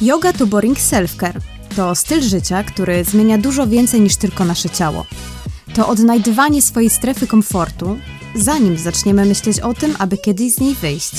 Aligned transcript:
Yoga 0.00 0.32
to 0.32 0.46
boring 0.46 0.78
self-care. 0.78 1.40
To 1.76 1.94
styl 1.94 2.22
życia, 2.22 2.64
który 2.64 3.04
zmienia 3.04 3.38
dużo 3.38 3.66
więcej 3.66 4.00
niż 4.00 4.16
tylko 4.16 4.44
nasze 4.44 4.70
ciało. 4.70 5.06
To 5.74 5.88
odnajdywanie 5.88 6.62
swojej 6.62 6.90
strefy 6.90 7.26
komfortu, 7.26 7.98
zanim 8.34 8.78
zaczniemy 8.78 9.24
myśleć 9.24 9.60
o 9.60 9.74
tym, 9.74 9.96
aby 9.98 10.18
kiedyś 10.18 10.54
z 10.54 10.60
niej 10.60 10.74
wyjść. 10.74 11.12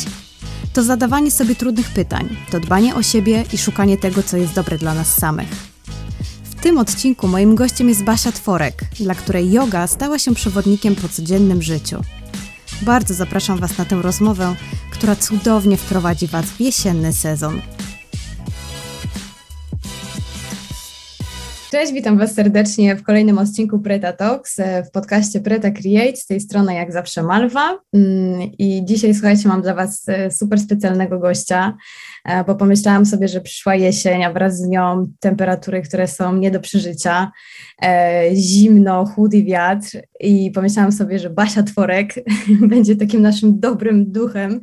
To 0.73 0.83
zadawanie 0.83 1.31
sobie 1.31 1.55
trudnych 1.55 1.89
pytań, 1.89 2.37
to 2.51 2.59
dbanie 2.59 2.95
o 2.95 3.03
siebie 3.03 3.45
i 3.53 3.57
szukanie 3.57 3.97
tego, 3.97 4.23
co 4.23 4.37
jest 4.37 4.53
dobre 4.53 4.77
dla 4.77 4.93
nas 4.93 5.15
samych. 5.15 5.49
W 6.43 6.55
tym 6.61 6.77
odcinku 6.77 7.27
moim 7.27 7.55
gościem 7.55 7.89
jest 7.89 8.03
Basia 8.03 8.31
Tworek, 8.31 8.81
dla 8.99 9.15
której 9.15 9.51
yoga 9.51 9.87
stała 9.87 10.19
się 10.19 10.35
przewodnikiem 10.35 10.95
po 10.95 11.09
codziennym 11.09 11.61
życiu. 11.61 12.01
Bardzo 12.81 13.13
zapraszam 13.13 13.57
Was 13.57 13.77
na 13.77 13.85
tę 13.85 14.01
rozmowę, 14.01 14.55
która 14.97 15.15
cudownie 15.15 15.77
wprowadzi 15.77 16.27
Was 16.27 16.45
w 16.45 16.61
jesienny 16.61 17.13
sezon. 17.13 17.61
Cześć, 21.71 21.93
witam 21.93 22.17
Was 22.17 22.33
serdecznie 22.33 22.95
w 22.95 23.03
kolejnym 23.03 23.37
odcinku 23.37 23.79
Preta 23.79 24.13
Talks 24.13 24.59
e, 24.59 24.83
w 24.83 24.91
podcaście 24.91 25.39
Preta 25.39 25.71
Create. 25.71 26.15
Z 26.15 26.25
tej 26.25 26.39
strony 26.39 26.73
jak 26.73 26.91
zawsze 26.93 27.23
Malwa. 27.23 27.79
Mm, 27.93 28.41
I 28.59 28.85
dzisiaj, 28.85 29.13
słuchajcie, 29.13 29.47
mam 29.47 29.61
dla 29.61 29.73
Was 29.73 30.03
e, 30.07 30.31
super 30.31 30.59
specjalnego 30.59 31.19
gościa, 31.19 31.77
e, 32.25 32.43
bo 32.43 32.55
pomyślałam 32.55 33.05
sobie, 33.05 33.27
że 33.27 33.41
przyszła 33.41 33.75
jesień, 33.75 34.23
a 34.23 34.33
wraz 34.33 34.57
z 34.57 34.67
nią 34.67 35.07
temperatury, 35.19 35.81
które 35.81 36.07
są 36.07 36.35
nie 36.35 36.51
do 36.51 36.59
przeżycia, 36.59 37.31
zimno, 38.33 39.05
chudy 39.05 39.43
wiatr. 39.43 39.89
I 40.19 40.51
pomyślałam 40.51 40.91
sobie, 40.91 41.19
że 41.19 41.29
Basia 41.29 41.63
Tworek 41.63 42.13
będzie 42.69 42.95
takim 42.95 43.21
naszym 43.21 43.59
dobrym 43.59 44.11
duchem, 44.11 44.59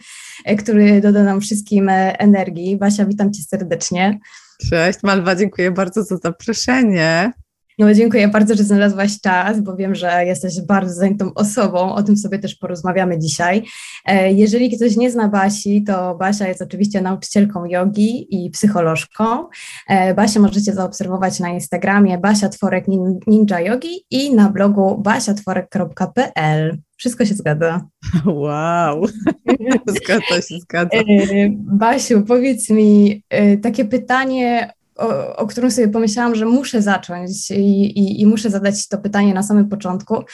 który 0.58 1.00
doda 1.00 1.24
nam 1.24 1.40
wszystkim 1.40 1.88
energii. 2.18 2.76
Basia, 2.76 3.06
witam 3.06 3.32
Cię 3.32 3.42
serdecznie. 3.42 4.18
Cześć 4.58 4.98
Malwa, 5.02 5.36
dziękuję 5.36 5.70
bardzo 5.70 6.02
za 6.02 6.16
zaproszenie. 6.16 7.32
No, 7.78 7.94
dziękuję 7.94 8.28
bardzo, 8.28 8.54
że 8.54 8.64
znalazłaś 8.64 9.20
czas, 9.20 9.60
bo 9.60 9.76
wiem, 9.76 9.94
że 9.94 10.24
jesteś 10.24 10.60
bardzo 10.60 10.94
zajętą 10.94 11.34
osobą. 11.34 11.94
O 11.94 12.02
tym 12.02 12.16
sobie 12.16 12.38
też 12.38 12.54
porozmawiamy 12.54 13.18
dzisiaj. 13.18 13.64
E, 14.06 14.32
jeżeli 14.32 14.76
ktoś 14.76 14.96
nie 14.96 15.10
zna 15.10 15.28
Basi, 15.28 15.84
to 15.84 16.14
Basia 16.14 16.48
jest 16.48 16.62
oczywiście 16.62 17.00
nauczycielką 17.00 17.64
jogi 17.64 18.26
i 18.30 18.50
psycholożką. 18.50 19.48
E, 19.88 20.14
Basia 20.14 20.40
możecie 20.40 20.72
zaobserwować 20.72 21.40
na 21.40 21.48
Instagramie 21.48 22.18
Basia 22.18 22.48
Tworek 22.48 22.84
Ninja 23.26 23.60
Yogi 23.60 24.06
i 24.10 24.34
na 24.34 24.50
blogu 24.50 24.98
basiatworek.pl. 25.02 26.78
Wszystko 26.96 27.24
się 27.24 27.34
zgadza. 27.34 27.80
Wow, 28.26 29.06
zgadza 29.96 30.42
się, 30.48 30.58
zgadza. 30.60 30.98
E, 30.98 31.04
Basiu, 31.52 32.22
powiedz 32.22 32.70
mi 32.70 33.22
takie 33.62 33.84
pytanie 33.84 34.72
o, 34.96 35.36
o 35.36 35.46
którym 35.46 35.70
sobie 35.70 35.88
pomyślałam, 35.88 36.34
że 36.34 36.46
muszę 36.46 36.82
zacząć 36.82 37.50
i, 37.50 37.98
i, 37.98 38.20
i 38.20 38.26
muszę 38.26 38.50
zadać 38.50 38.88
to 38.88 38.98
pytanie 38.98 39.34
na 39.34 39.42
samym 39.42 39.68
początku. 39.68 40.24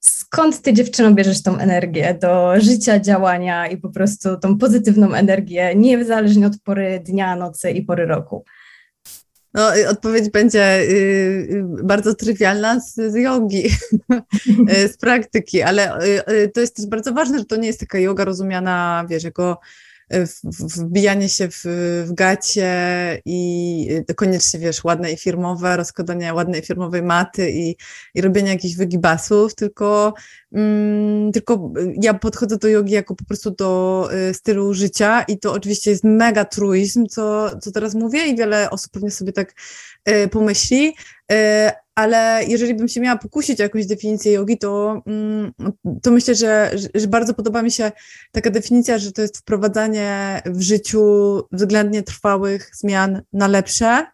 Skąd 0.00 0.62
ty 0.62 0.72
dziewczyno 0.72 1.12
bierzesz 1.12 1.42
tą 1.42 1.58
energię 1.58 2.18
do 2.22 2.60
życia, 2.60 3.00
działania 3.00 3.66
i 3.66 3.76
po 3.76 3.88
prostu 3.90 4.36
tą 4.36 4.58
pozytywną 4.58 5.14
energię, 5.14 5.74
niezależnie 5.76 6.46
od 6.46 6.58
pory 6.64 7.00
dnia, 7.04 7.36
nocy 7.36 7.70
i 7.70 7.82
pory 7.82 8.06
roku? 8.06 8.44
No, 9.56 9.72
odpowiedź 9.90 10.30
będzie 10.30 10.80
y, 10.80 11.64
bardzo 11.82 12.14
trywialna 12.14 12.80
z, 12.80 12.94
z 12.94 13.14
jogi, 13.14 13.68
z 14.92 14.96
praktyki, 14.96 15.62
ale 15.62 15.98
y, 16.04 16.32
y, 16.32 16.48
to 16.48 16.60
jest 16.60 16.76
też 16.76 16.86
bardzo 16.86 17.12
ważne, 17.12 17.38
że 17.38 17.44
to 17.44 17.56
nie 17.56 17.66
jest 17.66 17.80
taka 17.80 17.98
yoga 17.98 18.24
rozumiana, 18.24 19.06
wiesz, 19.08 19.24
jako 19.24 19.60
wbijanie 20.76 21.28
się 21.28 21.48
w, 21.50 21.64
w 22.06 22.12
gacie 22.12 22.72
i 23.24 23.88
koniecznie, 24.16 24.60
wiesz, 24.60 24.84
ładne 24.84 25.12
i 25.12 25.16
firmowe, 25.16 25.76
rozkładanie 25.76 26.34
ładnej 26.34 26.62
firmowej 26.62 27.02
maty 27.02 27.50
i, 27.50 27.76
i 28.14 28.20
robienie 28.20 28.50
jakichś 28.50 28.74
wygibasów, 28.74 29.54
tylko, 29.54 30.14
mm, 30.52 31.32
tylko 31.32 31.72
ja 32.02 32.14
podchodzę 32.14 32.56
do 32.56 32.68
jogi 32.68 32.92
jako 32.92 33.14
po 33.14 33.24
prostu 33.24 33.50
do 33.50 34.08
y, 34.30 34.34
stylu 34.34 34.74
życia 34.74 35.22
i 35.22 35.38
to 35.38 35.52
oczywiście 35.52 35.90
jest 35.90 36.04
mega 36.04 36.44
truizm, 36.44 37.06
co, 37.06 37.50
co 37.60 37.72
teraz 37.72 37.94
mówię 37.94 38.26
i 38.26 38.36
wiele 38.36 38.70
osób 38.70 38.92
pewnie 38.92 39.10
sobie 39.10 39.32
tak 39.32 39.54
y, 40.08 40.28
pomyśli, 40.28 40.94
y, 41.32 41.36
ale 41.96 42.44
jeżeli 42.48 42.74
bym 42.74 42.88
się 42.88 43.00
miała 43.00 43.18
pokusić 43.18 43.60
o 43.60 43.62
jakąś 43.62 43.86
definicję 43.86 44.32
jogi, 44.32 44.58
to, 44.58 45.02
mm, 45.06 45.52
to 46.02 46.10
myślę, 46.10 46.34
że, 46.34 46.70
że 46.94 47.06
bardzo 47.06 47.34
podoba 47.34 47.62
mi 47.62 47.70
się 47.70 47.92
taka 48.32 48.50
definicja, 48.50 48.98
że 48.98 49.12
to 49.12 49.22
jest 49.22 49.38
wprowadzanie 49.38 50.42
w 50.46 50.60
życiu 50.60 51.02
względnie 51.52 52.02
trwałych 52.02 52.70
zmian 52.74 53.22
na 53.32 53.48
lepsze 53.48 54.06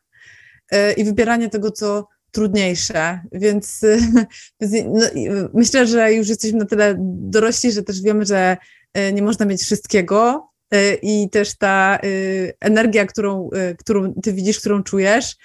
e, 0.71 0.93
i 0.93 1.05
wybieranie 1.05 1.49
tego, 1.49 1.71
co 1.71 2.09
trudniejsze, 2.31 3.21
więc, 3.33 3.81
no, 4.61 5.07
myślę, 5.55 5.87
że 5.87 6.13
już 6.13 6.29
jesteśmy 6.29 6.59
na 6.59 6.67
tyle 6.67 6.95
dorośli, 7.09 7.73
że 7.73 7.83
też 7.83 8.03
wiemy, 8.03 8.25
że 8.25 8.57
e, 8.95 9.13
nie 9.13 9.23
można 9.23 9.47
mieć 9.47 9.63
wszystkiego 9.63 10.49
e, 10.71 10.95
i 10.95 11.31
też 11.31 11.59
ta 11.59 11.99
energia, 12.61 13.07
którą, 13.07 13.51
którą 13.79 14.15
ty 14.23 14.33
widzisz, 14.33 14.61
którą 14.61 14.83
czujesz, 14.83 15.37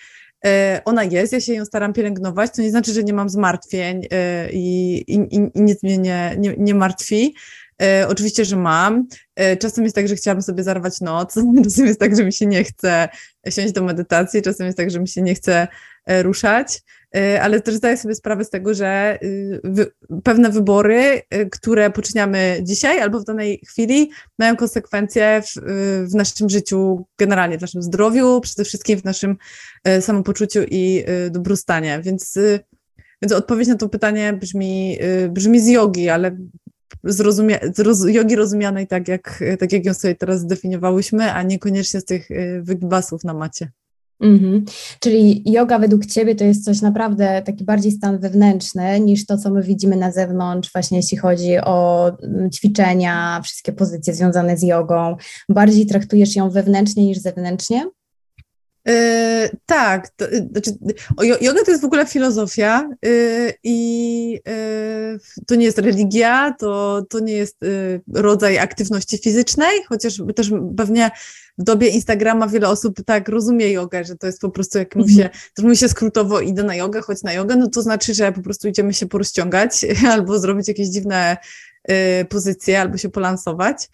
ona 0.86 1.04
jest, 1.04 1.34
ja 1.34 1.42
się 1.42 1.54
ją 1.54 1.66
staram 1.66 1.94
pielęgnować, 1.94 2.52
to 2.56 2.62
nie 2.62 2.70
znaczy, 2.70 2.94
że 2.94 3.04
nie 3.04 3.14
mam 3.14 3.30
zmartwień 3.30 4.08
e, 4.12 4.50
i, 4.52 4.98
i, 5.08 5.16
i 5.34 5.62
nic 5.62 5.84
mnie 5.84 5.98
nie, 5.98 6.36
nie, 6.38 6.56
nie 6.58 6.76
martwi. 6.76 7.36
E, 7.82 8.08
oczywiście, 8.08 8.46
że 8.46 8.56
mam. 8.56 9.08
E, 9.36 9.58
czasem 9.58 9.84
jest 9.84 9.96
tak, 9.96 10.08
że 10.08 10.16
chciałabym 10.16 10.42
sobie 10.42 10.64
zarwać 10.64 11.02
noc, 11.02 11.34
czasem 11.64 11.86
jest 11.86 12.00
tak, 12.00 12.16
że 12.16 12.24
mi 12.24 12.34
się 12.34 12.46
nie 12.46 12.64
chce 12.64 13.10
siąść 13.50 13.74
do 13.74 13.84
medytacji, 13.84 14.42
czasem 14.42 14.66
jest 14.66 14.78
tak, 14.78 14.92
że 14.92 15.00
mi 15.00 15.08
się 15.08 15.22
nie 15.22 15.36
chce 15.36 15.68
e, 16.06 16.24
ruszać. 16.24 16.82
E, 17.18 17.42
ale 17.42 17.62
też 17.62 17.76
zdaję 17.76 17.98
sobie 17.98 18.16
sprawę 18.16 18.46
z 18.46 18.50
tego, 18.50 18.74
że 18.74 19.20
y, 19.24 19.62
pewne 20.24 20.50
wybory, 20.50 21.22
y, 21.34 21.50
które 21.50 21.90
poczyniamy 21.90 22.60
dzisiaj 22.64 23.00
albo 23.00 23.20
w 23.20 23.24
danej 23.24 23.62
chwili, 23.68 24.12
mają 24.40 24.56
konsekwencje 24.56 25.42
w, 25.42 25.62
w 26.12 26.16
naszym 26.16 26.50
życiu, 26.50 27.06
generalnie 27.18 27.58
w 27.58 27.62
naszym 27.62 27.82
zdrowiu, 27.82 28.42
przede 28.42 28.64
wszystkim 28.64 29.00
w 29.00 29.04
naszym 29.04 29.38
samopoczuciu 30.02 30.60
i 30.72 31.04
y, 31.28 31.30
dobrostanie. 31.30 32.02
Więc, 32.04 32.40
więc 33.22 33.32
odpowiedź 33.34 33.68
na 33.68 33.76
to 33.76 33.90
pytanie 33.90 34.34
brzmi, 34.34 34.98
brzmi 35.30 35.60
z 35.60 35.68
jogi, 35.68 36.10
ale 36.10 36.38
zrozumie, 37.04 37.60
z 37.76 37.80
roz, 37.80 38.06
jogi 38.08 38.36
rozumianej 38.36 38.88
tak 38.88 39.08
jak, 39.08 39.44
tak, 39.60 39.72
jak 39.72 39.86
ją 39.86 39.94
sobie 39.94 40.16
teraz 40.16 40.40
zdefiniowałyśmy, 40.40 41.34
a 41.34 41.44
niekoniecznie 41.44 42.02
z 42.02 42.06
tych 42.06 42.30
wygibasów 42.62 43.24
na 43.24 43.34
macie. 43.34 43.72
Mhm. 44.22 44.66
Czyli 45.00 45.44
yoga 45.46 45.80
według 45.80 46.06
Ciebie 46.06 46.36
to 46.36 46.44
jest 46.44 46.66
coś 46.66 46.82
naprawdę 46.82 47.42
taki 47.46 47.64
bardziej 47.64 47.92
stan 47.92 48.20
wewnętrzny 48.20 49.00
niż 49.00 49.26
to, 49.26 49.38
co 49.38 49.50
my 49.50 49.64
widzimy 49.64 49.96
na 49.96 50.12
zewnątrz, 50.12 50.72
właśnie 50.74 50.98
jeśli 50.98 51.18
chodzi 51.18 51.58
o 51.58 52.12
mm, 52.24 52.52
ćwiczenia, 52.52 53.42
wszystkie 53.44 53.74
pozycje 53.74 54.14
związane 54.14 54.58
z 54.58 54.64
jogą. 54.64 55.16
Bardziej 55.50 55.86
traktujesz 55.86 56.36
ją 56.36 56.50
wewnętrznie 56.50 57.06
niż 57.06 57.18
zewnętrznie? 57.18 57.86
Yy, 58.88 59.50
tak, 59.66 60.10
to, 60.10 60.26
y, 60.26 60.50
znaczy, 60.52 60.72
yoga 61.42 61.64
to 61.66 61.72
jest 61.72 61.82
w 61.82 61.86
ogóle 61.86 62.06
filozofia 62.06 62.90
yy, 63.04 63.54
i 63.64 64.30
yy, 64.32 65.20
to 65.48 65.56
nie 65.56 65.66
jest 65.66 65.78
religia, 65.78 66.56
to, 66.60 67.02
to 67.10 67.20
nie 67.20 67.34
jest 67.34 67.64
y, 67.64 68.02
rodzaj 68.14 68.58
aktywności 68.58 69.18
fizycznej, 69.18 69.84
chociaż 69.90 70.22
też 70.36 70.52
pewnie 70.78 71.12
w 71.58 71.64
dobie 71.64 71.88
Instagrama 71.88 72.48
wiele 72.48 72.70
osób 72.70 72.96
tak 73.06 73.30
rozumie 73.30 73.72
jogę, 73.72 74.04
że 74.04 74.16
to 74.16 74.28
jest 74.28 74.42
po 74.42 74.50
prostu 74.50 74.78
jak 74.78 74.96
mówi 74.96 75.16
się, 75.16 75.24
mhm. 75.24 75.40
mówi 75.60 75.78
się 75.78 75.90
skrótowo 75.90 76.42
idę 76.42 76.64
na 76.64 76.76
jogę, 76.76 77.02
chodź 77.02 77.24
na 77.24 77.34
jogę, 77.34 77.56
no 77.56 77.70
to 77.70 77.82
znaczy, 77.82 78.14
że 78.14 78.32
po 78.32 78.42
prostu 78.42 78.68
idziemy 78.68 78.94
się 78.94 79.08
porozciągać 79.08 79.86
albo 80.14 80.40
zrobić 80.40 80.68
jakieś 80.68 80.88
dziwne 80.88 81.38
y, 81.92 82.26
pozycje, 82.26 82.82
albo 82.82 82.98
się 82.98 83.10
polansować. 83.10 83.90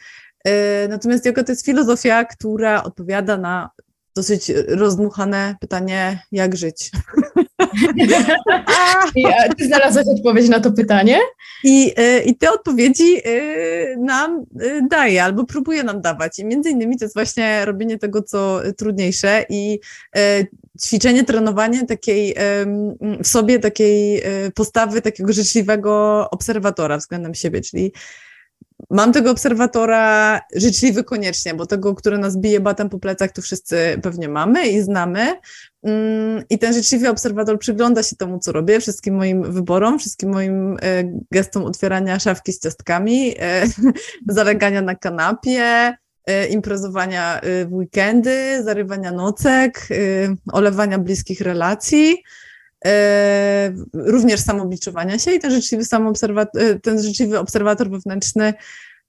Y, 0.47 0.51
natomiast 0.89 1.25
yoga 1.25 1.43
to 1.43 1.51
jest 1.51 1.65
filozofia, 1.65 2.25
która 2.25 2.83
odpowiada 2.83 3.37
na 3.37 3.69
dosyć 4.15 4.51
rozdmuchane 4.67 5.55
pytanie, 5.59 6.23
jak 6.31 6.55
żyć. 6.55 6.91
I 9.15 9.25
ty 9.57 9.65
znalazłeś 9.65 10.07
odpowiedź 10.07 10.49
na 10.49 10.59
to 10.59 10.71
pytanie? 10.71 11.19
I, 11.63 11.93
e, 11.97 12.23
I 12.23 12.35
te 12.35 12.51
odpowiedzi 12.51 13.17
e, 13.17 13.21
nam 13.97 14.45
e, 14.61 14.81
daje 14.89 15.23
albo 15.23 15.45
próbuje 15.45 15.83
nam 15.83 16.01
dawać. 16.01 16.39
I 16.39 16.45
między 16.45 16.69
innymi 16.69 16.97
to 16.97 17.05
jest 17.05 17.15
właśnie 17.15 17.65
robienie 17.65 17.97
tego, 17.97 18.21
co 18.21 18.61
trudniejsze 18.77 19.45
i 19.49 19.79
ćwiczenie, 20.85 21.23
trenowanie 21.23 21.85
takiej 21.85 22.35
w 23.23 23.27
sobie 23.27 23.59
takiej 23.59 24.23
postawy 24.55 25.01
takiego 25.01 25.33
życzliwego 25.33 26.27
obserwatora 26.31 26.97
względem 26.97 27.33
siebie, 27.33 27.61
czyli 27.61 27.93
Mam 28.89 29.13
tego 29.13 29.31
obserwatora 29.31 30.39
życzliwy 30.55 31.03
koniecznie, 31.03 31.53
bo 31.53 31.65
tego, 31.65 31.95
który 31.95 32.17
nas 32.17 32.37
bije 32.37 32.59
batem 32.59 32.89
po 32.89 32.99
plecach, 32.99 33.31
to 33.31 33.41
wszyscy 33.41 33.99
pewnie 34.01 34.29
mamy 34.29 34.67
i 34.67 34.81
znamy. 34.81 35.35
Mm, 35.83 36.43
I 36.49 36.59
ten 36.59 36.73
życzliwy 36.73 37.09
obserwator 37.09 37.59
przygląda 37.59 38.03
się 38.03 38.15
temu, 38.15 38.39
co 38.39 38.51
robię, 38.51 38.79
wszystkim 38.79 39.15
moim 39.15 39.51
wyborom, 39.51 39.99
wszystkim 39.99 40.29
moim 40.29 40.77
e, 40.81 41.03
gestom 41.31 41.63
otwierania 41.63 42.19
szafki 42.19 42.53
z 42.53 42.59
ciastkami, 42.59 43.35
e, 43.39 43.63
zalegania 44.27 44.81
na 44.81 44.95
kanapie, 44.95 45.97
e, 46.25 46.47
imprezowania 46.47 47.41
w 47.43 47.67
weekendy, 47.71 48.63
zarywania 48.63 49.11
nocek, 49.11 49.87
olewania 50.51 50.99
bliskich 50.99 51.41
relacji, 51.41 52.23
również 53.93 54.39
samobiczowania 54.39 55.19
się 55.19 55.31
i 55.31 55.39
ten 55.39 55.51
życzliwy, 55.51 55.83
ten 56.83 57.03
życzliwy 57.03 57.39
obserwator 57.39 57.89
wewnętrzny 57.89 58.53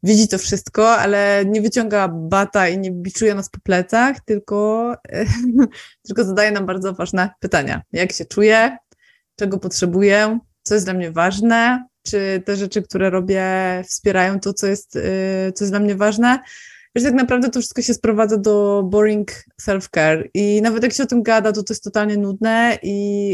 widzi 0.04 0.28
to 0.28 0.38
wszystko, 0.38 0.96
ale 0.96 1.44
nie 1.46 1.62
wyciąga 1.62 2.08
bata 2.08 2.68
i 2.68 2.78
nie 2.78 2.90
biczuje 2.90 3.34
nas 3.34 3.50
po 3.50 3.60
plecach, 3.60 4.20
tylko, 4.20 4.94
tylko 6.06 6.24
zadaje 6.24 6.50
nam 6.50 6.66
bardzo 6.66 6.92
ważne 6.92 7.30
pytania. 7.40 7.82
Jak 7.92 8.12
się 8.12 8.24
czuję? 8.24 8.76
Czego 9.36 9.58
potrzebuję? 9.58 10.38
Co 10.62 10.74
jest 10.74 10.86
dla 10.86 10.94
mnie 10.94 11.10
ważne? 11.10 11.86
Czy 12.02 12.42
te 12.44 12.56
rzeczy, 12.56 12.82
które 12.82 13.10
robię, 13.10 13.44
wspierają 13.88 14.40
to, 14.40 14.52
co 14.52 14.66
jest, 14.66 14.92
co 15.54 15.64
jest 15.64 15.72
dla 15.72 15.80
mnie 15.80 15.94
ważne? 15.94 16.38
Że 16.94 17.04
tak 17.04 17.14
naprawdę 17.14 17.50
to 17.50 17.60
wszystko 17.60 17.82
się 17.82 17.94
sprowadza 17.94 18.36
do 18.36 18.82
boring 18.82 19.30
self-care 19.62 20.28
i 20.34 20.62
nawet 20.62 20.82
jak 20.82 20.92
się 20.92 21.02
o 21.02 21.06
tym 21.06 21.22
gada, 21.22 21.52
to 21.52 21.62
to 21.62 21.72
jest 21.72 21.84
totalnie 21.84 22.16
nudne 22.16 22.78
i, 22.82 23.28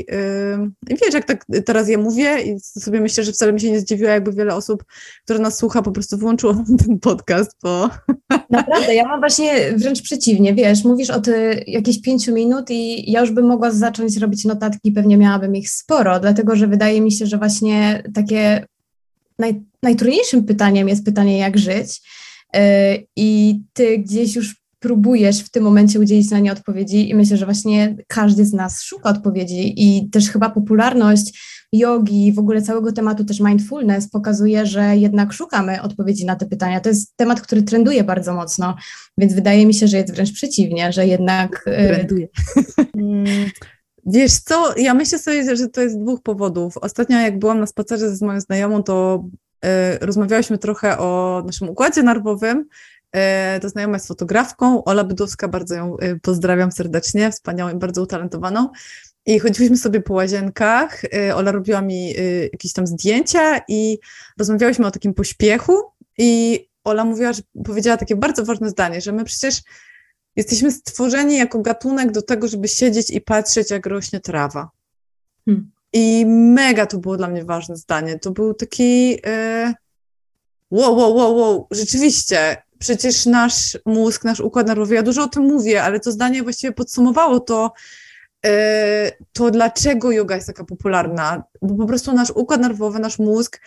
yy, 0.88 0.96
wiesz, 1.02 1.14
jak 1.14 1.24
tak 1.24 1.44
teraz 1.66 1.88
ja 1.88 1.98
mówię 1.98 2.42
i 2.42 2.60
sobie 2.60 3.00
myślę, 3.00 3.24
że 3.24 3.32
wcale 3.32 3.52
mi 3.52 3.60
się 3.60 3.70
nie 3.70 3.80
zdziwiła, 3.80 4.10
jakby 4.10 4.32
wiele 4.32 4.54
osób, 4.54 4.84
które 5.24 5.38
nas 5.38 5.58
słucha, 5.58 5.82
po 5.82 5.92
prostu 5.92 6.18
włączyło 6.18 6.54
ten 6.86 6.98
podcast, 6.98 7.56
bo... 7.62 7.90
Naprawdę, 8.50 8.94
ja 8.94 9.08
mam 9.08 9.20
właśnie 9.20 9.72
wręcz 9.76 10.02
przeciwnie, 10.02 10.54
wiesz, 10.54 10.84
mówisz 10.84 11.10
o 11.10 11.20
ty 11.20 11.64
jakieś 11.66 12.00
pięciu 12.02 12.34
minut 12.34 12.70
i 12.70 13.12
ja 13.12 13.20
już 13.20 13.30
bym 13.30 13.46
mogła 13.46 13.70
zacząć 13.70 14.16
robić 14.16 14.44
notatki, 14.44 14.92
pewnie 14.92 15.16
miałabym 15.16 15.56
ich 15.56 15.70
sporo, 15.70 16.20
dlatego, 16.20 16.56
że 16.56 16.66
wydaje 16.66 17.00
mi 17.00 17.12
się, 17.12 17.26
że 17.26 17.38
właśnie 17.38 18.02
takie 18.14 18.66
naj, 19.38 19.62
najtrudniejszym 19.82 20.44
pytaniem 20.44 20.88
jest 20.88 21.04
pytanie, 21.04 21.38
jak 21.38 21.58
żyć, 21.58 22.02
i 23.16 23.60
ty 23.72 23.98
gdzieś 23.98 24.36
już 24.36 24.60
próbujesz 24.80 25.40
w 25.40 25.50
tym 25.50 25.64
momencie 25.64 26.00
udzielić 26.00 26.30
na 26.30 26.38
nie 26.38 26.52
odpowiedzi 26.52 27.10
i 27.10 27.14
myślę, 27.14 27.36
że 27.36 27.44
właśnie 27.44 27.96
każdy 28.06 28.44
z 28.44 28.52
nas 28.52 28.82
szuka 28.82 29.10
odpowiedzi 29.10 29.74
i 29.76 30.10
też 30.10 30.30
chyba 30.30 30.50
popularność 30.50 31.40
jogi, 31.72 32.32
w 32.32 32.38
ogóle 32.38 32.62
całego 32.62 32.92
tematu 32.92 33.24
też 33.24 33.40
mindfulness 33.40 34.10
pokazuje, 34.10 34.66
że 34.66 34.96
jednak 34.96 35.32
szukamy 35.32 35.82
odpowiedzi 35.82 36.26
na 36.26 36.36
te 36.36 36.46
pytania. 36.46 36.80
To 36.80 36.88
jest 36.88 37.16
temat, 37.16 37.40
który 37.40 37.62
trenduje 37.62 38.04
bardzo 38.04 38.34
mocno, 38.34 38.76
więc 39.18 39.34
wydaje 39.34 39.66
mi 39.66 39.74
się, 39.74 39.88
że 39.88 39.96
jest 39.96 40.14
wręcz 40.14 40.32
przeciwnie, 40.32 40.92
że 40.92 41.06
jednak... 41.06 41.64
E, 41.66 41.88
trenduje. 41.88 42.28
Mm, 42.96 43.24
wiesz 44.06 44.32
co, 44.32 44.78
ja 44.78 44.94
myślę 44.94 45.18
sobie, 45.18 45.56
że 45.56 45.68
to 45.68 45.80
jest 45.80 45.94
z 45.94 45.98
dwóch 45.98 46.22
powodów. 46.22 46.76
Ostatnio 46.76 47.20
jak 47.20 47.38
byłam 47.38 47.60
na 47.60 47.66
spacerze 47.66 48.16
z 48.16 48.22
moją 48.22 48.40
znajomą, 48.40 48.82
to 48.82 49.24
E, 49.24 49.49
rozmawiałyśmy 50.00 50.58
trochę 50.58 50.98
o 50.98 51.42
naszym 51.46 51.68
układzie 51.68 52.02
nerwowym. 52.02 52.68
E, 53.12 53.60
to 53.60 53.68
znajoma 53.68 53.94
jest 53.94 54.08
fotografką, 54.08 54.84
Ola 54.84 55.04
Bydowska, 55.04 55.48
bardzo 55.48 55.74
ją 55.74 55.96
e, 55.98 56.16
pozdrawiam 56.16 56.72
serdecznie, 56.72 57.30
wspaniałą 57.30 57.72
i 57.72 57.78
bardzo 57.78 58.02
utalentowaną. 58.02 58.68
I 59.26 59.38
chodziłyśmy 59.38 59.76
sobie 59.76 60.00
po 60.00 60.14
łazienkach, 60.14 61.02
Ola 61.34 61.52
robiła 61.52 61.80
mi 61.80 62.14
jakieś 62.52 62.72
tam 62.72 62.86
zdjęcia 62.86 63.60
i 63.68 63.98
rozmawiałyśmy 64.38 64.86
o 64.86 64.90
takim 64.90 65.14
pośpiechu 65.14 65.82
i 66.18 66.60
Ola 66.84 67.04
mówiła, 67.04 67.32
że 67.32 67.42
powiedziała 67.64 67.96
takie 67.96 68.16
bardzo 68.16 68.44
ważne 68.44 68.70
zdanie, 68.70 69.00
że 69.00 69.12
my 69.12 69.24
przecież 69.24 69.62
jesteśmy 70.36 70.72
stworzeni 70.72 71.38
jako 71.38 71.60
gatunek 71.60 72.12
do 72.12 72.22
tego, 72.22 72.48
żeby 72.48 72.68
siedzieć 72.68 73.10
i 73.10 73.20
patrzeć, 73.20 73.70
jak 73.70 73.86
rośnie 73.86 74.20
trawa. 74.20 74.70
Hmm. 75.44 75.70
I 75.92 76.26
mega 76.26 76.86
to 76.86 76.98
było 76.98 77.16
dla 77.16 77.28
mnie 77.28 77.44
ważne 77.44 77.76
zdanie. 77.76 78.18
To 78.18 78.30
był 78.30 78.54
taki 78.54 79.18
e, 79.26 79.74
wow, 80.70 80.96
wow, 80.96 81.16
wow, 81.16 81.36
wow, 81.36 81.66
rzeczywiście, 81.70 82.56
przecież 82.78 83.26
nasz 83.26 83.78
mózg, 83.86 84.24
nasz 84.24 84.40
układ 84.40 84.66
nerwowy, 84.66 84.94
ja 84.94 85.02
dużo 85.02 85.22
o 85.22 85.28
tym 85.28 85.42
mówię, 85.42 85.82
ale 85.82 86.00
to 86.00 86.12
zdanie 86.12 86.42
właściwie 86.42 86.72
podsumowało 86.72 87.40
to, 87.40 87.72
e, 88.46 89.12
to 89.32 89.50
dlaczego 89.50 90.12
yoga 90.12 90.34
jest 90.34 90.46
taka 90.46 90.64
popularna. 90.64 91.42
Bo 91.62 91.74
po 91.74 91.86
prostu 91.86 92.12
nasz 92.12 92.30
układ 92.30 92.60
nerwowy, 92.60 92.98
nasz 92.98 93.18
mózg 93.18 93.60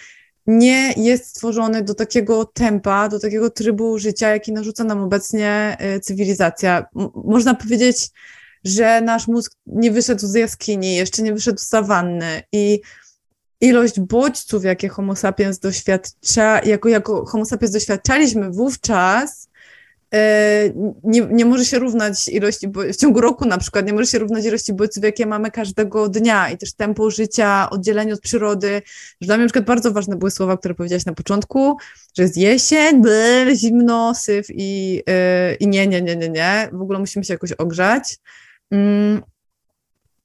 nie 0.48 0.94
jest 0.98 1.26
stworzony 1.26 1.84
do 1.84 1.96
takiego 1.96 2.46
tempa, 2.46 3.10
do 3.10 3.20
takiego 3.20 3.50
trybu 3.50 4.00
życia, 4.00 4.30
jaki 4.30 4.54
narzuca 4.54 4.84
nam 4.84 5.00
obecnie 5.00 5.78
e, 5.80 6.00
cywilizacja. 6.00 6.86
M 6.96 7.10
można 7.16 7.54
powiedzieć, 7.56 8.10
że 8.64 9.02
nasz 9.02 9.28
mózg 9.28 9.54
nie 9.66 9.92
wyszedł 9.92 10.28
z 10.28 10.34
jaskini, 10.34 10.96
jeszcze 10.96 11.22
nie 11.22 11.34
wyszedł 11.34 11.58
z 11.58 11.68
sawanny 11.68 12.44
i 12.52 12.82
ilość 13.64 14.00
bodźców, 14.00 14.64
jakie 14.64 14.90
homo 14.90 15.16
sapiens 15.16 15.60
doświadcza, 15.60 16.62
jako, 16.66 16.90
jako 16.90 17.26
homo 17.26 17.46
sapiens 17.46 17.74
doświadczaliśmy 17.74 18.52
wówczas, 18.52 19.50
e, 20.14 20.70
nie, 21.04 21.22
nie 21.32 21.46
może 21.46 21.66
się 21.66 21.80
równać 21.80 22.28
ilości, 22.28 22.68
w 22.94 22.96
ciągu 22.96 23.22
roku 23.22 23.46
na 23.46 23.58
przykład, 23.58 23.86
nie 23.86 23.94
może 23.94 24.06
się 24.06 24.20
równać 24.20 24.46
ilości 24.46 24.74
bodźców, 24.74 25.04
jakie 25.04 25.26
mamy 25.26 25.52
każdego 25.52 26.10
dnia 26.10 26.50
i 26.50 26.58
też 26.58 26.74
tempo 26.74 27.12
życia, 27.12 27.70
oddzielenie 27.70 28.14
od 28.14 28.22
przyrody. 28.22 28.82
Dla 29.22 29.38
mnie 29.38 29.46
na 29.46 29.50
przykład 29.50 29.66
bardzo 29.66 29.92
ważne 29.92 30.16
były 30.16 30.32
słowa, 30.32 30.58
które 30.58 30.76
powiedziałaś 30.76 31.06
na 31.06 31.14
początku, 31.14 31.78
że 32.18 32.24
jest 32.24 32.38
jesień, 32.38 33.02
ble, 33.02 33.56
zimno, 33.56 34.16
syf 34.16 34.48
i, 34.50 34.96
yy, 34.96 35.56
i 35.60 35.68
nie, 35.68 35.88
nie, 35.88 36.02
nie, 36.02 36.16
nie, 36.16 36.30
nie, 36.30 36.70
w 36.72 36.82
ogóle 36.82 37.00
musimy 37.00 37.26
się 37.26 37.34
jakoś 37.34 37.52
ogrzać. 37.52 38.18
Mm, 38.74 39.22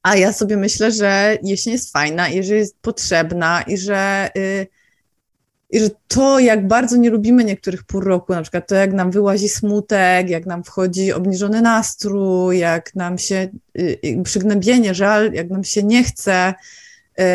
a 0.02 0.16
ja 0.16 0.32
sobie 0.32 0.56
myślę, 0.56 0.92
że 0.92 1.38
jesień 1.42 1.72
jest 1.72 1.92
fajna 1.92 2.28
i 2.28 2.42
że 2.42 2.54
jest 2.54 2.78
potrzebna 2.80 3.62
i 3.62 3.76
że, 3.76 4.30
y, 4.36 4.66
i 5.70 5.80
że 5.80 5.90
to, 6.08 6.38
jak 6.38 6.68
bardzo 6.68 6.96
nie 6.96 7.10
lubimy 7.10 7.44
niektórych 7.44 7.84
pór 7.84 8.04
roku, 8.04 8.32
na 8.32 8.42
przykład 8.42 8.68
to, 8.68 8.74
jak 8.74 8.92
nam 8.92 9.10
wyłazi 9.10 9.48
smutek, 9.48 10.30
jak 10.30 10.46
nam 10.46 10.64
wchodzi 10.64 11.12
obniżony 11.12 11.62
nastrój, 11.62 12.58
jak 12.58 12.94
nam 12.94 13.18
się 13.18 13.48
y, 13.78 13.98
y, 14.04 14.22
przygnębienie, 14.24 14.94
żal, 14.94 15.32
jak 15.32 15.50
nam 15.50 15.64
się 15.64 15.82
nie 15.82 16.04
chce, 16.04 16.54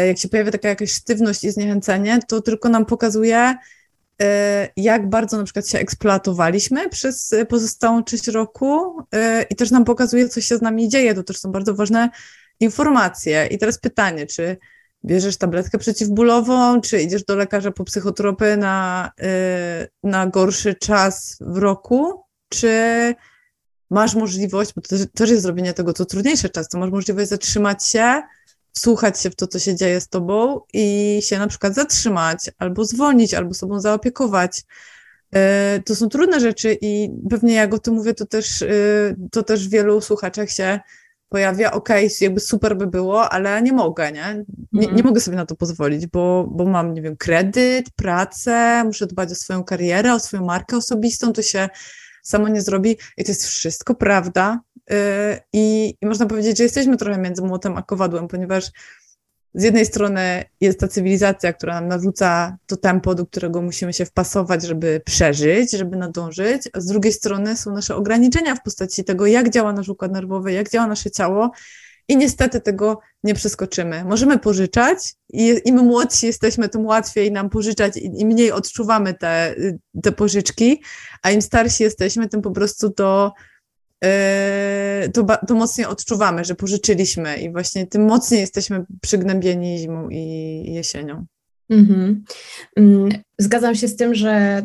jak 0.08 0.18
się 0.18 0.30
pojawia 0.30 0.52
taka 0.52 0.70
jakaś 0.70 0.92
sztywność 0.92 1.44
i 1.44 1.52
zniechęcenie, 1.52 2.20
to 2.28 2.42
tylko 2.42 2.70
nam 2.70 2.86
pokazuje, 2.86 3.56
jak 4.78 5.10
bardzo 5.10 5.38
na 5.38 5.44
przykład 5.44 5.68
się 5.68 5.80
eksploatowaliśmy 5.80 6.90
przez 6.90 7.36
pozostałą 7.50 8.04
część 8.04 8.28
roku 8.28 9.02
e, 9.14 9.44
i 9.50 9.56
też 9.56 9.72
nam 9.72 9.86
pokazuje, 9.86 10.30
co 10.30 10.42
się 10.42 10.58
z 10.58 10.62
nami 10.62 10.90
dzieje. 10.90 11.14
To 11.14 11.24
też 11.24 11.38
są 11.38 11.52
bardzo 11.52 11.76
ważne 11.76 12.10
informacje. 12.60 13.48
I 13.52 13.58
teraz 13.58 13.80
pytanie, 13.80 14.26
czy 14.26 14.58
bierzesz 15.06 15.38
tabletkę 15.38 15.78
przeciwbólową, 15.78 16.82
czy 16.82 17.02
idziesz 17.02 17.24
do 17.24 17.36
lekarza 17.36 17.72
po 17.72 17.84
psychotropy 17.84 18.58
na, 18.58 19.12
e, 19.22 19.88
na 20.04 20.28
gorszy 20.28 20.76
czas 20.76 21.38
w 21.42 21.58
roku, 21.58 22.24
czy 22.50 22.76
masz 23.90 24.16
możliwość, 24.16 24.74
bo 24.76 24.82
to 24.82 24.96
też 25.14 25.30
jest 25.30 25.44
zrobienie 25.44 25.74
tego, 25.74 25.94
co 25.94 26.06
trudniejsze 26.06 26.50
często, 26.50 26.80
masz 26.80 26.92
możliwość 26.92 27.30
zatrzymać 27.30 27.88
się, 27.88 28.22
wsłuchać 28.74 29.20
się 29.20 29.30
w 29.30 29.36
to, 29.36 29.48
co 29.48 29.60
się 29.60 29.76
dzieje 29.76 30.02
z 30.02 30.08
tobą 30.08 30.62
i 30.74 31.20
się 31.24 31.40
na 31.40 31.48
przykład 31.48 31.76
zatrzymać, 31.76 32.52
albo 32.58 32.86
zwolnić, 32.86 33.34
albo 33.34 33.54
sobą 33.54 33.80
zaopiekować. 33.80 34.64
E, 35.36 35.80
to 35.86 35.96
są 35.96 36.10
trudne 36.10 36.40
rzeczy 36.40 36.78
i 36.82 37.10
pewnie 37.30 37.54
jak 37.54 37.74
o 37.74 37.80
tym 37.80 37.94
mówię, 37.94 38.14
to 38.14 38.26
też, 38.26 38.62
e, 38.62 38.68
to 39.32 39.44
też 39.44 39.68
w 39.68 39.72
wielu 39.72 40.02
słuchaczach 40.02 40.50
się 40.50 40.80
pojawia, 41.30 41.72
okej, 41.72 42.06
okay, 42.06 42.18
jakby 42.22 42.40
super 42.40 42.78
by 42.78 42.88
było, 42.88 43.30
ale 43.30 43.62
nie 43.62 43.74
mogę, 43.74 44.12
nie? 44.12 44.46
Nie, 44.72 44.88
nie, 44.88 45.04
mogę 45.04 45.22
sobie 45.22 45.38
na 45.38 45.46
to 45.46 45.56
pozwolić, 45.56 46.08
bo, 46.08 46.48
bo 46.52 46.66
mam, 46.66 46.94
nie 46.94 47.02
wiem, 47.02 47.18
kredyt, 47.18 47.86
pracę, 47.96 48.84
muszę 48.84 49.08
dbać 49.08 49.32
o 49.32 49.36
swoją 49.36 49.64
karierę, 49.64 50.14
o 50.14 50.20
swoją 50.20 50.46
markę 50.46 50.78
osobistą, 50.78 51.34
to 51.34 51.42
się 51.42 51.70
samo 52.24 52.48
nie 52.48 52.62
zrobi 52.62 52.98
i 53.18 53.24
to 53.24 53.32
jest 53.32 53.46
wszystko 53.46 53.96
prawda, 53.96 54.60
I, 55.54 55.96
I 56.02 56.06
można 56.06 56.26
powiedzieć, 56.26 56.58
że 56.58 56.64
jesteśmy 56.64 56.98
trochę 56.98 57.22
między 57.22 57.42
młotem 57.42 57.78
a 57.78 57.82
kowadłem, 57.82 58.28
ponieważ 58.28 58.72
z 59.54 59.64
jednej 59.64 59.86
strony 59.86 60.44
jest 60.62 60.80
ta 60.80 60.88
cywilizacja, 60.88 61.54
która 61.54 61.74
nam 61.74 61.88
narzuca 61.88 62.58
to 62.66 62.78
tempo, 62.78 63.16
do 63.16 63.26
którego 63.26 63.62
musimy 63.62 63.94
się 63.94 64.06
wpasować, 64.06 64.64
żeby 64.64 65.02
przeżyć, 65.06 65.72
żeby 65.72 65.98
nadążyć, 65.98 66.70
a 66.74 66.80
z 66.80 66.86
drugiej 66.86 67.14
strony 67.14 67.58
są 67.58 67.74
nasze 67.74 67.96
ograniczenia 67.96 68.56
w 68.56 68.64
postaci 68.64 69.04
tego, 69.04 69.26
jak 69.26 69.50
działa 69.50 69.74
nasz 69.74 69.90
układ 69.90 70.12
nerwowy, 70.12 70.54
jak 70.54 70.70
działa 70.70 70.88
nasze 70.88 71.12
ciało 71.12 71.52
i 72.08 72.18
niestety 72.18 72.62
tego 72.62 73.00
nie 73.24 73.34
przeskoczymy. 73.34 74.06
Możemy 74.06 74.40
pożyczać 74.40 75.14
i 75.34 75.62
im 75.66 75.76
młodsi 75.76 76.26
jesteśmy, 76.26 76.70
tym 76.70 76.86
łatwiej 76.86 77.32
nam 77.32 77.50
pożyczać 77.50 77.98
i, 77.98 78.22
i 78.22 78.26
mniej 78.26 78.52
odczuwamy 78.52 79.14
te, 79.14 79.56
te 80.04 80.12
pożyczki, 80.12 80.84
a 81.22 81.32
im 81.32 81.42
starsi 81.42 81.84
jesteśmy, 81.84 82.30
tym 82.30 82.42
po 82.42 82.52
prostu 82.52 82.90
to 82.90 83.34
to, 85.14 85.26
to 85.48 85.56
mocniej 85.56 85.88
odczuwamy, 85.88 86.46
że 86.46 86.56
pożyczyliśmy 86.56 87.38
i 87.38 87.52
właśnie 87.52 87.88
tym 87.88 88.06
mocniej 88.06 88.42
jesteśmy 88.42 88.86
przygnębieni 89.02 89.78
zimą 89.78 90.10
i 90.10 90.64
jesienią. 90.74 91.26
Mhm. 91.70 92.24
Mm, 92.76 93.10
zgadzam 93.38 93.76
się 93.76 93.88
z 93.88 93.96
tym, 93.96 94.16
że 94.16 94.64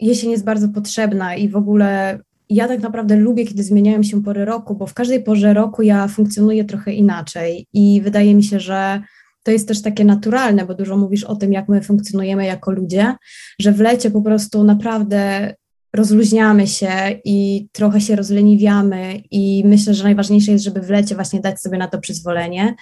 jesień 0.00 0.30
jest 0.30 0.44
bardzo 0.44 0.68
potrzebna 0.68 1.36
i 1.36 1.48
w 1.48 1.56
ogóle 1.56 2.18
ja 2.50 2.68
tak 2.68 2.80
naprawdę 2.80 3.16
lubię, 3.16 3.46
kiedy 3.46 3.62
zmieniają 3.62 4.02
się 4.02 4.22
pory 4.22 4.44
roku, 4.44 4.74
bo 4.74 4.86
w 4.86 4.94
każdej 4.94 5.22
porze 5.22 5.54
roku 5.54 5.82
ja 5.82 6.08
funkcjonuję 6.08 6.64
trochę 6.64 6.92
inaczej 6.92 7.66
i 7.72 8.00
wydaje 8.04 8.34
mi 8.34 8.44
się, 8.44 8.60
że 8.60 9.02
to 9.42 9.50
jest 9.50 9.68
też 9.68 9.82
takie 9.82 10.04
naturalne, 10.04 10.66
bo 10.66 10.74
dużo 10.74 10.96
mówisz 10.96 11.24
o 11.24 11.36
tym, 11.36 11.52
jak 11.52 11.68
my 11.68 11.82
funkcjonujemy 11.82 12.46
jako 12.46 12.72
ludzie, 12.72 13.14
że 13.58 13.72
w 13.72 13.80
lecie 13.80 14.10
po 14.10 14.22
prostu 14.22 14.64
naprawdę 14.64 15.54
rozluźniamy 15.92 16.66
się 16.66 16.90
i 17.24 17.68
trochę 17.72 18.00
się 18.00 18.16
rozleniwiamy 18.16 19.22
i 19.30 19.62
myślę, 19.66 19.94
że 19.94 20.04
najważniejsze 20.04 20.52
jest, 20.52 20.64
żeby 20.64 20.80
w 20.80 20.90
lecie 20.90 21.14
właśnie 21.14 21.40
dać 21.40 21.60
sobie 21.60 21.78
na 21.78 21.88
to 21.88 21.98
przyzwolenie. 21.98 22.74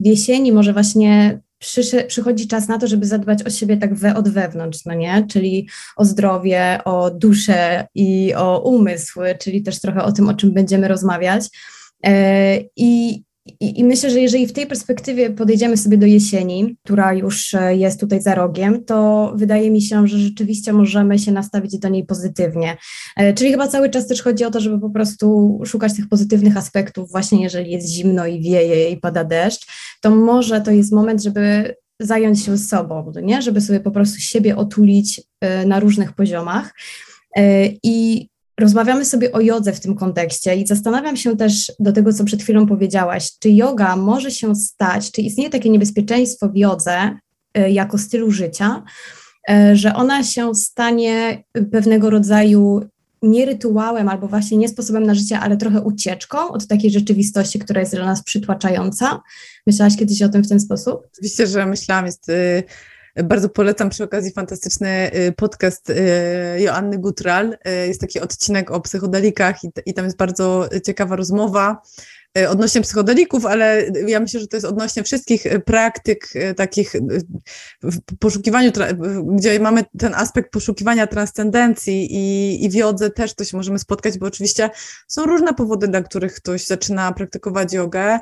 W 0.00 0.06
jesieni 0.06 0.52
może 0.52 0.72
właśnie 0.72 1.40
przychodzi 2.08 2.48
czas 2.48 2.68
na 2.68 2.78
to, 2.78 2.86
żeby 2.86 3.06
zadbać 3.06 3.42
o 3.42 3.50
siebie 3.50 3.76
tak 3.76 3.94
we, 3.94 4.16
od 4.16 4.28
wewnątrz, 4.28 4.84
no 4.86 4.94
nie? 4.94 5.26
Czyli 5.30 5.68
o 5.96 6.04
zdrowie, 6.04 6.78
o 6.84 7.10
duszę 7.10 7.86
i 7.94 8.34
o 8.34 8.60
umysł, 8.60 9.20
czyli 9.40 9.62
też 9.62 9.80
trochę 9.80 10.02
o 10.02 10.12
tym, 10.12 10.28
o 10.28 10.34
czym 10.34 10.52
będziemy 10.52 10.88
rozmawiać. 10.88 11.48
E, 12.06 12.58
I, 12.76 13.22
i, 13.46 13.80
I, 13.80 13.84
myślę, 13.84 14.10
że 14.10 14.20
jeżeli 14.20 14.46
w 14.46 14.52
tej 14.52 14.66
perspektywie 14.66 15.30
podejdziemy 15.30 15.76
sobie 15.76 15.98
do 15.98 16.06
jesieni, 16.06 16.76
która 16.84 17.12
już 17.12 17.54
e, 17.54 17.76
jest 17.76 18.00
tutaj 18.00 18.22
za 18.22 18.34
rogiem, 18.34 18.84
to 18.84 19.32
wydaje 19.36 19.70
mi 19.70 19.82
się, 19.82 20.06
że 20.08 20.18
rzeczywiście 20.18 20.72
możemy 20.72 21.18
się 21.18 21.32
nastawić 21.32 21.78
do 21.78 21.88
niej 21.88 22.04
pozytywnie. 22.04 22.76
E, 23.16 23.34
czyli 23.34 23.50
chyba 23.50 23.68
cały 23.68 23.90
czas 23.90 24.06
też 24.06 24.22
chodzi 24.22 24.44
o 24.44 24.50
to, 24.50 24.60
żeby 24.60 24.80
po 24.80 24.90
prostu 24.90 25.58
szukać 25.64 25.96
tych 25.96 26.08
pozytywnych 26.08 26.56
aspektów, 26.56 27.10
właśnie 27.10 27.42
jeżeli 27.42 27.70
jest 27.70 27.88
zimno 27.88 28.26
i 28.26 28.40
wieje 28.40 28.90
i 28.90 28.96
pada 28.96 29.24
deszcz, 29.24 29.66
to 30.00 30.10
może 30.10 30.60
to 30.60 30.70
jest 30.70 30.92
moment, 30.92 31.22
żeby 31.22 31.74
zająć 32.00 32.44
się 32.44 32.58
sobą, 32.58 33.12
nie? 33.22 33.42
żeby 33.42 33.60
sobie 33.60 33.80
po 33.80 33.90
prostu 33.90 34.20
siebie 34.20 34.56
otulić 34.56 35.22
e, 35.40 35.66
na 35.66 35.80
różnych 35.80 36.12
poziomach. 36.12 36.74
I 37.82 38.28
Rozmawiamy 38.60 39.04
sobie 39.04 39.32
o 39.32 39.40
jodze 39.40 39.72
w 39.72 39.80
tym 39.80 39.94
kontekście 39.94 40.56
i 40.56 40.66
zastanawiam 40.66 41.16
się 41.16 41.36
też 41.36 41.72
do 41.80 41.92
tego, 41.92 42.12
co 42.12 42.24
przed 42.24 42.42
chwilą 42.42 42.66
powiedziałaś, 42.66 43.30
czy 43.38 43.50
yoga 43.50 43.96
może 43.96 44.30
się 44.30 44.54
stać, 44.54 45.12
czy 45.12 45.22
istnieje 45.22 45.50
takie 45.50 45.70
niebezpieczeństwo 45.70 46.48
w 46.48 46.56
jodze 46.56 47.18
y, 47.58 47.70
jako 47.70 47.98
stylu 47.98 48.30
życia, 48.30 48.82
y, 49.50 49.76
że 49.76 49.94
ona 49.94 50.24
się 50.24 50.54
stanie 50.54 51.44
pewnego 51.72 52.10
rodzaju 52.10 52.80
nie 53.22 53.46
rytuałem 53.46 54.08
albo 54.08 54.28
właśnie 54.28 54.58
nie 54.58 54.68
sposobem 54.68 55.06
na 55.06 55.14
życie, 55.14 55.38
ale 55.38 55.56
trochę 55.56 55.80
ucieczką 55.80 56.48
od 56.48 56.66
takiej 56.66 56.90
rzeczywistości, 56.90 57.58
która 57.58 57.80
jest 57.80 57.94
dla 57.94 58.04
nas 58.04 58.22
przytłaczająca. 58.22 59.20
Myślałaś 59.66 59.96
kiedyś 59.96 60.22
o 60.22 60.28
tym 60.28 60.44
w 60.44 60.48
ten 60.48 60.60
sposób? 60.60 61.02
Oczywiście, 61.12 61.46
że 61.46 61.66
myślałam. 61.66 62.06
Jest 62.06 62.28
y, 62.28 62.62
bardzo 63.22 63.48
polecam 63.48 63.90
przy 63.90 64.04
okazji 64.04 64.32
fantastyczny 64.32 65.10
y, 65.14 65.32
podcast 65.32 65.90
y, 65.90 65.94
Joanny 66.58 66.98
Gutral. 66.98 67.52
Y, 67.52 67.86
jest 67.86 68.00
taki 68.00 68.20
odcinek 68.20 68.70
o 68.70 68.80
psychodelikach 68.80 69.64
i, 69.64 69.70
i 69.86 69.94
tam 69.94 70.04
jest 70.04 70.16
bardzo 70.16 70.68
ciekawa 70.86 71.16
rozmowa 71.16 71.82
odnośnie 72.48 72.80
psychodelików, 72.80 73.46
ale 73.46 73.86
ja 74.06 74.20
myślę, 74.20 74.40
że 74.40 74.46
to 74.46 74.56
jest 74.56 74.66
odnośnie 74.66 75.02
wszystkich 75.02 75.46
e, 75.46 75.60
praktyk 75.60 76.28
e, 76.34 76.54
takich 76.54 76.92
w 77.82 77.98
poszukiwaniu, 78.18 78.72
gdzie 79.26 79.60
mamy 79.60 79.84
ten 79.98 80.14
aspekt 80.14 80.52
poszukiwania 80.52 81.06
transcendencji 81.06 82.08
i, 82.10 82.64
i 82.64 82.70
w 82.70 82.74
jodze 82.74 83.10
też 83.10 83.34
to 83.34 83.44
się 83.44 83.56
możemy 83.56 83.78
spotkać, 83.78 84.18
bo 84.18 84.26
oczywiście 84.26 84.70
są 85.08 85.26
różne 85.26 85.54
powody, 85.54 85.88
dla 85.88 86.02
których 86.02 86.34
ktoś 86.34 86.66
zaczyna 86.66 87.12
praktykować 87.12 87.72
jogę. 87.72 88.18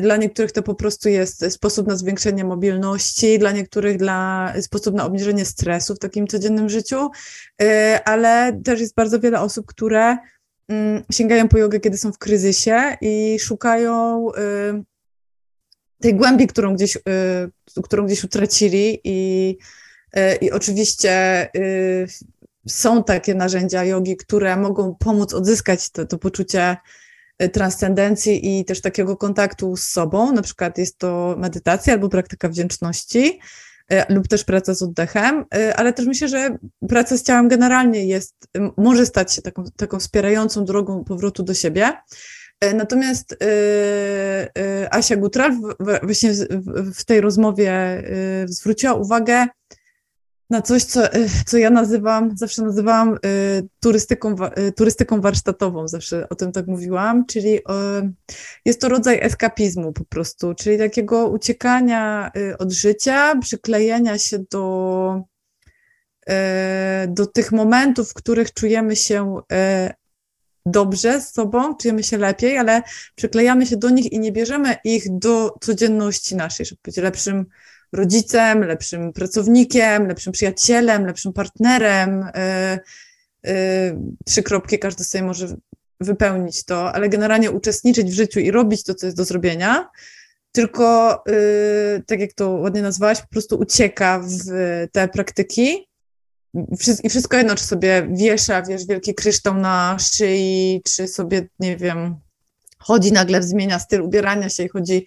Dla 0.00 0.16
niektórych 0.16 0.52
to 0.52 0.62
po 0.62 0.74
prostu 0.74 1.08
jest 1.08 1.52
sposób 1.52 1.86
na 1.86 1.96
zwiększenie 1.96 2.44
mobilności, 2.44 3.38
dla 3.38 3.52
niektórych 3.52 3.96
dla 3.96 4.52
sposób 4.60 4.94
na 4.94 5.04
obniżenie 5.04 5.44
stresu 5.44 5.94
w 5.94 5.98
takim 5.98 6.26
codziennym 6.26 6.68
życiu, 6.68 7.10
ale 8.04 8.60
też 8.64 8.80
jest 8.80 8.94
bardzo 8.94 9.20
wiele 9.20 9.40
osób, 9.40 9.66
które 9.66 10.16
sięgają 11.12 11.48
po 11.48 11.58
jogę, 11.58 11.80
kiedy 11.80 11.98
są 11.98 12.12
w 12.12 12.18
kryzysie 12.18 12.96
i 13.00 13.36
szukają 13.40 14.28
y, 14.30 14.84
tej 16.00 16.14
głębi, 16.14 16.46
którą 16.46 16.74
gdzieś, 16.74 16.96
y, 16.96 17.82
którą 17.82 18.06
gdzieś 18.06 18.24
utracili 18.24 19.00
i, 19.04 19.58
y, 20.16 20.34
i 20.40 20.50
oczywiście 20.50 21.48
są 22.68 23.04
takie 23.04 23.34
narzędzia 23.34 23.84
jogi, 23.84 24.16
które 24.16 24.56
mogą 24.56 24.94
pomóc 24.94 25.34
odzyskać 25.34 25.90
to, 25.90 26.06
to 26.06 26.18
poczucie 26.18 26.76
transcendencji 27.52 28.60
i 28.60 28.64
też 28.64 28.80
takiego 28.80 29.16
kontaktu 29.16 29.76
z 29.76 29.82
sobą. 29.82 30.32
Na 30.32 30.42
przykład 30.42 30.78
jest 30.78 30.98
to 30.98 31.36
medytacja 31.38 31.92
albo 31.92 32.08
praktyka 32.08 32.48
wdzięczności. 32.48 33.40
E, 33.90 34.14
lub 34.14 34.28
też 34.28 34.44
praca 34.44 34.74
z 34.74 34.82
oddechem, 34.82 35.44
e, 35.54 35.76
ale 35.76 35.92
też 35.92 36.06
myślę, 36.06 36.28
że 36.28 36.58
praca 36.88 37.16
z 37.16 37.22
ciałem 37.22 37.48
generalnie 37.48 38.06
jest, 38.06 38.34
może 38.76 39.06
stać 39.06 39.34
się 39.34 39.42
taką, 39.42 39.64
taką 39.76 39.98
wspierającą 39.98 40.64
drogą 40.64 41.04
powrotu 41.04 41.42
do 41.42 41.54
siebie. 41.54 41.92
E, 42.60 42.74
natomiast 42.74 43.36
Asia 44.90 45.16
Gutral 45.16 45.52
właśnie 46.02 46.32
w 46.94 47.04
tej 47.04 47.20
rozmowie 47.20 48.02
zwróciła 48.46 48.94
uwagę 48.94 49.46
na 50.54 50.62
coś, 50.62 50.84
co, 50.84 51.14
y, 51.14 51.28
co 51.46 51.58
ja 51.58 51.70
nazywam, 51.70 52.36
zawsze 52.36 52.62
nazywam 52.62 53.14
y, 53.14 53.68
turystyką, 53.80 54.34
y, 54.58 54.72
turystyką 54.72 55.20
warsztatową, 55.20 55.88
zawsze 55.88 56.28
o 56.28 56.34
tym 56.34 56.52
tak 56.52 56.66
mówiłam, 56.66 57.26
czyli 57.26 57.58
jest 58.64 58.80
to 58.80 58.88
rodzaj 58.88 59.18
eskapizmu 59.22 59.92
po 59.92 60.04
prostu, 60.04 60.54
czyli 60.54 60.78
takiego 60.78 61.28
uciekania 61.28 62.30
od 62.58 62.72
życia, 62.72 63.36
przyklejenia 63.40 64.18
się 64.18 64.38
do, 64.50 65.22
do 67.08 67.26
tych 67.26 67.52
momentów, 67.52 68.10
w 68.10 68.14
których 68.14 68.52
czujemy 68.52 68.96
się 68.96 69.40
dobrze 70.66 71.20
z 71.20 71.32
sobą, 71.32 71.76
czujemy 71.76 72.02
się 72.02 72.18
lepiej, 72.18 72.58
ale 72.58 72.82
przyklejamy 73.14 73.66
się 73.66 73.76
do 73.76 73.90
nich 73.90 74.12
i 74.12 74.20
nie 74.20 74.32
bierzemy 74.32 74.76
ich 74.84 75.18
do 75.18 75.54
codzienności 75.60 76.36
naszej, 76.36 76.66
żeby 76.66 76.80
być 76.84 76.96
lepszym 76.96 77.46
rodzicem, 77.94 78.64
lepszym 78.64 79.12
pracownikiem, 79.12 80.08
lepszym 80.08 80.32
przyjacielem, 80.32 81.06
lepszym 81.06 81.32
partnerem. 81.32 82.22
Y, 82.22 83.50
y, 83.50 83.96
trzy 84.24 84.42
kropki 84.42 84.78
każdy 84.78 85.04
sobie 85.04 85.24
może 85.24 85.56
wypełnić 86.00 86.64
to, 86.64 86.92
ale 86.92 87.08
generalnie 87.08 87.50
uczestniczyć 87.50 88.10
w 88.10 88.14
życiu 88.14 88.40
i 88.40 88.50
robić 88.50 88.84
to, 88.84 88.94
co 88.94 89.06
jest 89.06 89.16
do 89.16 89.24
zrobienia, 89.24 89.88
tylko 90.52 91.14
y, 91.28 92.02
tak 92.06 92.20
jak 92.20 92.32
to 92.32 92.50
ładnie 92.50 92.82
nazwałaś, 92.82 93.20
po 93.20 93.28
prostu 93.28 93.56
ucieka 93.58 94.20
w 94.24 94.50
te 94.92 95.08
praktyki 95.08 95.88
i 97.02 97.08
wszystko 97.08 97.36
jedno, 97.36 97.54
czy 97.54 97.64
sobie 97.64 98.08
wiesza, 98.10 98.62
wiesz, 98.62 98.86
wielki 98.86 99.14
kryształ 99.14 99.54
na 99.54 99.96
szyi, 99.98 100.82
czy 100.84 101.08
sobie, 101.08 101.48
nie 101.58 101.76
wiem, 101.76 102.16
chodzi 102.78 103.12
nagle, 103.12 103.42
zmienia 103.42 103.78
styl 103.78 104.02
ubierania 104.02 104.48
się 104.48 104.62
i 104.62 104.68
chodzi 104.68 105.06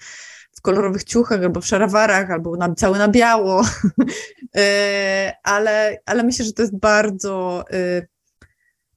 w 0.57 0.61
kolorowych 0.61 1.03
ciuchach, 1.03 1.43
albo 1.43 1.61
w 1.61 1.65
szarawarach, 1.65 2.31
albo 2.31 2.55
na, 2.55 2.75
cały 2.75 2.97
na 2.97 3.07
biało, 3.07 3.61
e, 4.57 5.33
ale, 5.43 5.97
ale 6.05 6.23
myślę, 6.23 6.45
że 6.45 6.53
to 6.53 6.61
jest 6.61 6.77
bardzo, 6.77 7.63
e, 7.71 8.07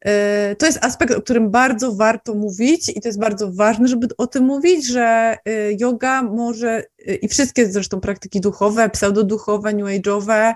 e, 0.01 0.57
to 0.57 0.67
jest 0.67 0.85
aspekt, 0.85 1.15
o 1.15 1.23
którym 1.23 1.51
bardzo 1.51 1.95
warto 1.95 2.35
mówić 2.35 2.89
i 2.89 3.01
to 3.01 3.09
jest 3.09 3.21
bardzo 3.21 3.53
ważne, 3.53 3.89
żeby 3.89 4.07
o 4.19 4.27
tym 4.27 4.45
mówić, 4.45 4.87
że 4.93 5.37
yoga 5.79 6.23
może 6.23 6.85
i 7.23 7.29
wszystkie 7.29 7.73
zresztą 7.73 8.01
praktyki 8.01 8.41
duchowe, 8.41 8.91
pseudoduchowe, 8.91 9.73
new 9.73 9.87
age'owe, 9.87 10.55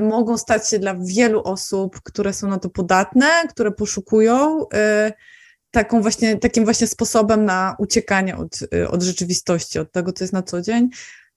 mogą 0.00 0.38
stać 0.38 0.70
się 0.70 0.78
dla 0.78 0.94
wielu 1.00 1.42
osób, 1.42 2.00
które 2.02 2.32
są 2.32 2.48
na 2.48 2.58
to 2.58 2.70
podatne, 2.70 3.26
które 3.48 3.72
poszukują 3.72 4.66
taką 5.76 6.02
właśnie, 6.02 6.36
takim 6.36 6.64
właśnie 6.64 6.86
sposobem 6.86 7.44
na 7.44 7.76
uciekanie 7.78 8.36
od, 8.36 8.58
y, 8.74 8.88
od 8.88 9.02
rzeczywistości, 9.02 9.78
od 9.78 9.92
tego, 9.92 10.12
co 10.12 10.24
jest 10.24 10.32
na 10.32 10.42
co 10.42 10.62
dzień, 10.62 10.88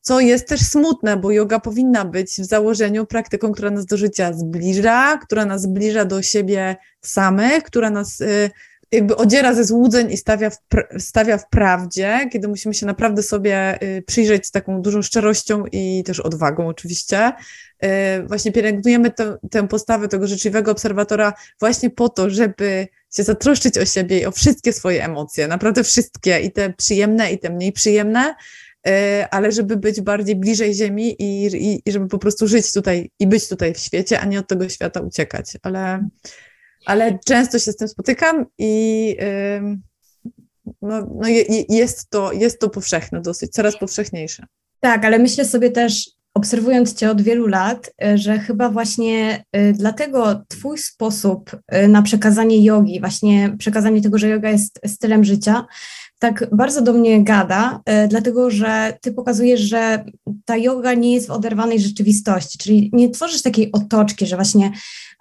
co 0.01 0.19
jest 0.19 0.47
też 0.47 0.61
smutne, 0.61 1.17
bo 1.17 1.31
yoga 1.31 1.59
powinna 1.59 2.05
być 2.05 2.31
w 2.31 2.45
założeniu 2.45 3.05
praktyką, 3.05 3.51
która 3.51 3.71
nas 3.71 3.85
do 3.85 3.97
życia 3.97 4.33
zbliża, 4.33 5.17
która 5.17 5.45
nas 5.45 5.61
zbliża 5.61 6.05
do 6.05 6.21
siebie 6.21 6.75
samych, 7.01 7.63
która 7.63 7.89
nas 7.89 8.21
y, 8.21 8.49
jakby 8.91 9.15
odziera 9.15 9.53
ze 9.53 9.63
złudzeń 9.63 10.11
i 10.11 10.17
stawia 10.17 10.49
w, 10.49 10.57
stawia 10.97 11.37
w 11.37 11.49
prawdzie, 11.49 12.29
kiedy 12.31 12.47
musimy 12.47 12.73
się 12.73 12.85
naprawdę 12.85 13.23
sobie 13.23 13.83
y, 13.83 14.01
przyjrzeć 14.01 14.47
z 14.47 14.51
taką 14.51 14.81
dużą 14.81 15.01
szczerością 15.01 15.63
i 15.71 16.03
też 16.05 16.19
odwagą 16.19 16.67
oczywiście. 16.67 17.31
Właśnie 18.27 18.51
pielęgnujemy 18.51 19.11
tę, 19.51 19.67
postawę 19.67 20.07
tego 20.07 20.27
życzliwego 20.27 20.71
obserwatora 20.71 21.33
właśnie 21.59 21.89
po 21.89 22.09
to, 22.09 22.29
żeby 22.29 22.87
się 23.15 23.23
zatroszczyć 23.23 23.77
o 23.77 23.85
siebie 23.85 24.19
i 24.19 24.25
o 24.25 24.31
wszystkie 24.31 24.73
swoje 24.73 25.05
emocje, 25.05 25.47
naprawdę 25.47 25.83
wszystkie, 25.83 26.39
i 26.39 26.51
te 26.51 26.73
przyjemne, 26.73 27.31
i 27.31 27.39
te 27.39 27.49
mniej 27.49 27.71
przyjemne, 27.71 28.35
e, 28.87 29.27
ale 29.31 29.51
żeby 29.51 29.77
być 29.77 30.01
bardziej 30.01 30.35
bliżej 30.35 30.73
Ziemi 30.73 31.15
i, 31.19 31.45
i, 31.45 31.81
i 31.85 31.91
żeby 31.91 32.07
po 32.07 32.19
prostu 32.19 32.47
żyć 32.47 32.73
tutaj 32.73 33.11
i 33.19 33.27
być 33.27 33.47
tutaj 33.47 33.73
w 33.73 33.77
świecie, 33.79 34.19
a 34.19 34.25
nie 34.25 34.39
od 34.39 34.47
tego 34.47 34.69
świata 34.69 35.01
uciekać. 35.01 35.53
Ale, 35.61 36.07
ale 36.85 37.19
często 37.25 37.59
się 37.59 37.71
z 37.71 37.75
tym 37.75 37.87
spotykam 37.87 38.45
i 38.57 39.15
no, 40.81 41.07
no 41.15 41.27
jest, 41.69 42.09
to, 42.09 42.31
jest 42.31 42.59
to 42.59 42.69
powszechne 42.69 43.21
dosyć, 43.21 43.51
coraz 43.51 43.79
powszechniejsze. 43.79 44.45
Tak, 44.79 45.05
ale 45.05 45.19
myślę 45.19 45.45
sobie 45.45 45.71
też, 45.71 46.09
obserwując 46.39 46.93
Cię 46.93 47.11
od 47.11 47.21
wielu 47.21 47.47
lat, 47.47 47.91
e, 48.03 48.17
że 48.17 48.39
chyba 48.39 48.69
właśnie 48.69 49.43
e, 49.51 49.73
dlatego 49.73 50.41
Twój 50.47 50.77
sposób 50.77 51.51
e, 51.67 51.87
na 51.87 52.01
przekazanie 52.01 52.63
jogi, 52.63 52.99
właśnie 52.99 53.55
przekazanie 53.57 54.01
tego, 54.01 54.17
że 54.17 54.29
yoga 54.29 54.49
jest 54.49 54.79
stylem 54.85 55.23
życia, 55.23 55.65
tak 56.19 56.47
bardzo 56.51 56.81
do 56.81 56.93
mnie 56.93 57.23
gada, 57.23 57.81
y, 58.05 58.07
dlatego 58.07 58.51
że 58.51 58.97
ty 59.01 59.11
pokazujesz, 59.11 59.61
że 59.61 60.05
ta 60.45 60.57
yoga 60.57 60.93
nie 60.93 61.13
jest 61.13 61.27
w 61.27 61.31
oderwanej 61.31 61.79
rzeczywistości, 61.79 62.57
czyli 62.57 62.89
nie 62.93 63.09
tworzysz 63.09 63.41
takiej 63.41 63.71
otoczki, 63.71 64.25
że 64.25 64.35
właśnie 64.35 64.71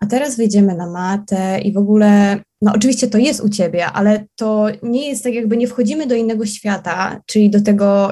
a 0.01 0.07
teraz 0.07 0.37
wyjdziemy 0.37 0.75
na 0.75 0.91
matę 0.91 1.61
i 1.61 1.73
w 1.73 1.77
ogóle, 1.77 2.41
no 2.63 2.73
oczywiście 2.75 3.09
to 3.09 3.19
jest 3.19 3.41
u 3.41 3.49
ciebie, 3.49 3.87
ale 3.87 4.25
to 4.37 4.67
nie 4.83 5.09
jest 5.09 5.25
tak 5.25 5.35
jakby 5.35 5.57
nie 5.57 5.69
wchodzimy 5.69 6.07
do 6.07 6.15
innego 6.15 6.47
świata, 6.47 7.21
czyli 7.27 7.51
do 7.51 7.63
tego, 7.63 8.11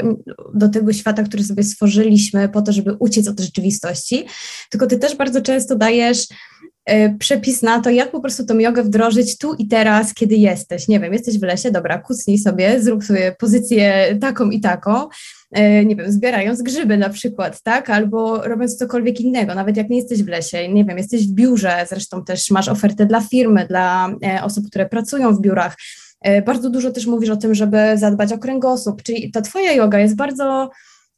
do 0.54 0.68
tego 0.68 0.92
świata, 0.92 1.22
który 1.22 1.44
sobie 1.44 1.62
stworzyliśmy 1.62 2.48
po 2.48 2.62
to, 2.62 2.72
żeby 2.72 2.96
uciec 2.98 3.28
od 3.28 3.40
rzeczywistości, 3.40 4.24
tylko 4.70 4.86
ty 4.86 4.98
też 4.98 5.16
bardzo 5.16 5.42
często 5.42 5.76
dajesz 5.76 6.26
E, 6.28 6.75
przepis 7.18 7.62
na 7.62 7.80
to, 7.80 7.90
jak 7.90 8.10
po 8.10 8.20
prostu 8.20 8.46
tą 8.46 8.58
jogę 8.58 8.82
wdrożyć 8.82 9.38
tu 9.38 9.54
i 9.54 9.68
teraz, 9.68 10.14
kiedy 10.14 10.34
jesteś. 10.34 10.88
Nie 10.88 11.00
wiem, 11.00 11.12
jesteś 11.12 11.38
w 11.38 11.42
lesie, 11.42 11.70
dobra, 11.70 11.98
kucnij 11.98 12.38
sobie, 12.38 12.82
zrób 12.82 13.04
sobie 13.04 13.36
pozycję 13.38 14.16
taką 14.20 14.50
i 14.50 14.60
taką, 14.60 15.08
e, 15.52 15.84
nie 15.84 15.96
wiem, 15.96 16.12
zbierając 16.12 16.62
grzyby 16.62 16.96
na 16.96 17.08
przykład, 17.08 17.62
tak, 17.62 17.90
albo 17.90 18.42
robiąc 18.42 18.76
cokolwiek 18.76 19.20
innego, 19.20 19.54
nawet 19.54 19.76
jak 19.76 19.90
nie 19.90 19.96
jesteś 19.96 20.22
w 20.22 20.28
lesie, 20.28 20.68
nie 20.68 20.84
wiem, 20.84 20.98
jesteś 20.98 21.28
w 21.28 21.32
biurze, 21.32 21.86
zresztą 21.88 22.24
też 22.24 22.50
masz 22.50 22.68
ofertę 22.68 23.06
dla 23.06 23.20
firmy, 23.20 23.66
dla 23.66 24.10
e, 24.24 24.42
osób, 24.42 24.66
które 24.66 24.86
pracują 24.86 25.34
w 25.34 25.40
biurach. 25.40 25.76
Bardzo 26.46 26.70
dużo 26.70 26.90
też 26.90 27.06
mówisz 27.06 27.30
o 27.30 27.36
tym, 27.36 27.54
żeby 27.54 27.78
zadbać 27.94 28.32
o 28.32 28.38
kręgosłup, 28.38 29.02
czyli 29.02 29.30
ta 29.30 29.42
twoja 29.42 29.72
yoga 29.72 29.98
jest 29.98 30.16
bardzo 30.16 30.70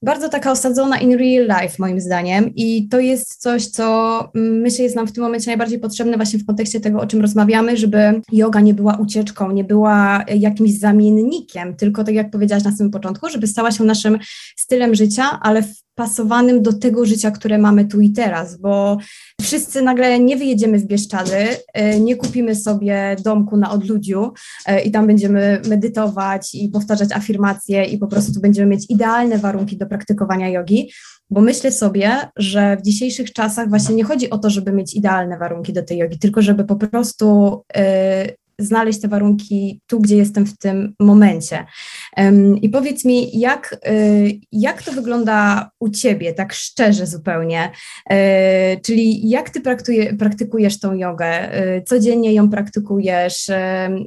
bardzo 0.02 0.28
taka 0.28 0.50
osadzona 0.50 0.99
in 0.99 1.19
real 1.19 1.62
life, 1.62 1.76
moim 1.78 2.00
zdaniem. 2.00 2.55
I 2.55 2.88
to 2.88 3.00
jest 3.00 3.37
coś, 3.37 3.67
co 3.67 4.19
mm, 4.35 4.61
myślę 4.61 4.85
jest 4.85 4.97
nam 4.97 5.07
w 5.07 5.12
tym 5.12 5.25
momencie 5.25 5.47
najbardziej 5.47 5.78
potrzebne 5.78 6.17
właśnie 6.17 6.38
w 6.38 6.47
kontekście 6.47 6.81
tego, 6.81 7.00
o 7.00 7.07
czym 7.07 7.21
rozmawiamy, 7.21 7.76
żeby 7.76 8.21
yoga 8.33 8.61
nie 8.61 8.75
była 8.75 8.97
ucieczką, 8.97 9.52
nie 9.52 9.64
była 9.64 10.25
jakimś 10.28 10.78
zamiennikiem, 10.78 11.76
tylko 11.76 12.05
tak 12.05 12.14
jak 12.14 12.31
powiedziałaś 12.31 12.64
na 12.64 12.76
samym 12.76 12.93
początku, 12.93 13.28
żeby 13.28 13.47
stała 13.47 13.71
się 13.71 13.85
naszym 13.85 14.19
stylem 14.57 14.95
życia, 14.95 15.38
ale 15.43 15.62
w 15.62 15.88
pasowanym 15.99 16.62
do 16.62 16.73
tego 16.73 17.07
życia, 17.07 17.31
które 17.31 17.59
mamy 17.59 17.85
tu 17.85 18.00
i 18.00 18.11
teraz, 18.11 18.57
bo 18.57 18.99
wszyscy 19.40 19.83
nagle 19.83 20.21
nie 20.21 20.37
wyjedziemy 20.37 20.78
w 20.78 20.87
Bieszczady, 20.87 21.47
e, 21.75 22.00
nie 22.00 22.17
kupimy 22.17 22.55
sobie 22.55 23.17
domku 23.25 23.57
na 23.57 23.71
odludziu 23.71 24.33
e, 24.67 24.81
i 24.81 24.90
tam 24.90 25.07
będziemy 25.07 25.61
medytować 25.69 26.55
i 26.55 26.69
powtarzać 26.69 27.12
afirmacje 27.12 27.85
i 27.85 27.99
po 27.99 28.07
prostu 28.07 28.40
będziemy 28.40 28.67
mieć 28.67 28.87
idealne 28.90 29.38
warunki 29.38 29.76
do 29.76 29.87
praktykowania 29.87 30.49
jogi, 30.49 30.90
bo 31.31 31.40
myślę 31.40 31.73
sobie, 31.73 32.11
że 32.37 32.76
w 32.76 32.83
dzisiejszych 32.83 33.33
czasach 33.33 33.69
właśnie 33.69 33.95
nie 33.95 34.05
chodzi 34.05 34.31
o 34.31 34.38
to, 34.38 34.50
żeby 34.50 34.73
mieć 34.73 34.95
idealne 34.97 35.38
warunki 35.38 35.73
do 35.73 35.83
tej 35.83 35.99
jogi, 35.99 36.19
tylko 36.19 36.43
żeby 36.43 36.64
po 36.64 36.76
prostu 36.76 37.61
e, 37.76 38.48
znaleźć 38.58 39.00
te 39.00 39.08
warunki 39.08 39.80
tu, 39.86 40.00
gdzie 40.00 40.16
jestem 40.16 40.46
w 40.46 40.58
tym 40.58 40.94
momencie. 41.00 41.66
I 42.62 42.68
powiedz 42.68 43.04
mi, 43.04 43.38
jak, 43.40 43.76
y, 43.88 44.40
jak 44.52 44.82
to 44.82 44.92
wygląda 44.92 45.70
u 45.80 45.88
Ciebie, 45.88 46.34
tak 46.34 46.52
szczerze 46.52 47.06
zupełnie? 47.06 47.70
E, 48.10 48.80
czyli 48.80 49.28
jak 49.28 49.50
Ty 49.50 49.60
praktykujesz 50.18 50.80
tą 50.80 50.94
jogę? 50.94 51.26
E, 51.26 51.82
codziennie 51.82 52.34
ją 52.34 52.50
praktykujesz 52.50 53.50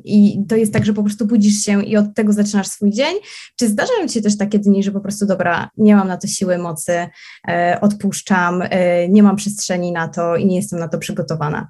i 0.03 0.37
to 0.49 0.55
jest 0.55 0.73
tak, 0.73 0.85
że 0.85 0.93
po 0.93 1.03
prostu 1.03 1.25
budzisz 1.25 1.63
się 1.63 1.83
i 1.83 1.97
od 1.97 2.15
tego 2.15 2.33
zaczynasz 2.33 2.67
swój 2.67 2.91
dzień? 2.91 3.15
Czy 3.59 3.67
zdarzają 3.67 4.07
Ci 4.07 4.13
się 4.13 4.21
też 4.21 4.37
takie 4.37 4.59
dni, 4.59 4.83
że 4.83 4.91
po 4.91 4.99
prostu 4.99 5.25
dobra, 5.25 5.69
nie 5.77 5.95
mam 5.95 6.07
na 6.07 6.17
to 6.17 6.27
siły, 6.27 6.57
mocy, 6.57 7.07
e, 7.47 7.77
odpuszczam, 7.81 8.63
nie 9.09 9.23
mam 9.23 9.35
przestrzeni 9.35 9.91
na 9.91 10.07
to 10.07 10.35
i 10.35 10.45
nie 10.45 10.55
jestem 10.55 10.79
na 10.79 10.87
to 10.87 10.97
przygotowana? 10.97 11.67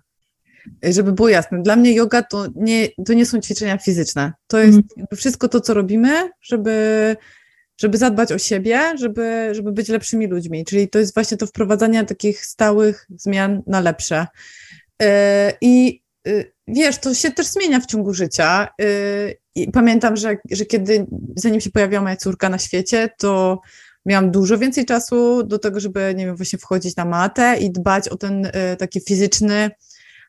Żeby 0.84 1.12
było 1.12 1.30
jasne, 1.30 1.62
dla 1.62 1.76
mnie 1.76 1.94
yoga 1.94 2.24
to 2.24 2.48
nie, 2.56 2.88
to 3.06 3.14
nie 3.14 3.26
są 3.26 3.42
ćwiczenia 3.42 3.78
fizyczne. 3.78 4.34
To 4.48 4.60
jest 4.60 4.80
mm. 4.98 5.08
wszystko 5.16 5.48
to, 5.48 5.62
co 5.62 5.74
robimy, 5.74 6.30
żeby, 6.42 7.16
żeby 7.82 7.98
zadbać 7.98 8.32
o 8.32 8.38
siebie, 8.38 8.80
żeby, 8.98 9.50
żeby 9.52 9.72
być 9.72 9.88
lepszymi 9.90 10.28
ludźmi. 10.28 10.66
Czyli 10.66 10.90
to 10.90 11.00
jest 11.00 11.14
właśnie 11.14 11.38
to 11.38 11.48
wprowadzanie 11.48 12.06
takich 12.06 12.46
stałych 12.46 13.08
zmian 13.18 13.62
na 13.68 13.80
lepsze. 13.80 14.28
Yy, 15.02 15.08
I 15.62 16.04
yy, 16.26 16.52
wiesz, 16.68 16.98
to 16.98 17.14
się 17.14 17.32
też 17.32 17.48
zmienia 17.48 17.80
w 17.80 17.86
ciągu 17.86 18.14
życia. 18.14 18.68
Yy, 18.80 19.36
I 19.56 19.72
pamiętam, 19.72 20.18
że, 20.18 20.38
że 20.52 20.66
kiedy, 20.66 21.06
zanim 21.36 21.62
się 21.62 21.72
pojawiła 21.72 22.02
moja 22.02 22.16
córka 22.16 22.50
na 22.50 22.58
świecie, 22.58 23.10
to 23.18 23.62
miałam 24.06 24.32
dużo 24.32 24.58
więcej 24.58 24.86
czasu 24.86 25.44
do 25.44 25.60
tego, 25.60 25.80
żeby, 25.80 26.14
nie 26.16 26.26
wiem, 26.26 26.36
właśnie 26.36 26.60
wchodzić 26.60 26.96
na 26.96 27.06
matę 27.06 27.58
i 27.60 27.72
dbać 27.72 28.10
o 28.10 28.18
ten 28.18 28.52
taki 28.80 29.02
fizyczny, 29.02 29.72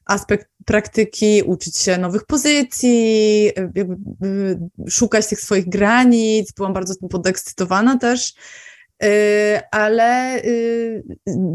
aspekt 0.06 0.48
praktyki, 0.64 1.42
uczyć 1.42 1.76
się 1.76 1.98
nowych 1.98 2.24
pozycji, 2.24 3.44
jakby 3.74 3.96
szukać 4.88 5.26
tych 5.26 5.40
swoich 5.40 5.68
granic. 5.68 6.52
Byłam 6.52 6.72
bardzo 6.72 6.94
tym 6.94 7.08
podekscytowana 7.08 7.98
też. 7.98 8.34
Y, 9.04 9.06
ale 9.70 10.42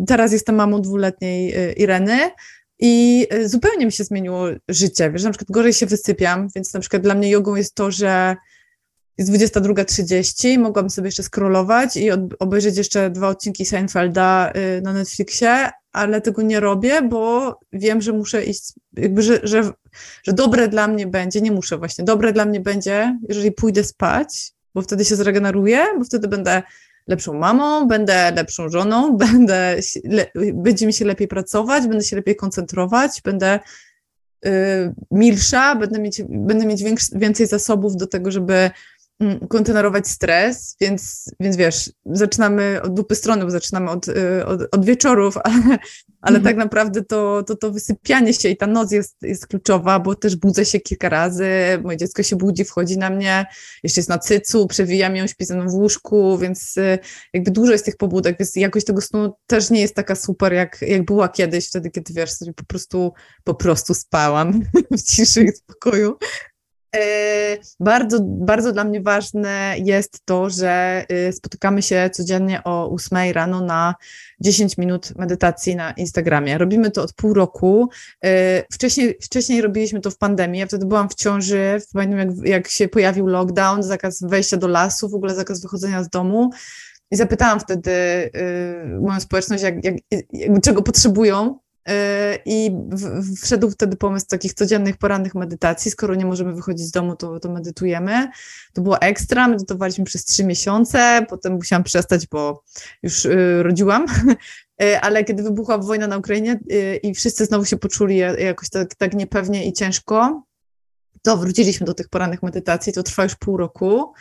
teraz 0.07 0.31
jestem 0.31 0.55
mamą 0.55 0.81
dwuletniej 0.81 1.55
Ireny 1.81 2.19
i 2.79 3.27
zupełnie 3.45 3.85
mi 3.85 3.91
się 3.91 4.03
zmieniło 4.03 4.47
życie. 4.67 5.11
Wiesz, 5.11 5.23
na 5.23 5.29
przykład 5.29 5.51
gorzej 5.51 5.73
się 5.73 5.85
wysypiam, 5.85 6.47
więc 6.55 6.73
na 6.73 6.79
przykład 6.79 7.01
dla 7.01 7.15
mnie 7.15 7.29
jogą 7.29 7.55
jest 7.55 7.75
to, 7.75 7.91
że 7.91 8.35
jest 9.17 9.31
22.30, 9.31 10.59
mogłam 10.59 10.89
sobie 10.89 11.07
jeszcze 11.07 11.23
scrollować 11.23 11.97
i 11.97 12.11
obejrzeć 12.39 12.77
jeszcze 12.77 13.09
dwa 13.09 13.27
odcinki 13.27 13.65
Seinfelda 13.65 14.53
na 14.81 14.93
Netflixie, 14.93 15.69
ale 15.97 16.21
tego 16.21 16.41
nie 16.41 16.59
robię, 16.59 17.01
bo 17.01 17.53
wiem, 17.73 18.01
że 18.01 18.13
muszę 18.13 18.43
iść, 18.43 18.73
jakby, 18.93 19.21
że, 19.21 19.39
że, 19.43 19.71
że 20.23 20.33
dobre 20.33 20.67
dla 20.67 20.87
mnie 20.87 21.07
będzie, 21.07 21.41
nie 21.41 21.51
muszę 21.51 21.77
właśnie, 21.77 22.05
dobre 22.05 22.33
dla 22.33 22.45
mnie 22.45 22.59
będzie, 22.59 23.19
jeżeli 23.29 23.51
pójdę 23.51 23.83
spać, 23.83 24.51
bo 24.75 24.81
wtedy 24.81 25.05
się 25.05 25.15
zregeneruję, 25.15 25.85
bo 25.97 26.03
wtedy 26.03 26.27
będę 26.27 26.63
lepszą 27.07 27.33
mamą, 27.33 27.87
będę 27.87 28.31
lepszą 28.31 28.69
żoną, 28.69 29.11
będę, 29.25 29.75
le, 30.03 30.25
będzie 30.53 30.87
mi 30.87 30.93
się 30.93 31.05
lepiej 31.05 31.27
pracować, 31.27 31.87
będę 31.87 32.03
się 32.03 32.15
lepiej 32.15 32.35
koncentrować, 32.35 33.21
będę 33.23 33.59
y, 34.45 34.49
milsza, 35.11 35.75
będę 35.75 35.99
mieć, 35.99 36.21
będę 36.29 36.65
mieć 36.65 36.83
więcej 37.15 37.47
zasobów 37.47 37.95
do 37.95 38.07
tego, 38.07 38.31
żeby 38.31 38.71
Mm, 39.19 39.47
kontynuować 39.47 40.07
stres, 40.07 40.75
więc, 40.81 41.31
więc 41.39 41.55
wiesz, 41.55 41.91
zaczynamy 42.05 42.81
od 42.83 42.93
dupy 42.93 43.15
strony, 43.15 43.45
bo 43.45 43.51
zaczynamy 43.51 43.89
od, 43.89 44.07
y, 44.07 44.45
od, 44.45 44.61
od 44.71 44.85
wieczorów, 44.85 45.37
ale, 45.43 45.77
ale 46.21 46.37
mhm. 46.37 46.43
tak 46.43 46.57
naprawdę 46.57 47.03
to, 47.03 47.43
to, 47.43 47.55
to 47.55 47.71
wysypianie 47.71 48.33
się 48.33 48.49
i 48.49 48.57
ta 48.57 48.67
noc 48.67 48.91
jest, 48.91 49.17
jest 49.21 49.47
kluczowa, 49.47 49.99
bo 49.99 50.15
też 50.15 50.35
budzę 50.35 50.65
się 50.65 50.79
kilka 50.79 51.09
razy, 51.09 51.49
moje 51.83 51.97
dziecko 51.97 52.23
się 52.23 52.35
budzi, 52.35 52.65
wchodzi 52.65 52.97
na 52.97 53.09
mnie, 53.09 53.45
jeszcze 53.83 53.99
jest 53.99 54.09
na 54.09 54.17
cycu, 54.17 54.67
przewijam 54.67 55.15
ją, 55.15 55.27
śpi 55.27 55.45
ze 55.45 55.55
mną 55.55 55.69
w 55.69 55.73
łóżku, 55.73 56.37
więc 56.37 56.77
y, 56.77 56.99
jakby 57.33 57.51
dużo 57.51 57.71
jest 57.71 57.85
tych 57.85 57.97
pobudek, 57.97 58.37
więc 58.39 58.55
jakość 58.55 58.85
tego 58.85 59.01
snu 59.01 59.33
też 59.47 59.69
nie 59.69 59.81
jest 59.81 59.95
taka 59.95 60.15
super, 60.15 60.53
jak, 60.53 60.81
jak 60.81 61.05
była 61.05 61.29
kiedyś, 61.29 61.67
wtedy, 61.67 61.89
kiedy 61.89 62.13
wiesz, 62.13 62.31
sobie 62.31 62.53
po 62.53 62.65
prostu, 62.65 63.13
po 63.43 63.55
prostu 63.55 63.93
spałam 63.93 64.61
w 64.97 65.01
ciszy 65.01 65.43
i 65.43 65.51
spokoju, 65.51 66.17
bardzo, 67.79 68.19
bardzo 68.21 68.71
dla 68.71 68.83
mnie 68.83 69.01
ważne 69.01 69.75
jest 69.77 70.25
to, 70.25 70.49
że 70.49 71.05
y, 71.11 71.33
spotykamy 71.33 71.81
się 71.81 72.09
codziennie 72.13 72.63
o 72.63 72.91
8 72.91 73.31
rano 73.33 73.61
na 73.61 73.95
10 74.39 74.77
minut 74.77 75.13
medytacji 75.15 75.75
na 75.75 75.91
Instagramie. 75.91 76.57
Robimy 76.57 76.91
to 76.91 77.03
od 77.03 77.13
pół 77.13 77.33
roku. 77.33 77.89
E, 78.23 78.63
wcześniej, 78.71 79.17
wcześniej 79.21 79.61
robiliśmy 79.61 80.01
to 80.01 80.11
w 80.11 80.17
pandemii. 80.17 80.59
Ja 80.59 80.67
wtedy 80.67 80.85
byłam 80.85 81.09
w 81.09 81.15
ciąży. 81.15 81.81
Pamiętam, 81.93 82.19
jak, 82.19 82.29
jak 82.43 82.67
się 82.67 82.87
pojawił 82.87 83.27
lockdown, 83.27 83.83
zakaz 83.83 84.21
wejścia 84.21 84.57
do 84.57 84.67
lasu, 84.67 85.09
w 85.09 85.15
ogóle 85.15 85.35
zakaz 85.35 85.61
wychodzenia 85.61 86.03
z 86.03 86.09
domu. 86.09 86.49
I 87.11 87.15
zapytałam 87.15 87.59
wtedy 87.59 87.91
y, 87.91 88.99
moją 89.01 89.19
społeczność, 89.19 89.63
jak, 89.63 89.83
jak, 89.83 89.95
jak, 90.11 90.61
czego 90.63 90.81
potrzebują 90.81 91.59
i 92.45 92.71
wszedł 93.43 93.71
wtedy 93.71 93.97
pomysł 93.97 94.25
takich 94.27 94.53
codziennych, 94.53 94.97
porannych 94.97 95.35
medytacji. 95.35 95.91
Skoro 95.91 96.15
nie 96.15 96.25
możemy 96.25 96.53
wychodzić 96.53 96.87
z 96.87 96.91
domu, 96.91 97.15
to, 97.15 97.39
to 97.39 97.49
medytujemy. 97.49 98.27
To 98.73 98.81
było 98.81 99.01
ekstra, 99.01 99.47
medytowaliśmy 99.47 100.05
przez 100.05 100.25
trzy 100.25 100.43
miesiące, 100.43 101.25
potem 101.29 101.53
musiałam 101.53 101.83
przestać, 101.83 102.27
bo 102.27 102.63
już 103.03 103.25
y, 103.25 103.63
rodziłam. 103.63 104.05
Y, 104.83 104.99
ale 105.05 105.23
kiedy 105.23 105.43
wybuchła 105.43 105.77
wojna 105.77 106.07
na 106.07 106.17
Ukrainie 106.17 106.59
y, 106.71 106.99
i 107.03 107.13
wszyscy 107.15 107.45
znowu 107.45 107.65
się 107.65 107.77
poczuli 107.77 108.17
jakoś 108.17 108.69
tak, 108.69 108.95
tak 108.95 109.13
niepewnie 109.13 109.65
i 109.65 109.73
ciężko, 109.73 110.43
to 111.21 111.37
wróciliśmy 111.37 111.85
do 111.85 111.93
tych 111.93 112.09
porannych 112.09 112.43
medytacji. 112.43 112.93
To 112.93 113.03
trwa 113.03 113.23
już 113.23 113.35
pół 113.35 113.57
roku. 113.57 114.13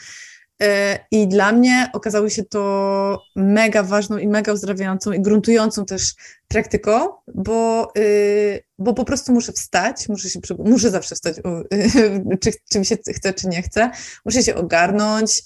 I 1.11 1.29
dla 1.29 1.53
mnie 1.53 1.91
okazało 1.93 2.29
się 2.29 2.45
to 2.45 3.23
mega 3.37 3.83
ważną 3.83 4.19
i 4.19 4.29
mega 4.29 4.53
uzdrawiającą 4.53 5.13
i 5.13 5.21
gruntującą 5.21 5.85
też 5.85 6.15
praktyką, 6.49 7.09
bo, 7.35 7.93
yy, 7.97 8.63
bo 8.79 8.95
po 8.95 9.05
prostu 9.05 9.33
muszę 9.33 9.53
wstać, 9.53 10.09
muszę 10.09 10.31
się, 10.31 10.41
muszę 10.59 10.91
zawsze 10.91 11.15
wstać, 11.15 11.37
czy, 12.43 12.53
czy 12.71 12.79
mi 12.79 12.87
się 12.87 12.97
chce, 12.97 13.35
czy 13.35 13.49
nie 13.49 13.63
chce, 13.63 13.91
muszę 14.25 14.43
się 14.43 14.55
ogarnąć, 14.55 15.43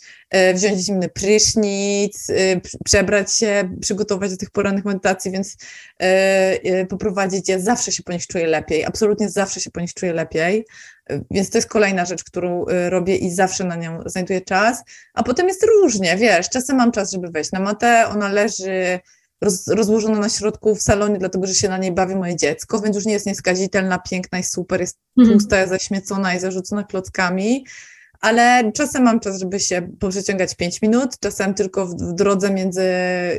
wziąć 0.55 0.81
zimny 0.81 1.09
prysznic, 1.09 2.31
y, 2.31 2.61
przebrać 2.85 3.35
się, 3.35 3.77
przygotować 3.81 4.31
do 4.31 4.37
tych 4.37 4.51
porannych 4.51 4.85
medytacji, 4.85 5.31
więc 5.31 5.57
y, 6.83 6.87
poprowadzić 6.87 7.49
je, 7.49 7.61
zawsze 7.61 7.93
się 7.93 8.03
po 8.03 8.13
nich 8.13 8.27
czuję 8.27 8.47
lepiej, 8.47 8.85
absolutnie 8.85 9.31
zawsze 9.31 9.61
się 9.61 9.71
po 9.71 9.81
nich 9.81 9.95
czuję 9.95 10.13
lepiej, 10.13 10.67
więc 11.31 11.51
to 11.51 11.59
jest 11.59 11.69
kolejna 11.69 12.05
rzecz, 12.05 12.25
którą 12.25 12.65
robię 12.89 13.17
i 13.17 13.31
zawsze 13.31 13.65
na 13.65 13.77
nią 13.77 14.03
znajduję 14.07 14.41
czas, 14.41 14.83
a 15.15 15.23
potem 15.23 15.49
jest 15.49 15.67
różnie, 15.67 16.17
wiesz, 16.17 16.49
czasem 16.49 16.77
mam 16.77 16.93
czas, 16.93 17.13
żeby 17.13 17.29
wejść 17.29 17.53
na 17.53 17.61
matę, 17.61 18.09
ona 18.09 18.29
leży 18.29 19.01
roz, 19.41 19.69
rozłożona 19.69 20.19
na 20.19 20.29
środku 20.29 20.75
w 20.75 20.83
salonie, 20.83 21.19
dlatego 21.19 21.47
że 21.47 21.55
się 21.55 21.69
na 21.69 21.79
niej 21.79 21.93
bawi 21.93 22.17
moje 22.17 22.37
dziecko, 22.37 22.81
więc 22.81 22.97
już 22.97 23.07
nie 23.07 23.13
jest 23.13 23.27
nieskazitelna, 23.27 23.99
piękna 23.99 24.39
i 24.39 24.43
super, 24.43 24.81
jest 24.81 24.99
mhm. 25.19 25.39
tłusta, 25.39 25.67
zaśmiecona 25.67 26.35
i 26.35 26.41
zarzucona 26.41 26.85
klockami, 26.85 27.65
ale 28.21 28.73
czasem 28.73 29.03
mam 29.03 29.21
czas, 29.21 29.41
żeby 29.41 29.61
się 29.61 29.89
poprzeciągać 30.01 30.55
5 30.55 30.83
minut, 30.83 31.19
czasem 31.21 31.55
tylko 31.55 31.87
w, 31.87 31.95
w 31.95 32.15
drodze 32.15 32.51
między 32.51 32.85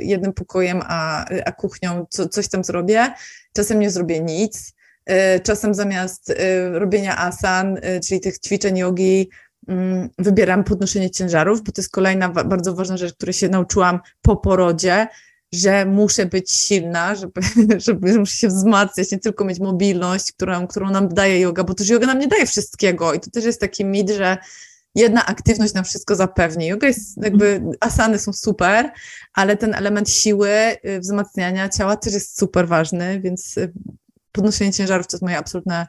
jednym 0.01 0.33
pokojem 0.33 0.81
a, 0.83 1.25
a 1.45 1.51
kuchnią 1.51 2.05
co, 2.09 2.29
coś 2.29 2.47
tam 2.47 2.63
zrobię, 2.63 3.13
czasem 3.53 3.79
nie 3.79 3.91
zrobię 3.91 4.19
nic, 4.19 4.73
y, 5.09 5.39
czasem 5.39 5.73
zamiast 5.73 6.29
y, 6.29 6.35
robienia 6.71 7.17
asan, 7.17 7.77
y, 7.77 7.99
czyli 8.07 8.21
tych 8.21 8.39
ćwiczeń 8.39 8.77
jogi, 8.77 9.29
mm, 9.67 10.09
wybieram 10.17 10.63
podnoszenie 10.63 11.11
ciężarów, 11.11 11.63
bo 11.63 11.71
to 11.71 11.81
jest 11.81 11.91
kolejna 11.91 12.29
bardzo 12.29 12.73
ważna 12.73 12.97
rzecz, 12.97 13.13
której 13.13 13.33
się 13.33 13.49
nauczyłam 13.49 13.99
po 14.21 14.37
porodzie, 14.37 15.07
że 15.53 15.85
muszę 15.85 16.25
być 16.25 16.51
silna, 16.51 17.15
żeby, 17.15 17.41
żeby 17.87 18.19
muszę 18.19 18.35
się 18.35 18.47
wzmacniać, 18.47 19.11
nie 19.11 19.19
tylko 19.19 19.45
mieć 19.45 19.59
mobilność, 19.59 20.31
którą, 20.31 20.67
którą 20.67 20.89
nam 20.89 21.09
daje 21.09 21.39
yoga, 21.39 21.63
bo 21.63 21.73
też 21.73 21.89
yoga 21.89 22.07
nam 22.07 22.19
nie 22.19 22.27
daje 22.27 22.45
wszystkiego. 22.45 23.13
I 23.13 23.19
to 23.19 23.31
też 23.31 23.45
jest 23.45 23.61
taki 23.61 23.85
mit, 23.85 24.09
że 24.09 24.37
jedna 24.95 25.25
aktywność 25.25 25.73
nam 25.73 25.83
wszystko 25.83 26.15
zapewni. 26.15 26.67
Yoga 26.67 26.87
jest 26.87 27.23
jakby, 27.23 27.61
asany 27.79 28.19
są 28.19 28.33
super, 28.33 28.91
ale 29.33 29.57
ten 29.57 29.75
element 29.75 30.09
siły, 30.09 30.49
y, 30.85 30.99
wzmacniania 30.99 31.69
ciała 31.69 31.95
też 31.95 32.13
jest 32.13 32.39
super 32.39 32.67
ważny, 32.67 33.21
więc 33.21 33.57
y, 33.57 33.73
podnoszenie 34.31 34.73
ciężarów 34.73 35.07
to 35.07 35.15
jest 35.15 35.23
moje 35.23 35.37
absolutne 35.37 35.87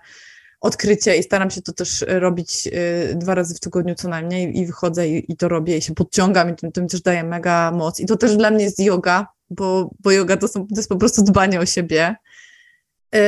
odkrycie 0.61 1.17
i 1.17 1.23
staram 1.23 1.51
się 1.51 1.63
to 1.63 1.73
też 1.73 2.05
robić 2.09 2.67
y, 2.67 3.15
dwa 3.15 3.35
razy 3.35 3.55
w 3.55 3.61
tygodniu 3.61 3.95
co 3.95 4.09
najmniej 4.09 4.59
i 4.59 4.67
wychodzę 4.67 5.09
i, 5.09 5.33
i 5.33 5.37
to 5.37 5.49
robię 5.49 5.79
i 5.79 5.83
się 5.83 5.95
podciągam 5.95 6.51
i 6.51 6.73
to 6.73 6.83
mi 6.83 6.89
też 6.89 7.03
daje 7.03 7.25
mega 7.25 7.71
moc. 7.71 8.01
I 8.01 8.07
to 8.07 8.17
też 8.17 8.37
dla 8.37 8.51
mnie 8.51 8.65
jest 8.65 8.81
yoga, 8.81 9.27
bo, 9.51 9.91
bo 10.01 10.11
yoga 10.11 10.37
to, 10.37 10.49
są, 10.49 10.61
to 10.67 10.77
jest 10.77 10.89
po 10.89 10.97
prostu 10.97 11.23
dbanie 11.23 11.61
o 11.61 11.67
siebie. 11.67 12.17
Yy, 13.13 13.21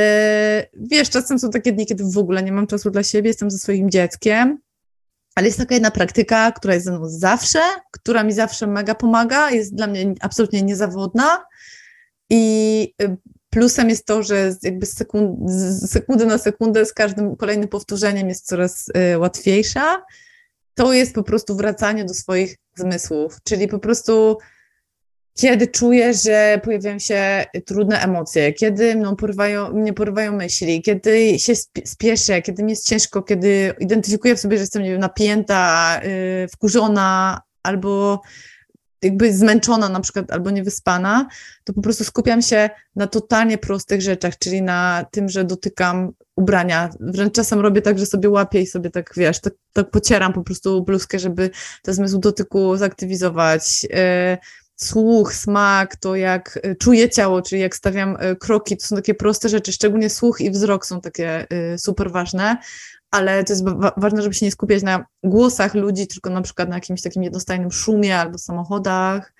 wiesz, 0.73 1.09
czasem 1.09 1.39
są 1.39 1.49
takie 1.49 1.71
dni, 1.71 1.85
kiedy 1.85 2.03
w 2.03 2.17
ogóle 2.17 2.43
nie 2.43 2.51
mam 2.51 2.67
czasu 2.67 2.91
dla 2.91 3.03
siebie, 3.03 3.27
jestem 3.27 3.51
ze 3.51 3.57
swoim 3.57 3.89
dzieckiem, 3.89 4.57
ale 5.35 5.47
jest 5.47 5.57
taka 5.57 5.73
jedna 5.73 5.91
praktyka, 5.91 6.51
która 6.51 6.73
jest 6.73 6.85
ze 6.85 6.91
mną 6.91 7.09
zawsze, 7.09 7.59
która 7.91 8.23
mi 8.23 8.33
zawsze 8.33 8.67
mega 8.67 8.95
pomaga, 8.95 9.51
jest 9.51 9.75
dla 9.75 9.87
mnie 9.87 10.13
absolutnie 10.21 10.61
niezawodna 10.61 11.45
i 12.29 12.93
y, 13.01 13.17
plusem 13.49 13.89
jest 13.89 14.05
to, 14.05 14.23
że 14.23 14.55
jakby 14.63 14.85
z, 14.85 14.93
sekund, 14.97 15.51
z 15.51 15.91
sekundy 15.91 16.25
na 16.25 16.37
sekundę 16.37 16.85
z 16.85 16.93
każdym 16.93 17.35
kolejnym 17.35 17.67
powtórzeniem 17.67 18.29
jest 18.29 18.45
coraz 18.45 18.89
y, 19.13 19.17
łatwiejsza. 19.17 20.05
To 20.73 20.93
jest 20.93 21.15
po 21.15 21.23
prostu 21.23 21.55
wracanie 21.55 22.05
do 22.05 22.13
swoich 22.13 22.57
zmysłów, 22.75 23.37
czyli 23.43 23.67
po 23.67 23.79
prostu 23.79 24.37
kiedy 25.39 25.67
czuję, 25.67 26.13
że 26.13 26.61
pojawiają 26.63 26.99
się 26.99 27.45
trudne 27.65 27.99
emocje, 27.99 28.53
kiedy 28.53 28.95
mną 28.95 29.15
porywają, 29.15 29.73
mnie 29.73 29.93
porywają 29.93 30.31
myśli, 30.31 30.81
kiedy 30.81 31.39
się 31.39 31.53
spieszę, 31.85 32.41
kiedy 32.41 32.63
mi 32.63 32.71
jest 32.71 32.87
ciężko, 32.87 33.23
kiedy 33.23 33.73
identyfikuję 33.79 34.35
w 34.35 34.39
sobie, 34.39 34.57
że 34.57 34.63
jestem 34.63 34.83
nie 34.83 34.91
wiem, 34.91 34.99
napięta, 34.99 36.01
yy, 36.03 36.47
wkurzona 36.47 37.41
albo 37.63 38.21
jakby 39.01 39.33
zmęczona 39.33 39.89
na 39.89 39.99
przykład 39.99 40.31
albo 40.31 40.49
niewyspana, 40.49 41.27
to 41.63 41.73
po 41.73 41.81
prostu 41.81 42.03
skupiam 42.03 42.41
się 42.41 42.69
na 42.95 43.07
totalnie 43.07 43.57
prostych 43.57 44.01
rzeczach, 44.01 44.37
czyli 44.37 44.61
na 44.61 45.05
tym, 45.11 45.29
że 45.29 45.43
dotykam 45.43 46.11
ubrania. 46.35 46.89
Wręcz 46.99 47.33
czasem 47.33 47.59
robię 47.59 47.81
tak, 47.81 47.99
że 47.99 48.05
sobie 48.05 48.29
łapię 48.29 48.61
i 48.61 48.67
sobie 48.67 48.89
tak, 48.89 49.13
wiesz, 49.17 49.39
tak, 49.39 49.53
tak 49.73 49.89
pocieram 49.91 50.33
po 50.33 50.41
prostu 50.41 50.83
bluzkę, 50.83 51.19
żeby 51.19 51.49
ten 51.83 51.93
zmysł 51.93 52.19
dotyku 52.19 52.77
zaktywizować. 52.77 53.83
Yy, 53.83 54.37
słuch, 54.75 55.33
smak, 55.33 55.95
to 55.95 56.15
jak 56.15 56.59
y, 56.65 56.75
czuję 56.75 57.09
ciało, 57.09 57.41
czyli 57.41 57.61
jak 57.61 57.75
stawiam 57.75 58.17
y, 58.21 58.35
kroki, 58.35 58.77
to 58.77 58.87
są 58.87 58.95
takie 58.95 59.13
proste 59.13 59.49
rzeczy, 59.49 59.71
szczególnie 59.71 60.09
słuch 60.09 60.41
i 60.41 60.51
wzrok 60.51 60.85
są 60.85 61.01
takie 61.01 61.47
y, 61.73 61.77
super 61.77 62.11
ważne, 62.11 62.57
ale 63.11 63.43
to 63.43 63.53
jest 63.53 63.65
ważne, 63.97 64.21
żeby 64.21 64.35
się 64.35 64.45
nie 64.45 64.51
skupiać 64.51 64.83
na 64.83 65.05
głosach 65.23 65.73
ludzi, 65.73 66.07
tylko 66.07 66.29
na 66.29 66.41
przykład 66.41 66.69
na 66.69 66.75
jakimś 66.75 67.01
takim 67.01 67.23
jednostajnym 67.23 67.71
szumie 67.71 68.17
albo 68.17 68.37
samochodach. 68.37 69.33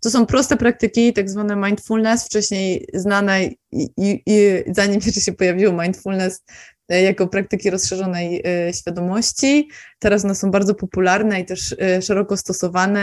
To 0.00 0.10
są 0.10 0.26
proste 0.26 0.56
praktyki, 0.56 1.12
tak 1.12 1.30
zwane 1.30 1.56
mindfulness, 1.56 2.24
wcześniej 2.26 2.86
znane 2.94 3.44
i, 3.44 3.56
i, 3.96 4.22
i 4.26 4.62
zanim 4.66 5.00
jeszcze 5.06 5.20
się 5.20 5.32
pojawiło 5.32 5.82
mindfulness, 5.82 6.42
jako 6.88 7.26
praktyki 7.26 7.70
rozszerzonej 7.70 8.42
e, 8.46 8.72
świadomości. 8.72 9.68
Teraz 9.98 10.24
one 10.24 10.34
są 10.34 10.50
bardzo 10.50 10.74
popularne 10.74 11.40
i 11.40 11.44
też 11.44 11.74
e, 11.80 12.02
szeroko 12.02 12.36
stosowane 12.36 13.02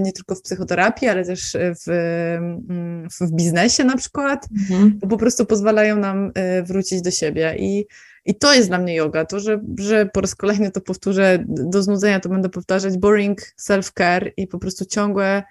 nie 0.00 0.12
tylko 0.12 0.34
w 0.34 0.42
psychoterapii, 0.42 1.08
ale 1.08 1.24
też 1.24 1.56
w, 1.56 1.88
mm, 1.88 3.08
w 3.20 3.32
biznesie 3.32 3.84
na 3.84 3.96
przykład, 3.96 4.48
mhm. 4.60 4.98
bo 4.98 5.06
po 5.06 5.16
prostu 5.16 5.46
pozwalają 5.46 5.96
nam 5.96 6.32
wrócić 6.66 7.02
do 7.02 7.10
siebie 7.10 7.54
i 7.58 7.86
i 8.24 8.34
to 8.34 8.54
jest 8.54 8.68
dla 8.68 8.78
mnie 8.78 8.94
yoga, 8.94 9.24
to, 9.24 9.40
że, 9.40 9.60
że 9.78 10.06
po 10.06 10.20
raz 10.20 10.34
kolejny 10.34 10.70
to 10.70 10.80
powtórzę, 10.80 11.44
do 11.46 11.82
znudzenia 11.82 12.20
to 12.20 12.28
będę 12.28 12.48
powtarzać, 12.48 12.98
boring 12.98 13.40
self-care 13.60 14.30
i 14.36 14.46
po 14.46 14.58
prostu 14.58 14.84
ciągłe 14.84 15.42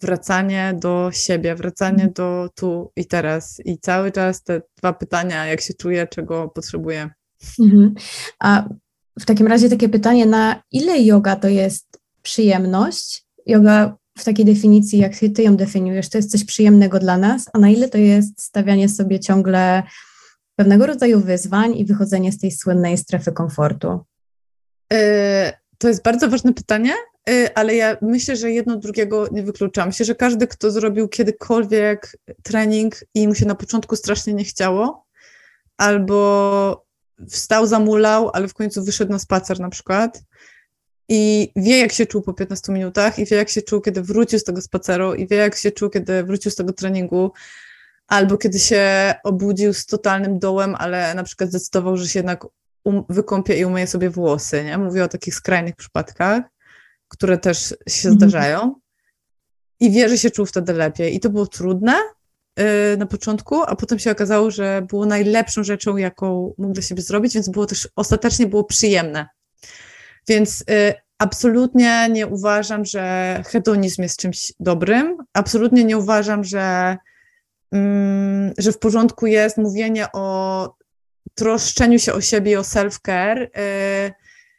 wracanie 0.00 0.74
do 0.80 1.10
siebie, 1.12 1.54
wracanie 1.54 2.04
mhm. 2.04 2.12
do 2.12 2.48
tu 2.54 2.92
i 2.96 3.06
teraz. 3.06 3.60
I 3.64 3.78
cały 3.78 4.12
czas 4.12 4.42
te 4.42 4.62
dwa 4.78 4.92
pytania, 4.92 5.46
jak 5.46 5.60
się 5.60 5.74
czuję, 5.74 6.06
czego 6.06 6.48
potrzebuję. 6.48 7.10
Mhm. 7.60 7.94
A 8.38 8.68
w 9.20 9.24
takim 9.24 9.46
razie 9.46 9.68
takie 9.68 9.88
pytanie, 9.88 10.26
na 10.26 10.62
ile 10.72 10.98
yoga 10.98 11.36
to 11.36 11.48
jest 11.48 12.00
przyjemność? 12.22 13.26
Yoga 13.46 13.96
w 14.18 14.24
takiej 14.24 14.44
definicji, 14.44 14.98
jak 14.98 15.12
ty 15.34 15.42
ją 15.42 15.56
definiujesz, 15.56 16.08
to 16.08 16.18
jest 16.18 16.30
coś 16.30 16.44
przyjemnego 16.44 16.98
dla 16.98 17.18
nas, 17.18 17.50
a 17.52 17.58
na 17.58 17.68
ile 17.68 17.88
to 17.88 17.98
jest 17.98 18.42
stawianie 18.42 18.88
sobie 18.88 19.20
ciągle 19.20 19.82
pewnego 20.56 20.86
rodzaju 20.86 21.20
wyzwań 21.20 21.76
i 21.76 21.84
wychodzenie 21.84 22.32
z 22.32 22.38
tej 22.38 22.50
słynnej 22.50 22.98
strefy 22.98 23.32
komfortu? 23.32 24.00
Yy, 24.92 24.98
to 25.78 25.88
jest 25.88 26.02
bardzo 26.02 26.28
ważne 26.28 26.54
pytanie, 26.54 26.92
Y, 26.92 27.15
ale 27.54 27.74
ja 27.74 27.96
myślę, 28.02 28.36
że 28.36 28.50
jedno 28.50 28.76
drugiego 28.76 29.28
nie 29.32 29.42
wykluczam. 29.42 29.88
Myślę, 29.88 30.06
że 30.06 30.14
każdy, 30.14 30.46
kto 30.46 30.70
zrobił 30.70 31.08
kiedykolwiek 31.08 32.16
trening 32.42 32.94
i 33.14 33.28
mu 33.28 33.34
się 33.34 33.46
na 33.46 33.54
początku 33.54 33.96
strasznie 33.96 34.34
nie 34.34 34.44
chciało, 34.44 35.06
albo 35.76 36.86
wstał, 37.30 37.66
zamulał, 37.66 38.30
ale 38.32 38.48
w 38.48 38.54
końcu 38.54 38.84
wyszedł 38.84 39.12
na 39.12 39.18
spacer 39.18 39.60
na 39.60 39.68
przykład 39.68 40.22
i 41.08 41.52
wie, 41.56 41.78
jak 41.78 41.92
się 41.92 42.06
czuł 42.06 42.22
po 42.22 42.34
15 42.34 42.72
minutach 42.72 43.18
i 43.18 43.24
wie, 43.24 43.36
jak 43.36 43.48
się 43.48 43.62
czuł, 43.62 43.80
kiedy 43.80 44.02
wrócił 44.02 44.38
z 44.38 44.44
tego 44.44 44.62
spaceru 44.62 45.14
i 45.14 45.26
wie, 45.26 45.36
jak 45.36 45.56
się 45.56 45.70
czuł, 45.70 45.90
kiedy 45.90 46.24
wrócił 46.24 46.50
z 46.50 46.54
tego 46.54 46.72
treningu, 46.72 47.32
albo 48.06 48.38
kiedy 48.38 48.58
się 48.58 49.14
obudził 49.24 49.72
z 49.72 49.86
totalnym 49.86 50.38
dołem, 50.38 50.74
ale 50.78 51.14
na 51.14 51.22
przykład 51.22 51.50
zdecydował, 51.50 51.96
że 51.96 52.08
się 52.08 52.18
jednak 52.18 52.46
um, 52.84 53.02
wykąpie 53.08 53.58
i 53.58 53.64
umyje 53.64 53.86
sobie 53.86 54.10
włosy, 54.10 54.64
nie? 54.64 54.78
Mówię 54.78 55.04
o 55.04 55.08
takich 55.08 55.34
skrajnych 55.34 55.76
przypadkach 55.76 56.42
które 57.08 57.38
też 57.38 57.74
się 57.88 58.08
mhm. 58.08 58.14
zdarzają. 58.14 58.74
I 59.80 59.90
wie, 59.90 60.08
że 60.08 60.18
się 60.18 60.30
czuł 60.30 60.46
wtedy 60.46 60.72
lepiej. 60.72 61.16
I 61.16 61.20
to 61.20 61.30
było 61.30 61.46
trudne 61.46 61.94
yy, 62.56 62.64
na 62.98 63.06
początku, 63.06 63.62
a 63.62 63.76
potem 63.76 63.98
się 63.98 64.10
okazało, 64.10 64.50
że 64.50 64.82
było 64.88 65.06
najlepszą 65.06 65.64
rzeczą, 65.64 65.96
jaką 65.96 66.54
mógł 66.58 66.74
dla 66.74 66.82
siebie 66.82 67.02
zrobić, 67.02 67.34
więc 67.34 67.48
było 67.48 67.66
też 67.66 67.88
ostatecznie 67.96 68.46
było 68.46 68.64
przyjemne. 68.64 69.28
Więc 70.28 70.64
yy, 70.68 70.94
absolutnie 71.18 72.08
nie 72.10 72.26
uważam, 72.26 72.84
że 72.84 73.42
hedonizm 73.46 74.02
jest 74.02 74.20
czymś 74.20 74.52
dobrym. 74.60 75.16
Absolutnie 75.32 75.84
nie 75.84 75.98
uważam, 75.98 76.44
że, 76.44 76.96
yy, 77.72 77.80
że 78.58 78.72
w 78.72 78.78
porządku 78.78 79.26
jest 79.26 79.56
mówienie 79.58 80.06
o 80.12 80.76
troszczeniu 81.34 81.98
się 81.98 82.12
o 82.12 82.20
siebie 82.20 82.52
i 82.52 82.56
o 82.56 82.62
self-care 82.62 83.42
y, 83.42 84.12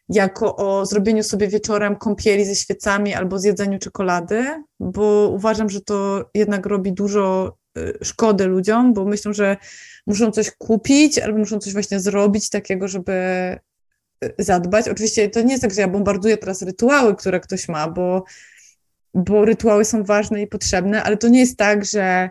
jako 0.10 0.56
o 0.56 0.86
zrobieniu 0.86 1.24
sobie 1.24 1.48
wieczorem 1.48 1.96
kąpieli 1.96 2.46
ze 2.46 2.56
świecami 2.56 3.14
albo 3.14 3.40
zjedzeniu 3.40 3.80
czekolady, 3.80 4.64
bo 4.80 5.30
uważam, 5.34 5.70
że 5.70 5.82
to 5.82 6.30
jednak 6.34 6.66
robi 6.66 6.94
dużo 6.94 7.58
y, 7.78 7.98
szkody 8.02 8.46
ludziom, 8.46 8.94
bo 8.94 9.06
myślą, 9.06 9.34
że 9.34 9.58
muszą 10.08 10.32
coś 10.32 10.52
kupić 10.52 11.20
albo 11.20 11.38
muszą 11.40 11.60
coś 11.60 11.74
właśnie 11.74 12.00
zrobić 12.00 12.50
takiego, 12.50 12.88
żeby 12.88 13.14
y, 14.24 14.34
zadbać. 14.40 14.90
Oczywiście 14.90 15.30
to 15.30 15.42
nie 15.42 15.52
jest 15.52 15.62
tak, 15.62 15.74
że 15.74 15.82
ja 15.82 15.88
bombarduję 15.88 16.38
teraz 16.38 16.62
rytuały, 16.62 17.16
które 17.16 17.40
ktoś 17.40 17.68
ma, 17.70 17.88
bo, 17.88 18.24
bo 19.14 19.46
rytuały 19.46 19.86
są 19.86 20.04
ważne 20.04 20.42
i 20.42 20.48
potrzebne, 20.48 21.04
ale 21.04 21.18
to 21.18 21.28
nie 21.28 21.40
jest 21.40 21.58
tak, 21.58 21.86
że 21.86 22.30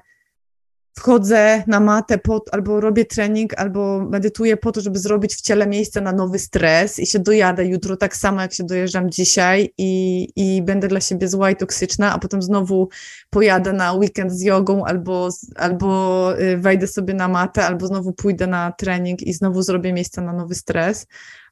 wchodzę 0.98 1.64
na 1.66 1.80
matę 1.80 2.18
albo 2.52 2.80
robię 2.80 3.04
trening, 3.04 3.61
albo 3.61 4.00
medytuję 4.11 4.56
po 4.56 4.72
to, 4.72 4.80
żeby 4.80 4.98
zrobić 4.98 5.35
w 5.35 5.40
ciele 5.40 5.66
miejsce 5.66 6.00
na 6.00 6.12
nowy 6.12 6.38
stres 6.38 6.98
i 6.98 7.06
się 7.06 7.18
dojadę 7.18 7.66
jutro 7.66 7.96
tak 7.96 8.16
samo, 8.16 8.40
jak 8.40 8.54
się 8.54 8.64
dojeżdżam 8.64 9.11
dzisiaj 9.11 9.72
i, 9.78 10.28
i 10.37 10.62
będę 10.62 10.88
dla 10.88 11.00
siebie 11.00 11.28
zła 11.28 11.50
i 11.50 11.56
toksyczna, 11.56 12.12
a 12.12 12.18
potem 12.18 12.42
znowu 12.42 12.88
pojadę 13.30 13.72
na 13.72 13.92
weekend 13.92 14.32
z 14.32 14.42
jogą 14.42 14.85
albo, 14.85 15.28
albo 15.56 16.40
y, 16.40 16.56
wejdę 16.59 16.87
sobie 16.87 17.14
na 17.14 17.28
matę, 17.28 17.66
albo 17.66 17.87
znowu 17.87 18.12
pójdę 18.12 18.46
na 18.46 18.72
trening 18.72 19.22
i 19.22 19.32
znowu 19.32 19.62
zrobię 19.62 19.92
miejsce 19.92 20.20
na 20.20 20.32
nowy 20.32 20.54
stres, 20.54 21.06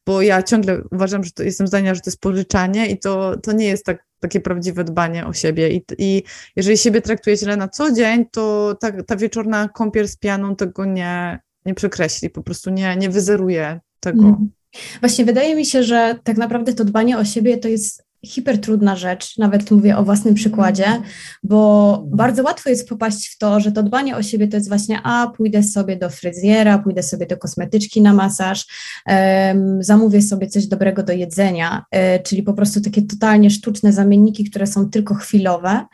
bo 0.07 0.23
ja 0.23 0.43
ciągle 0.43 0.83
uważam, 0.93 1.25
że 1.25 1.31
to 1.31 1.43
jestem 1.43 1.67
zdania, 1.67 1.95
że 1.95 2.01
to 2.01 2.11
jest 2.11 2.21
pożyczanie 2.21 2.87
i 2.91 2.99
to, 2.99 3.37
to 3.37 3.53
nie 3.53 3.67
jest 3.67 3.85
tak 3.85 4.05
takie 4.25 4.41
prawdziwe 4.41 4.85
dbanie 4.85 5.27
o 5.27 5.33
siebie. 5.33 5.71
I, 5.71 5.85
i 5.99 6.23
jeżeli 6.57 6.79
siebie 6.79 7.03
traktuje 7.03 7.37
źle 7.37 7.57
na 7.57 7.69
co 7.69 7.93
dzień, 7.93 8.27
to 8.31 8.75
ta, 8.81 9.03
ta 9.03 9.17
wieczorna 9.17 9.69
kąpiel 9.69 10.09
z 10.09 10.17
pianą 10.17 10.57
tego 10.57 10.85
nie, 10.85 11.41
nie 11.67 11.75
przekreśli, 11.75 12.31
po 12.31 12.43
prostu 12.43 12.71
nie, 12.71 12.97
nie 12.97 13.11
wyzeruje 13.11 13.81
tego. 14.01 14.23
Mm. 14.23 14.51
Właśnie 15.01 15.25
wydaje 15.25 15.57
mi 15.57 15.67
się, 15.67 15.83
że 15.83 16.19
tak 16.25 16.37
naprawdę 16.37 16.75
to 16.75 16.85
dbanie 16.85 17.19
o 17.19 17.25
siebie 17.25 17.59
to 17.59 17.69
jest 17.69 18.05
hipertrudna 18.25 18.97
rzecz, 18.97 19.39
nawet 19.39 19.71
mówię 19.71 19.97
o 19.97 20.05
własnym 20.05 20.35
przykładzie, 20.35 20.87
bo 21.43 22.03
bardzo 22.07 22.43
łatwo 22.43 22.71
jest 22.71 22.89
popaść 22.89 23.29
w 23.29 23.39
to, 23.39 23.61
że 23.61 23.73
to 23.73 23.83
dbanie 23.83 24.17
o 24.17 24.23
siebie 24.23 24.49
to 24.49 24.57
jest 24.57 24.69
właśnie, 24.69 25.01
a 25.03 25.33
pójdę 25.37 25.63
sobie 25.63 25.97
do 25.97 26.11
fryzjera, 26.11 26.79
pójdę 26.79 27.03
sobie 27.03 27.27
do 27.27 27.37
kosmetyczki 27.37 28.03
na 28.03 28.13
masaż, 28.13 28.67
um, 29.07 29.83
zamówię 29.83 30.23
sobie 30.23 30.47
coś 30.47 30.67
dobrego 30.67 31.03
do 31.03 31.13
jedzenia, 31.13 31.85
e, 31.91 32.21
czyli 32.21 32.43
po 32.43 32.53
prostu 32.53 32.81
takie 32.81 33.03
totalnie 33.03 33.51
sztuczne 33.51 33.93
zamienniki, 33.93 34.45
które 34.45 34.67
są 34.67 34.91
tylko 34.91 35.15
chwilowe, 35.15 35.87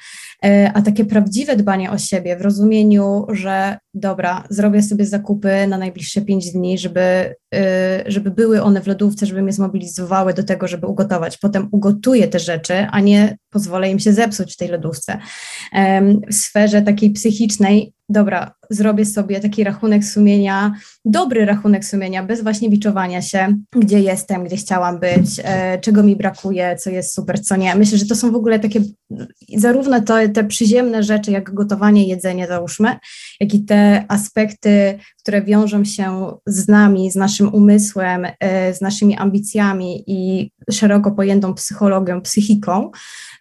e, 0.45 0.73
a 0.75 0.83
takie 0.83 1.05
prawdziwe 1.05 1.57
dbanie 1.57 1.91
o 1.91 1.99
siebie 1.99 2.37
w 2.37 2.41
rozumieniu, 2.41 3.27
że 3.29 3.79
dobra, 3.95 4.45
zrobię 4.51 4.83
sobie 4.83 5.07
zakupy 5.07 5.67
na 5.69 5.79
najbliższe 5.79 6.21
pięć 6.21 6.53
dni, 6.53 6.79
żeby, 6.79 7.35
e, 7.55 8.05
żeby 8.07 8.31
były 8.31 8.63
one 8.63 8.81
w 8.81 8.87
lodówce, 8.87 9.27
żeby 9.27 9.43
mnie 9.43 9.53
zmobilizowały 9.53 10.35
do 10.35 10.43
tego, 10.43 10.69
żeby 10.69 10.87
ugotować. 10.87 11.39
Potem 11.39 11.69
ugotuję 11.73 12.20
te 12.29 12.39
rzeczy, 12.39 12.87
a 12.91 13.01
nie 13.01 13.37
pozwolę 13.51 13.91
im 13.91 13.99
się 13.99 14.13
zepsuć 14.13 14.55
w 14.55 14.57
tej 14.57 14.69
lodówce. 14.69 15.19
W 16.31 16.35
sferze 16.35 16.83
takiej 16.83 17.11
psychicznej, 17.11 17.93
dobra, 18.11 18.55
zrobię 18.71 19.05
sobie 19.07 19.41
taki 19.41 19.65
rachunek 19.65 20.05
sumienia, 20.05 20.75
dobry 21.05 21.45
rachunek 21.45 21.85
sumienia, 21.85 22.23
bez 22.23 22.43
właśnie 22.43 22.71
biczowania 22.71 23.23
się, 23.23 23.57
gdzie 23.77 24.01
jestem, 24.01 24.45
gdzie 24.45 24.57
chciałam 24.57 25.01
być, 25.01 25.41
e, 25.45 25.79
czego 25.79 26.03
mi 26.03 26.17
brakuje, 26.17 26.77
co 26.77 26.91
jest 26.91 27.15
super, 27.15 27.41
co 27.41 27.57
nie. 27.57 27.75
Myślę, 27.75 27.99
że 27.99 28.07
to 28.07 28.15
są 28.15 28.33
w 28.33 28.37
ogóle 28.37 28.59
takie, 28.59 28.81
zarówno 29.57 30.01
to, 30.01 30.15
te 30.35 30.45
przyziemne 30.45 31.03
rzeczy, 31.03 31.31
jak 31.31 31.55
gotowanie, 31.55 32.09
jedzenie, 32.09 32.47
załóżmy, 32.47 32.97
jak 33.41 33.55
i 33.55 33.65
te 33.65 34.05
aspekty, 34.09 34.99
które 35.23 35.43
wiążą 35.43 35.85
się 35.85 36.33
z 36.47 36.69
nami, 36.69 37.11
z 37.11 37.17
naszym 37.17 37.55
umysłem, 37.55 38.27
e, 38.41 38.75
z 38.75 38.81
naszymi 38.81 39.17
ambicjami 39.17 40.05
i 40.07 40.51
szeroko 40.71 41.11
pojętą 41.11 41.55
psychologią, 41.55 42.21
psychiką, 42.21 42.91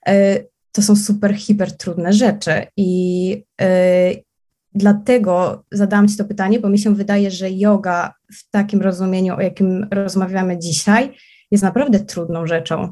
e, 0.07 0.39
to 0.71 0.81
są 0.81 0.95
super, 0.95 1.35
hiper 1.35 1.77
trudne 1.77 2.13
rzeczy. 2.13 2.51
I 2.77 3.43
Dlatego 4.73 5.63
zadałam 5.71 6.07
Ci 6.07 6.17
to 6.17 6.25
pytanie, 6.25 6.59
bo 6.59 6.69
mi 6.69 6.79
się 6.79 6.95
wydaje, 6.95 7.31
że 7.31 7.51
yoga 7.51 8.13
w 8.33 8.49
takim 8.49 8.81
rozumieniu, 8.81 9.35
o 9.35 9.41
jakim 9.41 9.87
rozmawiamy 9.91 10.59
dzisiaj, 10.59 11.15
jest 11.51 11.63
naprawdę 11.63 11.99
trudną 11.99 12.47
rzeczą. 12.47 12.91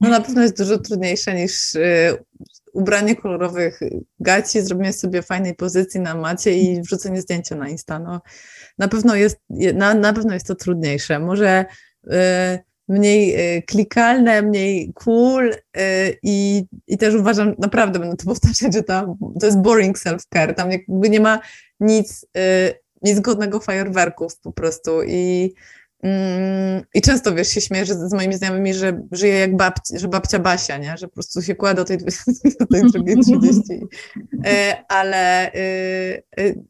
No 0.00 0.08
na 0.08 0.20
pewno 0.20 0.42
jest 0.42 0.58
dużo 0.58 0.78
trudniejsze 0.78 1.34
niż 1.34 1.74
y, 1.74 2.24
ubranie 2.72 3.16
kolorowych 3.16 3.80
gaci, 4.20 4.62
zrobienie 4.62 4.92
sobie 4.92 5.22
fajnej 5.22 5.54
pozycji 5.54 6.00
na 6.00 6.14
macie 6.14 6.58
i 6.58 6.82
wrzucenie 6.82 7.20
zdjęcia 7.20 7.56
na 7.56 7.68
Insta. 7.68 7.98
No, 7.98 8.20
na, 8.78 8.88
pewno 8.88 9.14
jest, 9.14 9.40
na, 9.74 9.94
na 9.94 10.12
pewno 10.12 10.34
jest 10.34 10.46
to 10.46 10.54
trudniejsze. 10.54 11.18
Może 11.18 11.64
y, 12.06 12.10
mniej 12.88 13.56
y, 13.56 13.62
klikalne, 13.62 14.42
mniej 14.42 14.92
cool 14.94 15.50
y, 15.50 15.58
i, 16.22 16.64
i 16.86 16.98
też 16.98 17.14
uważam, 17.14 17.54
naprawdę 17.58 17.98
będę 17.98 18.16
to 18.16 18.24
powtarzać, 18.34 18.74
że 18.74 18.82
to, 18.82 19.16
to 19.40 19.46
jest 19.46 19.58
boring 19.58 19.98
self-care, 19.98 20.54
tam 20.54 20.70
jakby 20.70 21.10
nie 21.10 21.20
ma 21.20 21.40
nic, 21.80 22.26
y, 22.36 22.74
nic 23.02 23.20
godnego 23.20 23.60
fajerwerków 23.60 24.40
po 24.40 24.52
prostu 24.52 25.02
i 25.02 25.54
mm, 26.02 26.82
i 26.94 27.00
często, 27.00 27.34
wiesz, 27.34 27.48
się 27.48 27.60
śmieję 27.60 27.84
że 27.84 27.94
z 27.94 28.12
moimi 28.12 28.34
znajomymi, 28.34 28.74
że 28.74 29.02
żyję 29.12 29.34
jak 29.34 29.56
babcia, 29.56 29.98
że 29.98 30.08
babcia 30.08 30.38
Basia, 30.38 30.78
nie? 30.78 30.96
że 30.98 31.08
po 31.08 31.14
prostu 31.14 31.42
się 31.42 31.54
kładę 31.54 31.74
do 31.74 31.84
tej, 31.84 31.98
do 32.60 32.66
tej 32.66 32.82
drugiej 32.82 33.16
30. 33.22 33.62
Ale 34.88 35.50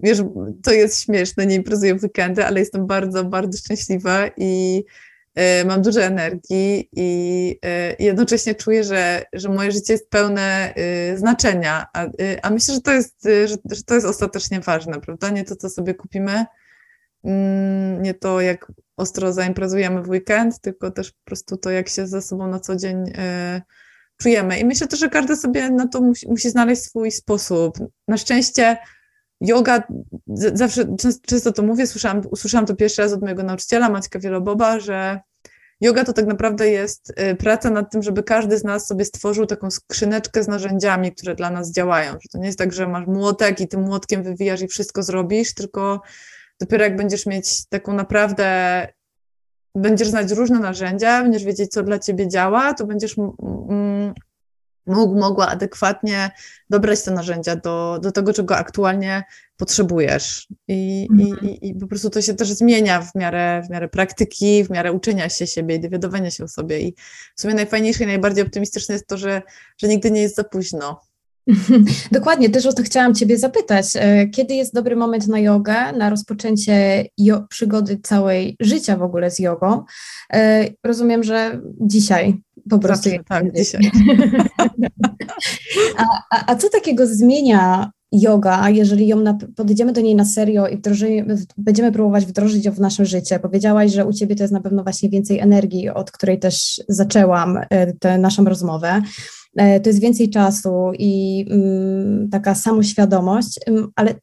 wiesz, 0.01 0.19
to 0.63 0.73
jest 0.73 1.01
śmieszne, 1.01 1.47
nie 1.47 1.55
imprezuję 1.55 1.95
w 1.95 2.03
weekendy, 2.03 2.47
ale 2.47 2.61
jestem 2.61 2.87
bardzo, 2.87 3.25
bardzo 3.25 3.59
szczęśliwa 3.59 4.31
i 4.37 4.85
E, 4.85 5.08
mam 5.65 5.83
dużo 5.83 6.03
energii 6.03 6.89
i, 6.93 7.59
e, 7.65 7.97
jednocześnie 7.99 8.55
czuję, 8.55 8.85
że, 8.85 9.25
że 9.33 9.49
moje 9.49 9.73
życie 9.73 9.93
jest 9.93 10.11
pełne 10.11 10.75
e, 10.75 11.17
znaczenia, 11.17 11.87
a, 11.95 12.07
a 12.43 12.51
myślę, 12.51 12.75
że 12.75 12.81
to, 12.81 12.93
jest, 12.93 13.23
że, 13.25 13.57
że 13.71 13.83
to 13.83 13.95
jest 13.95 14.07
ostatecznie 14.07 14.61
ważne, 14.61 15.01
prawda? 15.01 15.31
Nie 15.31 15.45
to, 15.45 15.57
co 15.57 15.71
sobie 15.71 15.95
kupimy, 15.95 16.45
mm, 17.25 18.03
nie 18.03 18.15
to, 18.15 18.41
jak 18.41 18.73
ostro 18.97 19.33
zaimprezujemy 19.33 20.03
w 20.03 20.09
weekend, 20.09 20.61
tylko 20.61 20.91
też 20.91 21.13
po 21.13 21.25
prostu 21.25 21.57
to, 21.57 21.71
jak 21.71 21.89
się 21.89 22.07
ze 22.07 22.23
sobą 22.23 22.47
na 22.47 22.61
co 22.61 22.77
dzień 22.77 23.13
czujemy. 24.17 24.59
I 24.59 24.65
myślę 24.65 24.87
też, 24.87 25.01
że 25.01 25.09
każdy 25.09 25.37
sobie 25.37 25.71
na 25.71 25.89
to 25.89 26.01
musi, 26.01 26.29
musi 26.29 26.51
znaleźć 26.51 26.83
swój 26.83 27.11
sposób. 27.11 27.79
Na 28.09 28.17
szczęście 28.17 28.77
yoga, 29.41 29.83
zawsze 30.55 30.97
często, 30.97 31.27
często 31.27 31.53
to 31.53 31.63
mówię, 31.63 31.87
słyszałam, 31.87 32.23
usłyszałam 32.31 32.67
to 32.67 32.77
pierwszy 32.77 33.03
raz 33.03 33.13
od 33.13 33.23
mojego 33.23 33.43
nauczyciela, 33.43 33.89
Maćka 33.89 34.19
Wieloboba, 34.19 34.81
że 34.81 35.21
yoga 35.81 36.05
to 36.05 36.13
tak 36.13 36.27
naprawdę 36.27 36.71
jest 36.71 37.11
y, 37.33 37.37
praca 37.37 37.71
nad 37.71 37.93
tym, 37.93 38.03
żeby 38.03 38.23
każdy 38.23 38.59
z 38.59 38.65
nas 38.65 38.87
sobie 38.87 39.05
stworzył 39.05 39.47
taką 39.47 39.71
skrzyneczkę 39.71 40.43
z 40.43 40.49
narzędziami, 40.49 41.13
które 41.13 41.35
dla 41.35 41.51
nas 41.51 41.73
działają. 41.73 42.13
Że 42.13 42.29
to 42.33 42.39
nie 42.39 42.47
jest 42.47 42.59
tak, 42.59 42.73
że 42.73 42.89
masz 42.89 43.07
młotek 43.07 43.61
i 43.61 43.69
tym 43.69 43.81
młotkiem 43.81 44.23
wywijasz 44.23 44.63
i 44.63 44.69
wszystko 44.69 45.03
zrobisz, 45.03 45.55
tylko 45.55 46.01
dopiero 46.61 46.85
jak 46.85 46.97
będziesz 46.97 47.27
mieć 47.27 47.67
taką 47.69 47.93
naprawdę, 47.93 48.89
będziesz 49.75 50.09
znać 50.09 50.31
różne 50.31 50.59
narzędzia, 50.59 51.23
będziesz 51.23 51.45
wiedzieć, 51.45 51.71
co 51.71 51.83
dla 51.83 51.99
ciebie 51.99 52.29
działa, 52.29 52.75
to 52.75 52.87
będziesz 52.87 53.17
mógł, 54.89 55.21
mogła 55.21 55.49
adekwatnie 55.49 56.31
dobrać 56.71 57.03
te 57.03 57.11
narzędzia 57.11 57.57
do, 57.57 57.99
do 58.03 58.13
tego, 58.13 58.33
czego 58.33 58.57
aktualnie 58.57 59.25
potrzebujesz. 59.57 60.49
I, 60.69 61.09
mhm. 61.11 61.41
i, 61.41 61.69
I 61.69 61.75
po 61.75 61.87
prostu 61.87 62.11
to 62.11 62.23
się 62.23 62.35
też 62.35 62.49
zmienia 62.49 63.03
w 63.03 63.15
miarę, 63.15 63.63
w 63.67 63.71
miarę 63.71 63.89
praktyki, 63.89 64.65
w 64.65 64.71
miarę 64.71 64.93
uczenia 64.93 65.29
się 65.29 65.47
siebie 65.47 65.75
i 65.75 65.81
dowiadywania 65.81 66.31
się 66.31 66.45
o 66.45 66.49
sobie. 66.49 66.81
I 66.81 66.95
w 67.37 67.41
sumie 67.41 67.55
najfajniejsze 67.55 68.05
i 68.05 68.07
najbardziej 68.07 68.45
optymistyczne 68.45 68.93
jest 68.93 69.07
to, 69.07 69.19
że, 69.19 69.43
że 69.79 69.89
nigdy 69.89 70.11
nie 70.11 70.23
jest 70.23 70.37
za 70.37 70.45
późno. 70.45 71.08
Dokładnie, 72.13 72.51
też 72.51 72.67
o 72.67 72.73
to 72.73 72.83
chciałam 72.83 73.15
Ciebie 73.15 73.39
zapytać. 73.39 73.87
E, 73.95 74.29
kiedy 74.29 74.55
jest 74.55 74.75
dobry 74.75 74.97
moment 74.97 75.27
na 75.27 75.39
jogę, 75.39 75.75
na 75.93 76.11
rozpoczęcie 76.11 77.07
jo- 77.19 77.47
przygody 77.49 78.01
całej 78.03 78.57
życia 78.61 78.97
w 78.97 79.03
ogóle 79.03 79.31
z 79.31 79.39
jogą? 79.39 79.85
E, 80.33 80.69
rozumiem, 80.85 81.25
że 81.25 81.61
dzisiaj 81.81 82.41
po 82.71 82.79
prostu. 82.79 83.11
Zawsze, 83.11 83.25
tak, 83.25 83.57
dzisiaj. 83.57 83.91
a, 85.99 86.05
a, 86.31 86.53
a 86.53 86.57
co 86.57 86.69
takiego 86.69 87.07
zmienia 87.07 87.91
yoga, 88.13 88.71
jeżeli 88.71 89.07
ją 89.07 89.21
na, 89.21 89.39
podejdziemy 89.57 89.93
do 89.93 90.01
niej 90.01 90.15
na 90.15 90.25
serio 90.25 90.67
i 90.67 90.77
wdroży, 90.77 91.07
będziemy 91.57 91.93
próbować 91.93 92.27
wdrożyć 92.27 92.65
ją 92.65 92.73
w 92.73 92.81
nasze 92.81 93.07
życie. 93.07 93.39
Powiedziałaś, 93.39 93.93
że 93.93 94.07
u 94.07 94.13
Ciebie 94.13 94.37
to 94.37 94.43
jest 94.45 94.53
na 94.53 94.61
pewno 94.61 94.83
właśnie 94.83 95.09
więcej 95.09 95.39
energii, 95.39 95.89
od 95.89 96.11
której 96.11 96.39
też 96.39 96.81
zaczęłam 96.89 97.61
e, 97.71 97.93
tę 97.93 98.19
naszą 98.19 98.45
rozmowę. 98.45 99.03
E, 99.57 99.81
to 99.81 99.91
jest 99.91 100.01
więcej 100.01 100.31
czasu 100.31 100.93
i 100.99 101.45
mm, 101.51 102.29
taka 102.31 102.55
samoświadomość, 102.55 103.61
ale 103.97 104.15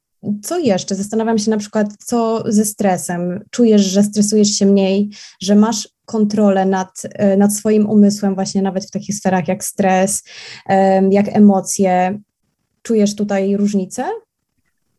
co 0.43 0.59
jeszcze? 0.59 0.95
Zastanawiam 0.95 1.37
się 1.37 1.51
na 1.51 1.57
przykład, 1.57 1.87
co 2.05 2.43
ze 2.47 2.65
stresem. 2.65 3.43
Czujesz, 3.49 3.81
że 3.81 4.03
stresujesz 4.03 4.49
się 4.49 4.65
mniej, 4.65 5.09
że 5.41 5.55
masz 5.55 5.89
kontrolę 6.05 6.65
nad, 6.65 7.01
e, 7.03 7.37
nad 7.37 7.55
swoim 7.55 7.89
umysłem, 7.89 8.35
właśnie 8.35 8.61
nawet 8.61 8.85
w 8.85 8.91
takich 8.91 9.15
sferach 9.15 9.47
jak 9.47 9.63
stres, 9.63 10.23
jak 11.11 11.27
emocje. 11.27 12.19
Czujesz 12.81 13.15
tutaj 13.15 13.57
różnicę? 13.57 14.03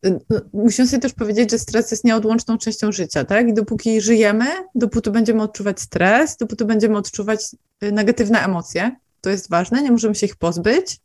Y, 0.07 0.21
no, 0.31 0.41
musimy 0.53 0.89
sobie 0.89 1.01
też 1.01 1.13
powiedzieć, 1.13 1.51
że 1.51 1.59
stres 1.59 1.91
jest 1.91 2.05
nieodłączną 2.05 2.59
częścią 2.59 2.93
życia, 2.93 3.25
tak? 3.25 3.49
I 3.49 3.55
dopóki 3.55 4.01
żyjemy, 4.01 4.45
dopóty 4.75 5.11
będziemy 5.11 5.43
odczuwać 5.43 5.81
stres, 5.81 6.37
dopóty 6.37 6.65
będziemy 6.65 6.97
odczuwać 6.97 7.41
y, 7.85 7.93
negatywne 7.93 8.45
emocje. 8.45 8.97
To 9.27 9.31
jest 9.31 9.51
ważne, 9.51 9.83
nie 9.83 9.91
możemy 9.91 10.15
się 10.15 10.27
ich 10.27 10.37
pozbyć. 10.37 11.01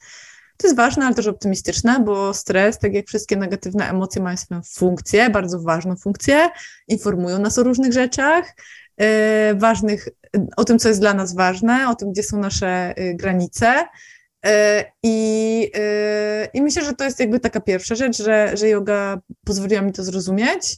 To 0.58 0.68
jest 0.68 0.78
ważne, 0.78 1.06
ale 1.06 1.16
też 1.16 1.28
optymistyczne, 1.28 2.00
bo 2.00 2.34
stres, 2.34 2.80
tak 2.80 2.94
jak 2.94 3.08
wszystkie 3.08 3.36
negatywne 3.36 3.90
emocje, 3.90 4.22
mają 4.22 4.38
swoją 4.38 4.62
funkcję, 4.64 5.30
bardzo 5.30 5.60
ważną 5.60 5.96
funkcję, 5.96 6.50
informują 6.88 7.40
nas 7.40 7.60
o 7.60 7.64
różnych 7.64 7.94
rzeczach, 7.94 8.56
yy, 8.98 9.06
ważnych, 9.56 10.08
o 10.58 10.64
tym, 10.64 10.80
co 10.80 10.88
jest 10.88 11.00
dla 11.02 11.14
nas 11.14 11.36
ważne, 11.36 11.90
o 11.90 11.96
tym, 11.96 12.12
gdzie 12.12 12.24
są 12.24 12.40
nasze 12.40 12.94
yy, 12.98 13.16
granice 13.16 13.86
I, 15.04 15.72
I 16.54 16.62
myślę, 16.62 16.86
że 16.86 16.94
to 16.94 17.04
jest 17.04 17.20
jakby 17.20 17.40
taka 17.40 17.62
pierwsza 17.62 17.96
rzecz, 17.96 18.18
że, 18.18 18.58
że 18.58 18.70
yoga 18.70 19.20
pozwoliła 19.46 19.82
mi 19.82 19.92
to 19.92 20.04
zrozumieć. 20.04 20.78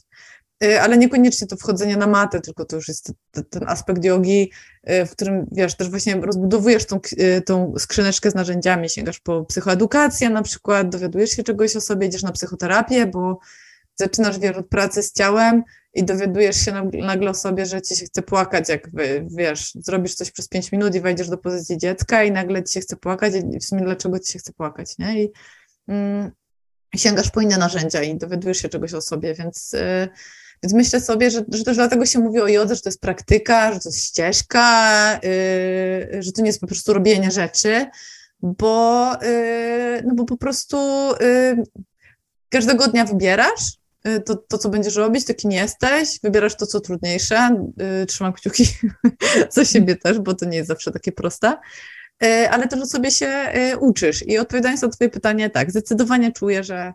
Y, 0.62 0.80
ale 0.80 0.98
niekoniecznie 0.98 1.46
to 1.46 1.56
wchodzenie 1.56 1.96
na 1.96 2.06
matę, 2.06 2.40
tylko 2.40 2.64
to 2.64 2.76
już 2.76 2.88
jest 2.88 3.12
ten 3.50 3.68
aspekt 3.68 4.04
jogi, 4.04 4.52
y, 4.90 5.06
w 5.06 5.10
którym, 5.10 5.46
wiesz, 5.52 5.76
też 5.76 5.90
właśnie 5.90 6.14
rozbudowujesz 6.14 6.84
tą, 6.86 7.00
y, 7.18 7.42
tą 7.42 7.74
skrzyneczkę 7.78 8.30
z 8.30 8.34
narzędziami, 8.34 8.90
sięgasz 8.90 9.20
po 9.20 9.44
psychoedukację 9.44 10.30
na 10.30 10.42
przykład, 10.42 10.88
dowiadujesz 10.88 11.30
się 11.30 11.42
czegoś 11.42 11.76
o 11.76 11.80
sobie, 11.80 12.06
idziesz 12.06 12.22
na 12.22 12.32
psychoterapię, 12.32 13.06
bo 13.06 13.38
zaczynasz, 13.94 14.38
wiesz, 14.38 14.56
od 14.56 14.68
pracy 14.68 15.02
z 15.02 15.12
ciałem 15.12 15.62
i 15.94 16.04
dowiadujesz 16.04 16.56
się 16.56 16.90
nagle 16.92 17.30
o 17.30 17.34
sobie, 17.34 17.66
że 17.66 17.82
ci 17.82 17.96
się 17.96 18.06
chce 18.06 18.22
płakać, 18.22 18.68
jak 18.68 18.90
wiesz, 19.26 19.72
zrobisz 19.74 20.14
coś 20.14 20.30
przez 20.30 20.48
pięć 20.48 20.72
minut 20.72 20.94
i 20.94 21.00
wejdziesz 21.00 21.28
do 21.28 21.38
pozycji 21.38 21.78
dziecka 21.78 22.24
i 22.24 22.32
nagle 22.32 22.64
ci 22.64 22.74
się 22.74 22.80
chce 22.80 22.96
płakać 22.96 23.32
i 23.54 23.58
w 23.58 23.64
sumie 23.64 23.82
dlaczego 23.82 24.18
ci 24.18 24.32
się 24.32 24.38
chce 24.38 24.52
płakać, 24.52 24.98
nie? 24.98 25.22
I 25.22 25.32
mm, 25.88 26.30
sięgasz 26.96 27.30
po 27.30 27.40
inne 27.40 27.58
narzędzia 27.58 28.02
i 28.02 28.16
dowiadujesz 28.16 28.58
się 28.58 28.68
czegoś 28.68 28.94
o 28.94 29.00
sobie, 29.00 29.34
więc... 29.34 29.72
Yy, 29.72 30.08
więc 30.64 30.74
myślę 30.74 31.00
sobie, 31.00 31.30
że, 31.30 31.44
że 31.48 31.64
też 31.64 31.76
dlatego 31.76 32.06
się 32.06 32.18
mówi 32.18 32.40
o 32.40 32.48
jodze, 32.48 32.74
że 32.74 32.80
to 32.80 32.88
jest 32.88 33.00
praktyka, 33.00 33.72
że 33.72 33.80
to 33.80 33.88
jest 33.88 34.04
ścieżka, 34.04 35.20
yy, 35.22 36.22
że 36.22 36.32
to 36.32 36.42
nie 36.42 36.46
jest 36.46 36.60
po 36.60 36.66
prostu 36.66 36.92
robienie 36.92 37.30
rzeczy, 37.30 37.86
bo, 38.42 39.12
yy, 39.22 40.02
no 40.06 40.14
bo 40.14 40.24
po 40.24 40.36
prostu 40.36 40.76
yy, 41.20 41.62
każdego 42.48 42.88
dnia 42.88 43.04
wybierasz 43.04 43.78
y, 44.08 44.20
to, 44.20 44.36
to, 44.36 44.58
co 44.58 44.68
będziesz 44.68 44.96
robić, 44.96 45.24
to 45.24 45.34
kim 45.34 45.50
jesteś, 45.50 46.20
wybierasz 46.22 46.56
to, 46.56 46.66
co 46.66 46.80
trudniejsze, 46.80 47.66
y, 48.02 48.06
trzymam 48.06 48.32
kciuki 48.32 48.66
za 49.50 49.64
siebie 49.64 49.96
też, 49.96 50.18
bo 50.18 50.34
to 50.34 50.44
nie 50.44 50.56
jest 50.56 50.68
zawsze 50.68 50.92
takie 50.92 51.12
proste, 51.12 51.56
y, 52.24 52.50
ale 52.50 52.68
też 52.68 52.80
o 52.80 52.86
sobie 52.86 53.10
się 53.10 53.52
uczysz. 53.80 54.26
I 54.26 54.38
odpowiadając 54.38 54.82
na 54.82 54.88
twoje 54.88 55.10
pytanie, 55.10 55.50
tak, 55.50 55.70
zdecydowanie 55.70 56.32
czuję, 56.32 56.64
że 56.64 56.92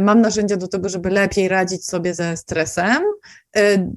mam 0.00 0.20
narzędzia 0.20 0.56
do 0.56 0.68
tego, 0.68 0.88
żeby 0.88 1.10
lepiej 1.10 1.48
radzić 1.48 1.86
sobie 1.86 2.14
ze 2.14 2.36
stresem. 2.36 3.02
E, 3.56 3.60
e, 3.60 3.88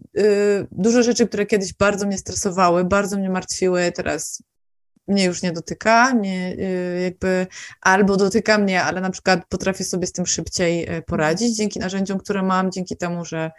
dużo 0.72 1.04
rzeczy, 1.04 1.28
które 1.28 1.46
kiedyś 1.46 1.74
bardzo 1.74 2.08
mnie 2.08 2.18
stresowały, 2.18 2.86
bardzo 2.86 3.18
mnie 3.18 3.30
martwiły, 3.30 3.92
teraz 3.92 4.44
mnie 5.08 5.26
już 5.26 5.42
nie 5.42 5.52
dotyka, 5.52 6.12
nie, 6.12 6.56
jakby 7.04 7.48
albo 7.82 8.18
dotyka 8.18 8.58
mnie, 8.58 8.84
ale 8.84 9.02
na 9.02 9.10
przykład 9.10 9.42
potrafię 9.50 9.84
sobie 9.84 10.08
z 10.08 10.12
tym 10.12 10.26
szybciej 10.26 10.88
poradzić 11.06 11.58
dzięki 11.58 11.80
narzędziom, 11.80 12.20
które 12.20 12.44
mam, 12.44 12.72
dzięki 12.72 12.98
temu, 12.98 13.26
że 13.26 13.52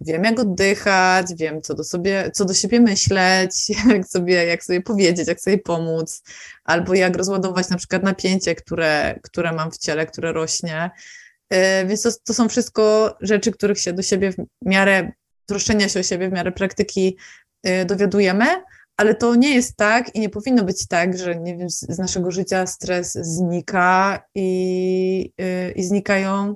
wiem 0.00 0.24
jak 0.24 0.40
oddychać, 0.40 1.26
wiem 1.38 1.62
co 1.62 1.74
do, 1.74 1.84
sobie, 1.84 2.30
co 2.34 2.44
do 2.44 2.54
siebie 2.54 2.80
myśleć, 2.80 3.68
jak 3.94 4.06
sobie, 4.06 4.44
jak 4.44 4.64
sobie 4.64 4.80
powiedzieć, 4.80 5.28
jak 5.28 5.40
sobie 5.40 5.58
pomóc, 5.58 6.22
albo 6.64 6.94
jak 6.94 7.16
rozładować 7.16 7.68
na 7.68 7.76
przykład 7.76 8.02
napięcie, 8.02 8.54
które, 8.54 9.18
które 9.22 9.52
mam 9.52 9.70
w 9.70 9.78
ciele, 9.78 10.06
które 10.06 10.32
rośnie. 10.32 10.90
E, 11.50 11.86
więc 11.86 12.02
to, 12.02 12.10
to 12.24 12.34
są 12.34 12.48
wszystko 12.48 13.16
rzeczy, 13.20 13.52
których 13.52 13.78
się 13.78 13.92
do 13.92 14.02
siebie 14.02 14.32
w 14.32 14.36
miarę 14.64 15.12
troszczenia 15.46 15.88
się 15.88 16.00
o 16.00 16.02
siebie, 16.02 16.28
w 16.28 16.32
miarę 16.32 16.52
praktyki 16.52 17.16
e, 17.62 17.84
dowiadujemy, 17.84 18.46
ale 18.96 19.14
to 19.14 19.34
nie 19.34 19.54
jest 19.54 19.76
tak 19.76 20.14
i 20.14 20.20
nie 20.20 20.28
powinno 20.28 20.64
być 20.64 20.86
tak, 20.88 21.18
że 21.18 21.36
nie 21.36 21.56
wiem, 21.56 21.70
z, 21.70 21.98
naszego 21.98 22.30
życia 22.30 22.66
stres 22.66 23.12
znika 23.12 24.22
i, 24.34 25.32
e, 25.38 25.70
i 25.70 25.84
znikają 25.84 26.54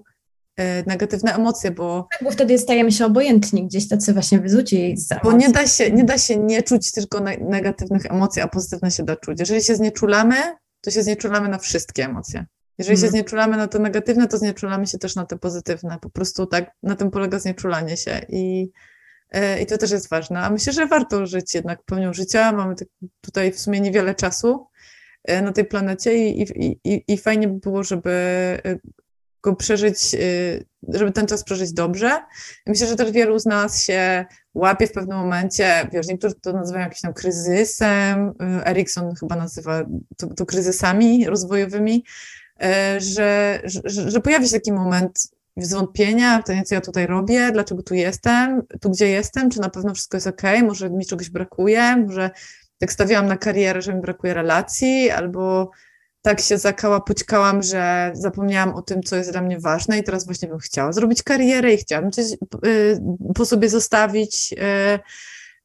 negatywne 0.87 1.35
emocje, 1.35 1.71
bo... 1.71 2.09
Tak, 2.11 2.25
bo 2.25 2.31
wtedy 2.31 2.59
stajemy 2.59 2.93
się 2.93 3.07
obojętni, 3.07 3.67
gdzieś 3.67 3.89
tacy 3.89 4.13
właśnie 4.13 4.41
wyzuci 4.41 4.97
z 4.97 5.09
Bo 5.25 5.33
nie 5.33 5.49
da, 5.49 5.67
się, 5.67 5.91
nie 5.91 6.05
da 6.05 6.19
się 6.19 6.37
nie 6.37 6.63
czuć 6.63 6.93
tylko 6.93 7.21
negatywnych 7.41 8.07
emocji, 8.07 8.43
a 8.43 8.49
pozytywne 8.49 8.91
się 8.91 9.03
da 9.03 9.17
czuć. 9.17 9.41
Jeżeli 9.41 9.63
się 9.63 9.75
znieczulamy, 9.75 10.37
to 10.81 10.91
się 10.91 11.03
znieczulamy 11.03 11.49
na 11.49 11.59
wszystkie 11.59 12.05
emocje. 12.05 12.47
Jeżeli 12.81 12.97
się 12.97 13.07
mhm. 13.07 13.13
znieczulamy 13.13 13.57
na 13.57 13.69
te 13.69 13.79
negatywne, 13.79 14.29
to 14.29 14.39
znieczulamy 14.39 14.87
się 14.87 14.99
też 14.99 15.17
na 15.17 15.27
te 15.27 15.39
pozytywne. 15.39 15.99
Po 16.01 16.11
prostu 16.11 16.47
tak 16.47 16.71
na 16.83 16.97
tym 16.97 17.11
polega 17.11 17.39
znieczulanie 17.39 17.97
się 17.97 18.21
i, 18.29 18.71
e, 19.31 19.63
i 19.63 19.67
to 19.67 19.79
też 19.79 19.91
jest 19.91 20.09
ważne. 20.09 20.41
A 20.41 20.51
myślę, 20.51 20.73
że 20.73 20.87
warto 20.87 21.27
żyć 21.27 21.55
jednak 21.55 21.83
pełnią 21.83 22.13
życia. 22.13 22.53
Mamy 22.53 22.75
tak 22.75 22.89
tutaj 23.21 23.53
w 23.53 23.61
sumie 23.61 23.81
niewiele 23.81 24.15
czasu 24.15 24.67
e, 25.25 25.43
na 25.43 25.53
tej 25.53 25.65
planecie 25.65 26.15
i, 26.15 26.43
i, 26.43 26.81
i, 26.85 27.05
i 27.09 27.19
fajnie 27.19 27.49
by 27.49 27.59
było, 27.59 27.85
żeby 27.85 28.11
e, 28.65 28.79
go 29.43 29.57
przeżyć, 29.57 30.17
żeby 30.89 31.13
ten 31.13 31.27
czas 31.27 31.45
przeżyć 31.45 31.73
dobrze. 31.73 32.11
myślę, 32.67 32.87
że 32.87 32.97
też 32.97 33.11
wielu 33.11 33.39
z 33.39 33.47
nas 33.47 33.83
się 33.83 34.25
łapie 34.55 34.87
w 34.87 34.93
pewnym 34.93 35.19
momencie, 35.19 35.89
wiesz, 35.93 36.07
niektórzy 36.07 36.35
to 36.35 36.53
nazywają 36.53 36.85
jakimś 36.85 37.01
tam 37.01 37.15
kryzysem, 37.15 38.33
Erikson 38.67 39.15
chyba 39.15 39.37
nazywa 39.37 39.85
to, 40.17 40.27
to 40.27 40.47
kryzysami 40.47 41.27
rozwojowymi, 41.27 42.05
że, 42.99 43.61
że, 43.65 44.11
że 44.11 44.21
pojawi 44.21 44.49
się 44.49 44.55
taki 44.55 44.73
moment 44.73 45.31
zwątpienia 45.57 46.43
to, 46.43 46.53
co 46.67 46.75
ja 46.75 46.81
tutaj 46.81 47.07
robię, 47.07 47.51
dlaczego 47.53 47.83
tu 47.83 47.95
jestem, 47.95 48.63
tu 48.81 48.91
gdzie 48.91 49.09
jestem, 49.09 49.51
czy 49.51 49.61
na 49.61 49.71
pewno 49.71 49.95
wszystko 49.95 50.17
jest 50.17 50.27
ok, 50.27 50.43
może 50.63 50.91
mi 50.91 51.07
czegoś 51.07 51.31
brakuje, 51.31 51.97
może 51.97 52.31
tak 52.79 52.93
stawiałam 52.93 53.27
na 53.27 53.37
karierę, 53.37 53.83
że 53.83 53.95
mi 53.95 54.01
brakuje 54.01 54.35
relacji, 54.35 55.11
albo 55.11 55.71
tak 56.23 56.41
się 56.41 56.59
zakałapućkałam, 56.59 57.63
że 57.63 58.11
zapomniałam 58.15 58.75
o 58.75 58.83
tym, 58.83 59.03
co 59.03 59.17
jest 59.17 59.31
dla 59.31 59.41
mnie 59.41 59.61
ważne 59.61 59.99
i 59.99 60.05
teraz 60.05 60.25
właśnie 60.25 60.49
bym 60.49 60.59
chciała 60.59 60.93
zrobić 60.93 61.23
karierę 61.23 61.75
i 61.75 61.77
chciałabym 61.77 62.11
coś 62.11 62.25
y, 62.67 63.01
po 63.35 63.45
sobie 63.47 63.69
zostawić. 63.69 64.53
Y, 64.53 64.99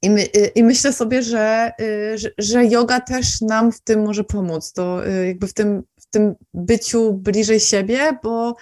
I, 0.01 0.10
my, 0.10 0.21
y, 0.21 0.51
I, 0.55 0.63
myślę 0.63 0.93
sobie, 0.93 1.23
że, 1.23 1.71
że, 2.15 2.29
że 2.38 2.65
yoga 2.65 2.99
też 2.99 3.41
nam 3.41 3.71
w 3.71 3.81
tym 3.81 4.05
może 4.05 4.23
pomóc. 4.23 4.71
To 4.71 5.05
jakby 5.05 5.47
w 5.47 5.53
tym 5.53 5.84
tym 6.15 6.36
byciu 6.54 7.13
bliżej 7.13 7.60
siebie, 7.60 8.17
bo 8.23 8.56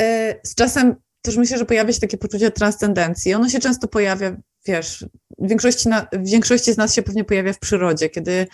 e, 0.00 0.34
z 0.42 0.54
czasem 0.54 0.96
też 1.22 1.36
myślę, 1.36 1.58
że 1.58 1.64
pojawia 1.64 1.92
się 1.92 2.00
takie 2.00 2.18
poczucie 2.18 2.50
transcendencji. 2.50 3.34
Ono 3.34 3.48
się 3.48 3.58
często 3.58 3.88
pojawia, 3.88 4.36
wiesz, 4.66 5.06
w 5.38 5.48
większości, 5.48 5.88
na, 5.88 6.06
w 6.12 6.28
większości 6.28 6.72
z 6.72 6.76
nas 6.76 6.94
się 6.94 7.02
pewnie 7.02 7.24
pojawia 7.24 7.52
w 7.52 7.58
przyrodzie, 7.58 8.08
kiedy 8.08 8.46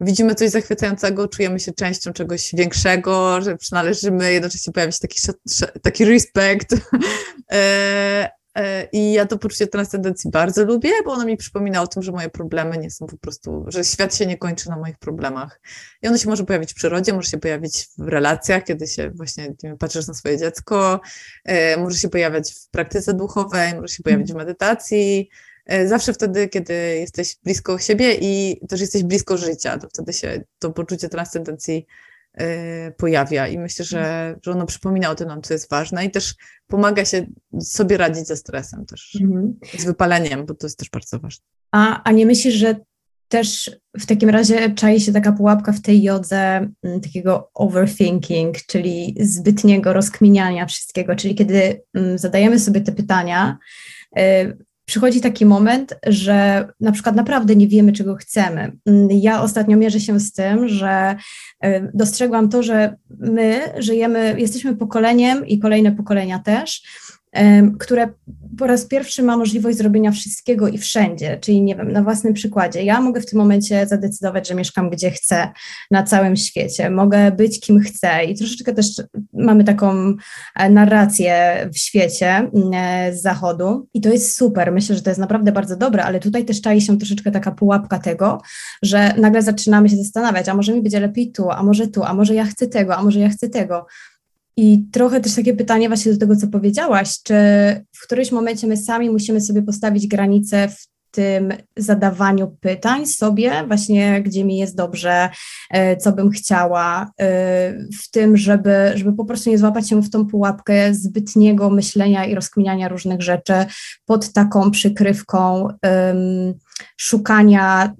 widzimy 0.00 0.34
coś 0.34 0.50
zachwycającego, 0.50 1.28
czujemy 1.28 1.60
się 1.60 1.72
częścią 1.72 2.12
czegoś 2.12 2.54
większego, 2.54 3.42
że 3.42 3.56
przynależymy, 3.56 4.32
jednocześnie 4.32 4.72
pojawia 4.72 4.92
się 4.92 4.98
taki, 5.00 5.20
taki 5.82 6.04
respekt. 6.04 6.74
E, 8.54 8.88
I 8.92 9.12
ja 9.12 9.26
to 9.26 9.38
poczucie 9.38 9.66
transcendencji 9.66 10.30
bardzo 10.30 10.64
lubię, 10.64 10.90
bo 11.04 11.12
ono 11.12 11.24
mi 11.24 11.36
przypomina 11.36 11.82
o 11.82 11.86
tym, 11.86 12.02
że 12.02 12.12
moje 12.12 12.30
problemy 12.30 12.78
nie 12.78 12.90
są 12.90 13.06
po 13.06 13.16
prostu, 13.16 13.64
że 13.68 13.84
świat 13.84 14.16
się 14.16 14.26
nie 14.26 14.38
kończy 14.38 14.68
na 14.68 14.76
moich 14.76 14.98
problemach. 14.98 15.60
I 16.02 16.08
ono 16.08 16.18
się 16.18 16.28
może 16.28 16.44
pojawić 16.44 16.72
w 16.72 16.74
przyrodzie, 16.74 17.12
może 17.12 17.30
się 17.30 17.38
pojawić 17.38 17.88
w 17.98 18.08
relacjach, 18.08 18.64
kiedy 18.64 18.86
się 18.86 19.10
właśnie 19.10 19.54
wiem, 19.62 19.78
patrzysz 19.78 20.06
na 20.06 20.14
swoje 20.14 20.38
dziecko, 20.38 21.00
e, 21.44 21.76
może 21.76 21.98
się 21.98 22.08
pojawiać 22.08 22.54
w 22.54 22.70
praktyce 22.70 23.14
duchowej, 23.14 23.74
może 23.74 23.94
się 23.94 24.02
pojawić 24.02 24.32
w 24.32 24.36
medytacji. 24.36 25.30
E, 25.66 25.88
zawsze 25.88 26.12
wtedy, 26.12 26.48
kiedy 26.48 26.74
jesteś 26.74 27.36
blisko 27.44 27.78
siebie 27.78 28.14
i 28.20 28.60
też 28.68 28.80
jesteś 28.80 29.02
blisko 29.02 29.36
życia, 29.36 29.78
to 29.78 29.88
wtedy 29.88 30.12
się 30.12 30.42
to 30.58 30.70
poczucie 30.70 31.08
transcendencji 31.08 31.86
pojawia 32.96 33.48
i 33.48 33.58
myślę, 33.58 33.84
że, 33.84 34.34
że 34.42 34.50
ono 34.50 34.66
przypomina 34.66 35.10
o 35.10 35.14
tym 35.14 35.28
nam, 35.28 35.42
co 35.42 35.54
jest 35.54 35.70
ważne 35.70 36.04
i 36.04 36.10
też 36.10 36.34
pomaga 36.66 37.04
się 37.04 37.26
sobie 37.60 37.96
radzić 37.96 38.26
ze 38.26 38.36
stresem 38.36 38.86
też, 38.86 39.18
mhm. 39.22 39.54
z 39.78 39.84
wypaleniem, 39.84 40.46
bo 40.46 40.54
to 40.54 40.66
jest 40.66 40.78
też 40.78 40.90
bardzo 40.90 41.18
ważne. 41.18 41.44
A, 41.72 42.02
a 42.02 42.12
nie 42.12 42.26
myślisz, 42.26 42.54
że 42.54 42.76
też 43.28 43.70
w 43.98 44.06
takim 44.06 44.28
razie 44.28 44.74
czai 44.74 45.00
się 45.00 45.12
taka 45.12 45.32
pułapka 45.32 45.72
w 45.72 45.82
tej 45.82 46.02
jodze 46.02 46.68
m, 46.82 47.00
takiego 47.00 47.50
overthinking, 47.54 48.56
czyli 48.66 49.16
zbytniego 49.20 49.92
rozkminiania 49.92 50.66
wszystkiego, 50.66 51.16
czyli 51.16 51.34
kiedy 51.34 51.82
m, 51.94 52.18
zadajemy 52.18 52.58
sobie 52.58 52.80
te 52.80 52.92
pytania, 52.92 53.58
y, 54.18 54.58
przychodzi 54.90 55.20
taki 55.20 55.46
moment, 55.46 55.94
że 56.06 56.68
na 56.80 56.92
przykład 56.92 57.16
naprawdę 57.16 57.56
nie 57.56 57.68
wiemy, 57.68 57.92
czego 57.92 58.16
chcemy. 58.16 58.72
Ja 59.10 59.42
ostatnio 59.42 59.76
mierzę 59.76 60.00
się 60.00 60.20
z 60.20 60.32
tym, 60.32 60.68
że 60.68 61.16
e, 61.60 61.90
dostrzegłam 61.94 62.48
to, 62.48 62.62
że 62.62 62.96
my 63.18 63.60
żyjemy, 63.78 64.34
jesteśmy 64.38 64.76
pokoleniem 64.76 65.46
i 65.46 65.58
kolejne 65.58 65.92
pokolenia 65.92 66.38
też, 66.38 66.82
które 67.78 68.08
po 68.58 68.66
raz 68.66 68.86
pierwszy 68.86 69.22
ma 69.22 69.36
możliwość 69.36 69.78
zrobienia 69.78 70.10
wszystkiego 70.10 70.68
i 70.68 70.78
wszędzie, 70.78 71.38
czyli 71.40 71.62
nie 71.62 71.76
wiem, 71.76 71.92
na 71.92 72.02
własnym 72.02 72.34
przykładzie. 72.34 72.82
Ja 72.82 73.00
mogę 73.00 73.20
w 73.20 73.26
tym 73.26 73.38
momencie 73.38 73.86
zadecydować, 73.86 74.48
że 74.48 74.54
mieszkam 74.54 74.90
gdzie 74.90 75.10
chcę 75.10 75.48
na 75.90 76.02
całym 76.02 76.36
świecie, 76.36 76.90
mogę 76.90 77.32
być 77.32 77.60
kim 77.60 77.80
chcę 77.80 78.24
i 78.24 78.34
troszeczkę 78.34 78.72
też 78.72 78.86
mamy 79.32 79.64
taką 79.64 80.14
e, 80.56 80.70
narrację 80.70 81.56
w 81.74 81.78
świecie 81.78 82.50
e, 82.74 83.12
z 83.14 83.22
zachodu 83.22 83.88
i 83.94 84.00
to 84.00 84.08
jest 84.08 84.36
super. 84.36 84.72
Myślę, 84.72 84.96
że 84.96 85.02
to 85.02 85.10
jest 85.10 85.20
naprawdę 85.20 85.52
bardzo 85.52 85.76
dobre, 85.76 86.04
ale 86.04 86.20
tutaj 86.20 86.44
też 86.44 86.60
czai 86.60 86.80
się 86.80 86.98
troszeczkę 86.98 87.30
taka 87.30 87.50
pułapka 87.50 87.98
tego, 87.98 88.42
że 88.82 89.14
nagle 89.14 89.42
zaczynamy 89.42 89.88
się 89.88 89.96
zastanawiać, 89.96 90.48
a 90.48 90.54
może 90.54 90.72
mi 90.72 90.82
będzie 90.82 91.00
lepiej 91.00 91.32
tu, 91.32 91.50
a 91.50 91.62
może 91.62 91.88
tu, 91.88 92.04
a 92.04 92.14
może 92.14 92.34
ja 92.34 92.44
chcę 92.44 92.66
tego, 92.66 92.96
a 92.96 93.02
może 93.02 93.20
ja 93.20 93.28
chcę 93.28 93.48
tego. 93.48 93.86
I 94.62 94.84
trochę 94.92 95.20
też 95.20 95.34
takie 95.34 95.54
pytanie 95.54 95.88
właśnie 95.88 96.12
do 96.12 96.18
tego, 96.18 96.36
co 96.36 96.48
powiedziałaś, 96.48 97.22
czy 97.22 97.34
w 97.92 98.02
którymś 98.02 98.32
momencie 98.32 98.66
my 98.66 98.76
sami 98.76 99.10
musimy 99.10 99.40
sobie 99.40 99.62
postawić 99.62 100.06
granice 100.06 100.68
w 100.68 100.90
tym 101.10 101.52
zadawaniu 101.76 102.56
pytań 102.60 103.06
sobie, 103.06 103.64
właśnie 103.66 104.22
gdzie 104.22 104.44
mi 104.44 104.56
jest 104.56 104.76
dobrze, 104.76 105.30
e, 105.70 105.96
co 105.96 106.12
bym 106.12 106.30
chciała, 106.30 107.10
e, 107.20 107.32
w 107.72 108.10
tym, 108.10 108.36
żeby, 108.36 108.92
żeby 108.94 109.12
po 109.12 109.24
prostu 109.24 109.50
nie 109.50 109.58
złapać 109.58 109.88
się 109.88 110.02
w 110.02 110.10
tą 110.10 110.26
pułapkę 110.26 110.94
zbytniego 110.94 111.70
myślenia 111.70 112.24
i 112.24 112.34
rozkminiania 112.34 112.88
różnych 112.88 113.22
rzeczy 113.22 113.54
pod 114.06 114.32
taką 114.32 114.70
przykrywką 114.70 115.62
um, 115.62 116.54
szukania, 116.96 117.92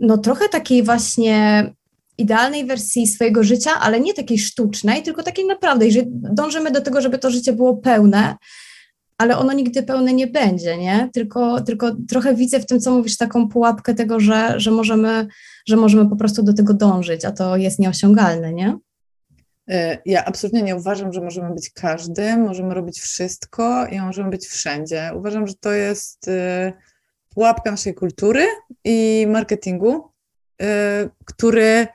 no 0.00 0.18
trochę 0.18 0.48
takiej 0.48 0.82
właśnie 0.82 1.64
idealnej 2.18 2.66
wersji 2.66 3.06
swojego 3.06 3.44
życia, 3.44 3.70
ale 3.80 4.00
nie 4.00 4.14
takiej 4.14 4.38
sztucznej, 4.38 5.02
tylko 5.02 5.22
takiej 5.22 5.46
naprawdę, 5.46 5.90
że 5.90 6.00
dążymy 6.06 6.70
do 6.70 6.80
tego, 6.80 7.00
żeby 7.00 7.18
to 7.18 7.30
życie 7.30 7.52
było 7.52 7.76
pełne, 7.76 8.36
ale 9.18 9.38
ono 9.38 9.52
nigdy 9.52 9.82
pełne 9.82 10.12
nie 10.12 10.26
będzie, 10.26 10.76
nie? 10.76 11.10
Tylko, 11.12 11.60
tylko 11.60 11.96
trochę 12.08 12.34
widzę 12.34 12.60
w 12.60 12.66
tym, 12.66 12.80
co 12.80 12.90
mówisz, 12.90 13.16
taką 13.16 13.48
pułapkę 13.48 13.94
tego, 13.94 14.20
że, 14.20 14.60
że, 14.60 14.70
możemy, 14.70 15.26
że 15.66 15.76
możemy 15.76 16.10
po 16.10 16.16
prostu 16.16 16.42
do 16.42 16.54
tego 16.54 16.74
dążyć, 16.74 17.24
a 17.24 17.32
to 17.32 17.56
jest 17.56 17.78
nieosiągalne, 17.78 18.52
nie? 18.52 18.78
E, 19.70 19.98
ja 20.06 20.24
absolutnie 20.24 20.62
nie 20.62 20.76
uważam, 20.76 21.12
że 21.12 21.20
możemy 21.20 21.54
być 21.54 21.70
każdym, 21.70 22.40
możemy 22.40 22.74
robić 22.74 23.00
wszystko 23.00 23.86
i 23.86 24.00
możemy 24.00 24.30
być 24.30 24.46
wszędzie. 24.46 25.10
Uważam, 25.14 25.46
że 25.46 25.54
to 25.54 25.72
jest 25.72 26.28
e, 26.28 26.72
pułapka 27.34 27.70
naszej 27.70 27.94
kultury 27.94 28.46
i 28.84 29.26
marketingu, 29.28 30.10
e, 30.62 31.08
który 31.24 31.86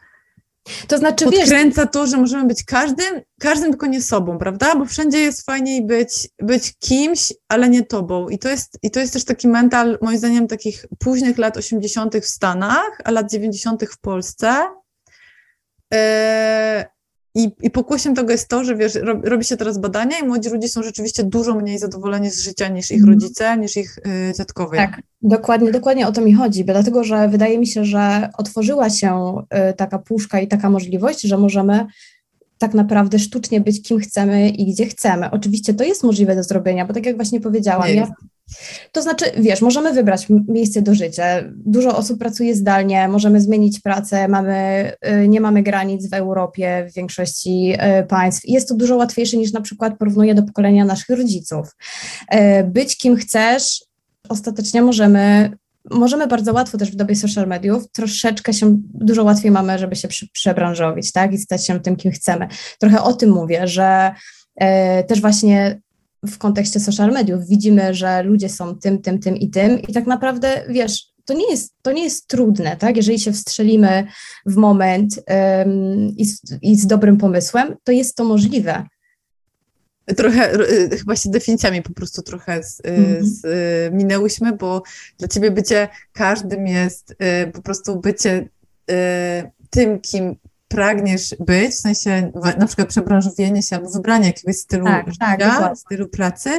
to 0.88 0.98
znaczy, 0.98 1.26
podkręca 1.26 1.82
wiesz, 1.82 1.92
to, 1.92 2.08
że 2.08 2.18
możemy 2.18 2.48
być 2.48 2.64
każdym, 2.64 3.22
każdym 3.40 3.70
tylko 3.70 3.88
nie 3.88 4.02
sobą, 4.02 4.38
prawda? 4.38 4.76
Bo 4.76 4.86
wszędzie 4.86 5.18
jest 5.18 5.46
fajniej 5.46 5.86
być, 5.86 6.30
być 6.40 6.74
kimś, 6.80 7.34
ale 7.50 7.70
nie 7.70 7.84
tobą. 7.84 8.30
I 8.30 8.40
to, 8.40 8.50
jest, 8.50 8.80
I 8.84 8.92
to 8.92 9.00
jest 9.00 9.14
też 9.14 9.26
taki 9.26 9.48
mental, 9.48 9.98
moim 10.02 10.18
zdaniem, 10.18 10.48
takich 10.48 10.86
późnych 11.00 11.38
lat 11.38 11.58
80. 11.58 12.18
w 12.18 12.26
Stanach, 12.26 13.02
a 13.04 13.12
lat 13.12 13.32
90. 13.32 13.84
w 13.84 14.00
Polsce. 14.00 14.68
Yy, 15.94 16.00
i, 17.36 17.52
I 17.62 17.72
pokłosiem 17.72 18.16
tego 18.16 18.32
jest 18.32 18.48
to, 18.48 18.64
że 18.64 18.76
wiesz, 18.76 19.00
robi 19.24 19.46
się 19.46 19.58
teraz 19.58 19.78
badania 19.78 20.20
i 20.20 20.28
młodzi 20.28 20.50
ludzie 20.50 20.68
są 20.68 20.84
rzeczywiście 20.84 21.24
dużo 21.24 21.56
mniej 21.56 21.80
zadowoleni 21.80 22.30
z 22.30 22.44
życia 22.44 22.68
niż 22.68 22.92
ich 22.92 23.00
mhm. 23.02 23.14
rodzice, 23.14 23.58
niż 23.58 23.78
ich 23.78 23.98
y, 23.98 24.34
dziadkowie. 24.38 24.78
Tak, 24.78 25.02
dokładnie, 25.22 25.72
dokładnie 25.72 26.08
o 26.08 26.12
to 26.12 26.22
mi 26.22 26.34
chodzi, 26.34 26.66
dlatego 26.66 27.04
że 27.04 27.30
wydaje 27.30 27.60
mi 27.60 27.68
się, 27.68 27.86
że 27.86 28.30
otworzyła 28.38 28.90
się 28.90 29.38
y, 29.70 29.74
taka 29.74 30.00
puszka 30.00 30.40
i 30.40 30.48
taka 30.48 30.70
możliwość, 30.70 31.22
że 31.22 31.38
możemy 31.38 31.86
tak 32.58 32.74
naprawdę 32.74 33.20
sztucznie 33.20 33.62
być 33.62 33.82
kim 33.82 34.00
chcemy 34.00 34.50
i 34.50 34.72
gdzie 34.72 34.86
chcemy. 34.86 35.32
Oczywiście 35.32 35.74
to 35.74 35.84
jest 35.84 36.04
możliwe 36.04 36.36
do 36.36 36.44
zrobienia, 36.44 36.86
bo 36.86 36.94
tak 36.94 37.06
jak 37.06 37.16
właśnie 37.16 37.42
powiedziałam, 37.42 37.90
ja 37.90 38.08
to 38.92 39.02
znaczy, 39.02 39.26
wiesz, 39.38 39.62
możemy 39.62 39.94
wybrać 39.94 40.28
miejsce 40.48 40.82
do 40.82 40.96
życia. 40.96 41.24
Dużo 41.56 41.98
osób 41.98 42.20
pracuje 42.20 42.56
zdalnie, 42.56 43.08
możemy 43.08 43.42
zmienić 43.42 43.80
pracę, 43.80 44.28
mamy, 44.28 44.92
y, 45.24 45.28
nie 45.28 45.42
mamy 45.42 45.64
granic 45.64 46.10
w 46.10 46.14
Europie, 46.14 46.88
w 46.92 46.96
większości 46.96 47.74
y, 48.02 48.08
państw. 48.08 48.48
Jest 48.48 48.70
to 48.70 48.76
dużo 48.76 48.96
łatwiejsze 48.96 49.38
niż 49.38 49.54
na 49.54 49.62
przykład 49.62 49.98
porównuję 49.98 50.36
do 50.36 50.44
pokolenia 50.44 50.86
naszych 50.86 51.18
rodziców. 51.18 51.68
Y, 52.34 52.64
być 52.64 52.98
kim 52.98 53.16
chcesz, 53.16 53.84
ostatecznie 54.30 54.82
możemy 54.82 55.52
możemy 55.90 56.28
bardzo 56.28 56.54
łatwo 56.54 56.78
też 56.78 56.92
w 56.92 56.96
dobie 56.96 57.16
social 57.16 57.48
mediów, 57.48 57.92
troszeczkę 57.92 58.54
się, 58.54 58.78
dużo 58.94 59.24
łatwiej 59.24 59.52
mamy, 59.52 59.80
żeby 59.80 59.96
się 59.96 60.08
przebranżowić, 60.34 61.12
tak, 61.12 61.34
i 61.34 61.38
stać 61.38 61.68
się 61.68 61.80
tym, 61.80 61.96
kim 61.96 62.12
chcemy. 62.12 62.48
Trochę 62.80 63.04
o 63.04 63.14
tym 63.14 63.30
mówię, 63.30 63.68
że 63.68 64.12
e, 64.56 65.04
też 65.04 65.22
właśnie 65.22 65.82
w 66.28 66.38
kontekście 66.38 66.80
social 66.80 67.12
mediów 67.12 67.48
widzimy, 67.48 67.94
że 67.94 68.24
ludzie 68.24 68.50
są 68.50 68.76
tym, 68.76 69.02
tym, 69.02 69.20
tym 69.20 69.38
i 69.38 69.50
tym 69.50 69.82
i 69.82 69.94
tak 69.94 70.08
naprawdę, 70.08 70.64
wiesz, 70.70 71.12
to 71.26 71.34
nie 71.34 71.52
jest, 71.52 71.74
to 71.82 71.92
nie 71.92 72.04
jest 72.04 72.28
trudne, 72.28 72.78
tak? 72.78 72.98
Jeżeli 72.98 73.20
się 73.20 73.32
wstrzelimy 73.32 74.08
w 74.46 74.56
moment 74.56 75.24
um, 75.28 76.08
i, 76.18 76.26
z, 76.26 76.42
i 76.62 76.76
z 76.78 76.88
dobrym 76.88 77.18
pomysłem, 77.18 77.76
to 77.84 77.92
jest 77.92 78.16
to 78.16 78.24
możliwe 78.24 78.86
trochę, 80.18 80.54
y, 80.54 80.98
chyba 80.98 81.16
się 81.16 81.30
definicjami 81.30 81.82
po 81.82 81.94
prostu 81.94 82.22
trochę 82.22 82.64
z, 82.64 82.82
mm. 82.84 83.26
z, 83.26 83.46
y, 83.46 83.96
minęłyśmy, 83.96 84.52
bo 84.52 84.84
dla 85.18 85.28
ciebie 85.28 85.52
bycie 85.52 85.90
każdym 86.14 86.68
jest 86.68 87.16
po 87.54 87.62
prostu 87.62 88.00
bycie 88.00 88.50
tym, 89.70 90.00
kim 90.00 90.36
pragniesz 90.72 91.36
być, 91.40 91.72
w 91.72 91.80
sensie 91.80 92.32
na 92.58 92.68
przykład 92.68 92.88
przebranżowienie 92.88 93.64
się 93.64 93.76
albo 93.76 93.90
wybranie 93.90 94.28
jakiegoś 94.28 94.56
stylu 94.56 94.86
tak, 94.86 95.08
życia, 95.08 95.38
tak, 95.38 95.78
stylu 95.78 96.08
pracy, 96.08 96.50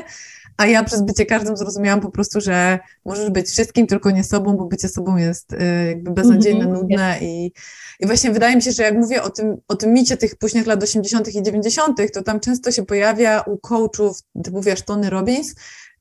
a 0.57 0.67
ja 0.67 0.85
przez 0.85 1.03
bycie 1.03 1.27
każdym 1.27 1.57
zrozumiałam 1.57 2.01
po 2.01 2.11
prostu, 2.11 2.41
że 2.41 2.79
możesz 3.05 3.31
być 3.31 3.49
wszystkim, 3.49 3.87
tylko 3.87 4.11
nie 4.11 4.25
sobą, 4.25 4.57
bo 4.57 4.65
bycie 4.65 4.89
sobą 4.89 5.17
jest 5.17 5.53
y, 5.53 5.57
jakby 5.89 6.11
beznadziejne, 6.11 6.65
mm 6.65 6.77
-hmm. 6.77 6.81
nudne 6.81 7.19
i, 7.21 7.53
i 8.01 8.07
właśnie 8.07 8.31
wydaje 8.31 8.57
mi 8.57 8.63
się, 8.63 8.73
że 8.73 8.83
jak 8.83 8.95
mówię 8.95 9.23
o 9.23 9.31
tym, 9.31 9.57
o 9.69 9.77
tym 9.77 9.93
micie 9.93 10.17
tych 10.17 10.37
późnych 10.37 10.67
lat 10.67 10.83
80. 10.83 11.35
i 11.35 11.43
90., 11.43 12.13
to 12.13 12.23
tam 12.23 12.41
często 12.41 12.73
się 12.73 12.87
pojawia 12.87 13.41
u 13.41 13.59
coachów, 13.59 14.19
typu 14.45 14.63
wiesz, 14.63 14.83
Tony 14.83 15.11
Robbins, 15.11 15.55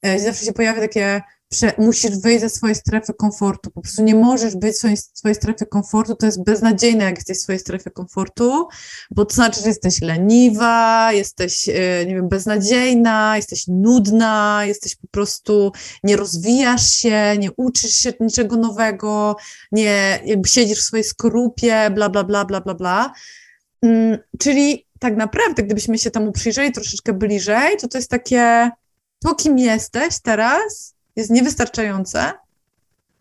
y, 0.05 0.19
zawsze 0.19 0.45
się 0.45 0.53
pojawia 0.53 0.81
takie 0.81 1.21
prze, 1.51 1.73
musisz 1.77 2.17
wyjść 2.17 2.41
ze 2.41 2.49
swojej 2.49 2.75
strefy 2.75 3.13
komfortu. 3.13 3.71
Po 3.71 3.81
prostu 3.81 4.03
nie 4.03 4.15
możesz 4.15 4.55
być 4.55 4.75
w 4.75 4.77
swojej, 4.77 4.97
swojej 4.97 5.35
strefie 5.35 5.65
komfortu. 5.65 6.15
To 6.15 6.25
jest 6.25 6.43
beznadziejne, 6.43 7.03
jak 7.03 7.15
jesteś 7.15 7.37
w 7.37 7.41
swojej 7.41 7.59
strefie 7.59 7.91
komfortu, 7.91 8.67
bo 9.11 9.25
to 9.25 9.35
znaczy, 9.35 9.61
że 9.61 9.67
jesteś 9.67 10.01
leniwa, 10.01 11.09
jesteś, 11.13 11.69
e, 11.69 12.05
nie 12.05 12.15
wiem, 12.15 12.29
beznadziejna, 12.29 13.37
jesteś 13.37 13.67
nudna, 13.67 14.61
jesteś 14.65 14.95
po 14.95 15.07
prostu, 15.07 15.71
nie 16.03 16.17
rozwijasz 16.17 16.93
się, 16.93 17.37
nie 17.39 17.51
uczysz 17.51 17.95
się 17.95 18.13
niczego 18.19 18.55
nowego, 18.55 19.35
nie, 19.71 20.19
jakby 20.25 20.49
siedzisz 20.49 20.79
w 20.79 20.83
swojej 20.83 21.03
skorupie, 21.03 21.89
bla, 21.89 22.09
bla, 22.09 22.23
bla, 22.23 22.45
bla, 22.45 22.61
bla, 22.61 22.73
bla. 22.73 23.13
Mm, 23.81 24.17
czyli 24.39 24.87
tak 24.99 25.15
naprawdę, 25.15 25.63
gdybyśmy 25.63 25.97
się 25.97 26.11
temu 26.11 26.31
przyjrzeli 26.31 26.71
troszeczkę 26.71 27.13
bliżej, 27.13 27.77
to 27.77 27.87
to 27.87 27.97
jest 27.97 28.09
takie, 28.09 28.71
to 29.23 29.35
kim 29.35 29.57
jesteś 29.57 30.21
teraz, 30.21 30.95
jest 31.15 31.29
niewystarczające, 31.29 32.33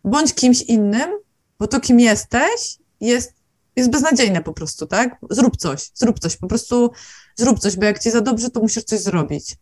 bądź 0.03 0.33
kimś 0.33 0.61
innym, 0.61 1.11
bo 1.59 1.67
to, 1.67 1.79
kim 1.79 1.99
jesteś, 1.99 2.77
jest, 3.01 3.33
jest 3.75 3.89
beznadziejne 3.89 4.41
po 4.41 4.53
prostu, 4.53 4.87
tak? 4.87 5.15
Zrób 5.29 5.57
coś, 5.57 5.91
zrób 5.93 6.19
coś, 6.19 6.37
po 6.37 6.47
prostu 6.47 6.91
zrób 7.35 7.59
coś, 7.59 7.75
bo 7.75 7.85
jak 7.85 7.99
ci 7.99 8.11
za 8.11 8.21
dobrze, 8.21 8.49
to 8.49 8.59
musisz 8.59 8.83
coś 8.83 8.99
zrobić. 8.99 9.55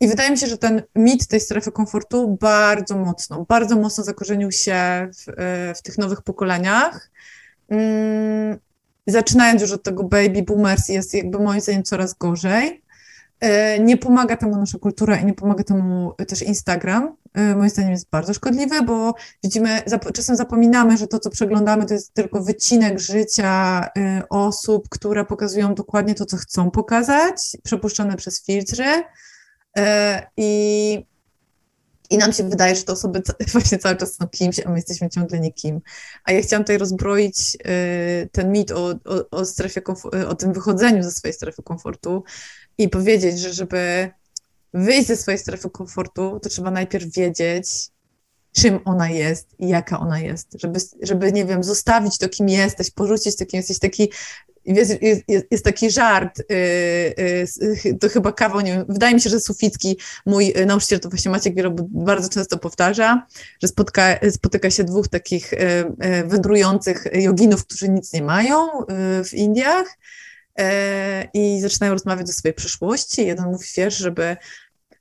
I 0.00 0.08
wydaje 0.08 0.30
mi 0.30 0.38
się, 0.38 0.46
że 0.46 0.58
ten 0.58 0.82
mit 0.94 1.26
tej 1.26 1.40
strefy 1.40 1.72
komfortu 1.72 2.36
bardzo 2.40 2.96
mocno, 2.96 3.44
bardzo 3.48 3.76
mocno 3.76 4.04
zakorzenił 4.04 4.52
się 4.52 5.10
w, 5.14 5.28
e, 5.28 5.74
w 5.74 5.82
tych 5.82 5.98
nowych 5.98 6.22
pokoleniach. 6.22 7.10
Hmm, 7.68 8.58
zaczynając 9.06 9.62
już 9.62 9.72
od 9.72 9.82
tego 9.82 10.04
baby 10.04 10.42
boomers 10.42 10.88
jest 10.88 11.14
jakby 11.14 11.38
moim 11.38 11.60
zdaniem 11.60 11.82
coraz 11.82 12.14
gorzej. 12.14 12.82
E, 13.40 13.78
nie 13.78 13.96
pomaga 13.96 14.36
temu 14.36 14.56
nasza 14.56 14.78
kultura 14.78 15.16
i 15.16 15.26
nie 15.26 15.34
pomaga 15.34 15.64
temu 15.64 16.12
też 16.28 16.42
Instagram. 16.42 17.16
E, 17.34 17.56
moim 17.56 17.70
zdaniem 17.70 17.90
jest 17.90 18.10
bardzo 18.10 18.34
szkodliwy, 18.34 18.82
bo 18.82 19.14
widzimy, 19.44 19.82
czasem 20.14 20.36
zapominamy, 20.36 20.96
że 20.96 21.06
to, 21.06 21.18
co 21.18 21.30
przeglądamy, 21.30 21.86
to 21.86 21.94
jest 21.94 22.14
tylko 22.14 22.42
wycinek 22.42 22.98
życia 22.98 23.84
e, 23.98 24.22
osób, 24.30 24.88
które 24.88 25.24
pokazują 25.24 25.74
dokładnie 25.74 26.14
to, 26.14 26.26
co 26.26 26.36
chcą 26.36 26.70
pokazać, 26.70 27.56
przepuszczone 27.62 28.16
przez 28.16 28.44
filtry. 28.44 28.84
I, 30.36 31.06
i 32.10 32.18
nam 32.18 32.32
się 32.32 32.48
wydaje, 32.48 32.76
że 32.76 32.82
te 32.82 32.92
osoby 32.92 33.22
właśnie 33.52 33.78
cały 33.78 33.96
czas 33.96 34.14
są 34.14 34.28
kimś, 34.28 34.60
a 34.60 34.70
my 34.70 34.76
jesteśmy 34.76 35.10
ciągle 35.10 35.40
nikim. 35.40 35.80
A 36.24 36.32
ja 36.32 36.42
chciałam 36.42 36.64
tutaj 36.64 36.78
rozbroić 36.78 37.56
ten 38.32 38.52
mit 38.52 38.72
o, 38.72 38.86
o, 38.86 39.30
o 39.30 39.44
strefie, 39.44 39.82
o 40.28 40.34
tym 40.34 40.52
wychodzeniu 40.52 41.02
ze 41.02 41.10
swojej 41.10 41.34
strefy 41.34 41.62
komfortu, 41.62 42.24
i 42.78 42.88
powiedzieć, 42.88 43.38
że 43.38 43.52
żeby 43.52 44.10
wyjść 44.74 45.06
ze 45.06 45.16
swojej 45.16 45.38
strefy 45.38 45.70
komfortu, 45.70 46.40
to 46.42 46.48
trzeba 46.48 46.70
najpierw 46.70 47.12
wiedzieć, 47.12 47.68
czym 48.52 48.80
ona 48.84 49.10
jest 49.10 49.48
i 49.58 49.68
jaka 49.68 50.00
ona 50.00 50.20
jest, 50.20 50.48
żeby, 50.60 50.80
żeby 51.02 51.32
nie 51.32 51.44
wiem, 51.44 51.64
zostawić 51.64 52.18
to, 52.18 52.28
kim 52.28 52.48
jesteś, 52.48 52.90
porzucić 52.90 53.36
to, 53.36 53.46
kim 53.46 53.58
jesteś, 53.58 53.78
taki 53.78 54.10
jest, 54.66 55.02
jest, 55.02 55.22
jest, 55.50 55.64
taki 55.64 55.90
żart, 55.90 56.42
yy, 56.50 57.46
yy, 57.84 57.98
to 58.00 58.08
chyba 58.08 58.32
kawał, 58.32 58.60
nie 58.60 58.72
wiem, 58.72 58.84
wydaje 58.88 59.14
mi 59.14 59.20
się, 59.20 59.30
że 59.30 59.40
Suficki, 59.40 59.98
mój 60.26 60.54
nauczyciel, 60.66 61.00
to 61.00 61.08
właśnie 61.08 61.30
Maciek 61.30 61.54
Wierob 61.54 61.80
bardzo 61.80 62.28
często 62.28 62.58
powtarza, 62.58 63.26
że 63.62 63.68
spotka, 63.68 64.18
spotyka 64.30 64.70
się 64.70 64.84
dwóch 64.84 65.08
takich 65.08 65.52
yy, 65.52 66.24
wędrujących 66.26 67.04
joginów, 67.12 67.66
którzy 67.66 67.88
nic 67.88 68.12
nie 68.12 68.22
mają 68.22 68.68
w 69.24 69.34
Indiach 69.34 69.98
i 71.34 71.60
zaczynają 71.60 71.92
rozmawiać 71.92 72.30
o 72.30 72.32
swojej 72.32 72.54
przyszłości. 72.54 73.26
Jeden 73.26 73.46
mówi, 73.46 73.66
wiesz, 73.76 73.96
żeby 73.96 74.36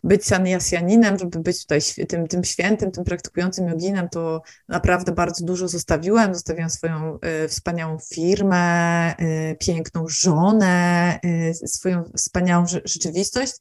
być 0.05 0.25
saniasjaninem, 0.25 1.19
żeby 1.19 1.39
być 1.39 1.61
tutaj 1.61 1.79
tym, 2.07 2.27
tym 2.27 2.43
świętym, 2.43 2.91
tym 2.91 3.03
praktykującym 3.03 3.67
joginem, 3.67 4.09
to 4.09 4.41
naprawdę 4.67 5.11
bardzo 5.11 5.45
dużo 5.45 5.67
zostawiłem. 5.67 6.33
Zostawiłam 6.33 6.69
swoją 6.69 7.19
y, 7.45 7.47
wspaniałą 7.47 7.97
firmę, 8.13 9.15
y, 9.19 9.55
piękną 9.59 10.05
żonę, 10.07 11.19
y, 11.25 11.67
swoją 11.67 12.03
wspaniałą 12.17 12.65
rzeczywistość. 12.67 13.53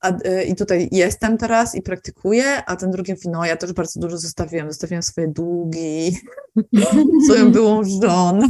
a, 0.00 0.12
i 0.46 0.54
tutaj 0.54 0.88
jestem 0.92 1.38
teraz 1.38 1.74
i 1.74 1.82
praktykuję, 1.82 2.64
a 2.66 2.76
ten 2.76 2.90
drugi 2.90 3.12
mówi, 3.12 3.28
no 3.28 3.44
ja 3.44 3.56
też 3.56 3.72
bardzo 3.72 4.00
dużo 4.00 4.18
zostawiłem, 4.18 4.68
zostawiłem 4.68 5.02
swoje 5.02 5.28
długi, 5.28 6.18
swoją 7.26 7.52
byłą 7.52 7.84
żonę, 7.84 8.48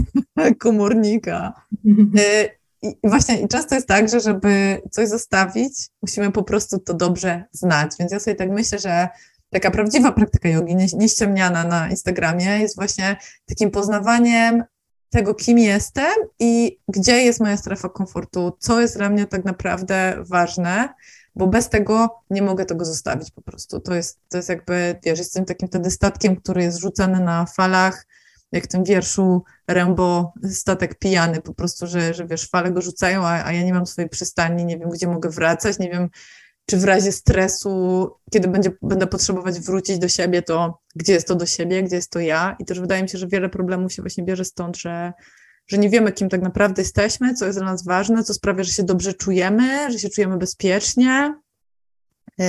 komornika. 0.58 1.52
I 2.82 2.94
właśnie 3.04 3.40
i 3.40 3.48
często 3.48 3.74
jest 3.74 3.88
tak, 3.88 4.08
że 4.08 4.20
żeby 4.20 4.82
coś 4.90 5.08
zostawić, 5.08 5.88
musimy 6.02 6.32
po 6.32 6.42
prostu 6.42 6.78
to 6.78 6.94
dobrze 6.94 7.44
znać. 7.52 7.90
Więc 8.00 8.12
ja 8.12 8.20
sobie 8.20 8.36
tak 8.36 8.50
myślę, 8.50 8.78
że 8.78 9.08
taka 9.50 9.70
prawdziwa 9.70 10.12
praktyka 10.12 10.48
jogi, 10.48 10.76
nieściemniana 10.76 11.64
na 11.64 11.90
Instagramie, 11.90 12.58
jest 12.58 12.76
właśnie 12.76 13.16
takim 13.46 13.70
poznawaniem 13.70 14.64
tego, 15.10 15.34
kim 15.34 15.58
jestem 15.58 16.12
i 16.38 16.78
gdzie 16.88 17.22
jest 17.22 17.40
moja 17.40 17.56
strefa 17.56 17.88
komfortu, 17.88 18.52
co 18.58 18.80
jest 18.80 18.96
dla 18.96 19.08
mnie 19.08 19.26
tak 19.26 19.44
naprawdę 19.44 20.16
ważne, 20.28 20.88
bo 21.34 21.46
bez 21.46 21.68
tego 21.68 22.22
nie 22.30 22.42
mogę 22.42 22.64
tego 22.64 22.84
zostawić 22.84 23.30
po 23.30 23.42
prostu. 23.42 23.80
To 23.80 23.94
jest, 23.94 24.20
to 24.28 24.36
jest 24.36 24.48
jakby, 24.48 24.98
wiesz, 25.04 25.18
jestem 25.18 25.44
takim 25.44 25.68
wtedy 25.68 25.90
statkiem, 25.90 26.36
który 26.36 26.62
jest 26.62 26.78
rzucany 26.78 27.20
na 27.20 27.46
falach, 27.46 28.06
jak 28.52 28.64
w 28.64 28.68
tym 28.68 28.84
wierszu 28.84 29.44
Rembo, 29.68 30.32
statek 30.50 30.98
pijany 30.98 31.40
po 31.40 31.54
prostu, 31.54 31.86
że, 31.86 32.14
że 32.14 32.26
wiesz, 32.26 32.48
fale 32.48 32.70
go 32.70 32.80
rzucają, 32.80 33.26
a, 33.26 33.44
a 33.44 33.52
ja 33.52 33.62
nie 33.62 33.74
mam 33.74 33.86
swojej 33.86 34.08
przystani, 34.08 34.64
nie 34.64 34.78
wiem, 34.78 34.90
gdzie 34.90 35.06
mogę 35.06 35.30
wracać, 35.30 35.78
nie 35.78 35.90
wiem, 35.90 36.08
czy 36.66 36.76
w 36.76 36.84
razie 36.84 37.12
stresu, 37.12 38.10
kiedy 38.32 38.48
będzie, 38.48 38.70
będę 38.82 39.06
potrzebować 39.06 39.60
wrócić 39.60 39.98
do 39.98 40.08
siebie, 40.08 40.42
to 40.42 40.80
gdzie 40.94 41.12
jest 41.12 41.28
to 41.28 41.34
do 41.34 41.46
siebie, 41.46 41.82
gdzie 41.82 41.96
jest 41.96 42.10
to 42.10 42.20
ja. 42.20 42.56
I 42.58 42.64
też 42.64 42.80
wydaje 42.80 43.02
mi 43.02 43.08
się, 43.08 43.18
że 43.18 43.26
wiele 43.26 43.48
problemów 43.48 43.92
się 43.92 44.02
właśnie 44.02 44.24
bierze 44.24 44.44
stąd, 44.44 44.76
że, 44.76 45.12
że 45.66 45.78
nie 45.78 45.90
wiemy, 45.90 46.12
kim 46.12 46.28
tak 46.28 46.42
naprawdę 46.42 46.82
jesteśmy, 46.82 47.34
co 47.34 47.46
jest 47.46 47.58
dla 47.58 47.66
nas 47.66 47.84
ważne, 47.84 48.24
co 48.24 48.34
sprawia, 48.34 48.64
że 48.64 48.72
się 48.72 48.82
dobrze 48.82 49.14
czujemy, 49.14 49.92
że 49.92 49.98
się 49.98 50.08
czujemy 50.08 50.36
bezpiecznie. 50.36 51.34
Yy, 52.38 52.46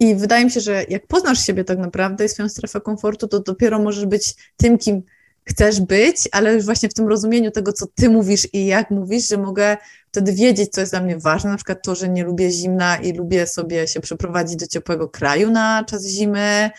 I 0.00 0.14
wydaje 0.14 0.44
mi 0.44 0.50
się, 0.50 0.60
że 0.60 0.84
jak 0.88 1.06
poznasz 1.06 1.46
siebie 1.46 1.64
tak 1.64 1.78
naprawdę 1.78 2.24
i 2.24 2.28
swoją 2.28 2.48
strefę 2.48 2.80
komfortu, 2.80 3.28
to 3.28 3.40
dopiero 3.40 3.78
możesz 3.78 4.06
być 4.06 4.34
tym, 4.56 4.78
kim 4.78 5.02
chcesz 5.44 5.80
być, 5.80 6.28
ale 6.32 6.60
właśnie 6.60 6.88
w 6.88 6.94
tym 6.94 7.08
rozumieniu 7.08 7.50
tego, 7.50 7.72
co 7.72 7.86
ty 7.94 8.10
mówisz 8.10 8.48
i 8.52 8.66
jak 8.66 8.90
mówisz, 8.90 9.28
że 9.28 9.36
mogę 9.36 9.76
wtedy 10.08 10.32
wiedzieć, 10.32 10.70
co 10.70 10.80
jest 10.80 10.92
dla 10.92 11.00
mnie 11.00 11.18
ważne, 11.18 11.50
na 11.50 11.56
przykład 11.56 11.78
to, 11.84 11.94
że 11.94 12.08
nie 12.08 12.24
lubię 12.24 12.50
zimna 12.50 12.96
i 12.96 13.12
lubię 13.12 13.46
sobie 13.46 13.88
się 13.88 14.00
przeprowadzić 14.00 14.56
do 14.56 14.66
ciepłego 14.66 15.08
kraju 15.08 15.50
na 15.50 15.84
czas 15.84 16.06
zimy, 16.06 16.70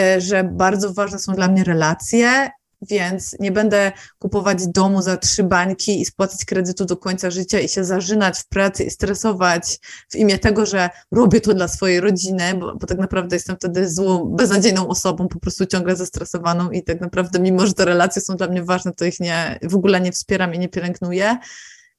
e, 0.00 0.20
że 0.20 0.44
bardzo 0.44 0.92
ważne 0.92 1.18
są 1.18 1.34
dla 1.34 1.48
mnie 1.48 1.64
relacje 1.64 2.50
więc 2.82 3.36
nie 3.40 3.52
będę 3.52 3.92
kupować 4.18 4.66
domu 4.66 5.02
za 5.02 5.16
trzy 5.16 5.42
bańki 5.42 6.00
i 6.00 6.04
spłacać 6.04 6.44
kredytu 6.44 6.84
do 6.84 6.96
końca 6.96 7.30
życia 7.30 7.60
i 7.60 7.68
się 7.68 7.84
zażynać 7.84 8.38
w 8.38 8.48
pracy 8.48 8.84
i 8.84 8.90
stresować 8.90 9.78
w 10.10 10.16
imię 10.16 10.38
tego, 10.38 10.66
że 10.66 10.90
robię 11.12 11.40
to 11.40 11.54
dla 11.54 11.68
swojej 11.68 12.00
rodziny, 12.00 12.54
bo, 12.54 12.76
bo 12.76 12.86
tak 12.86 12.98
naprawdę 12.98 13.36
jestem 13.36 13.56
wtedy 13.56 13.90
złą, 13.90 14.24
beznadziejną 14.24 14.88
osobą, 14.88 15.28
po 15.28 15.40
prostu 15.40 15.66
ciągle 15.66 15.96
zestresowaną 15.96 16.70
i 16.70 16.82
tak 16.82 17.00
naprawdę 17.00 17.40
mimo, 17.40 17.66
że 17.66 17.74
te 17.74 17.84
relacje 17.84 18.22
są 18.22 18.36
dla 18.36 18.48
mnie 18.48 18.62
ważne, 18.64 18.92
to 18.92 19.04
ich 19.04 19.20
nie, 19.20 19.58
w 19.62 19.74
ogóle 19.74 20.00
nie 20.00 20.12
wspieram 20.12 20.54
i 20.54 20.58
nie 20.58 20.68
pielęgnuję. 20.68 21.38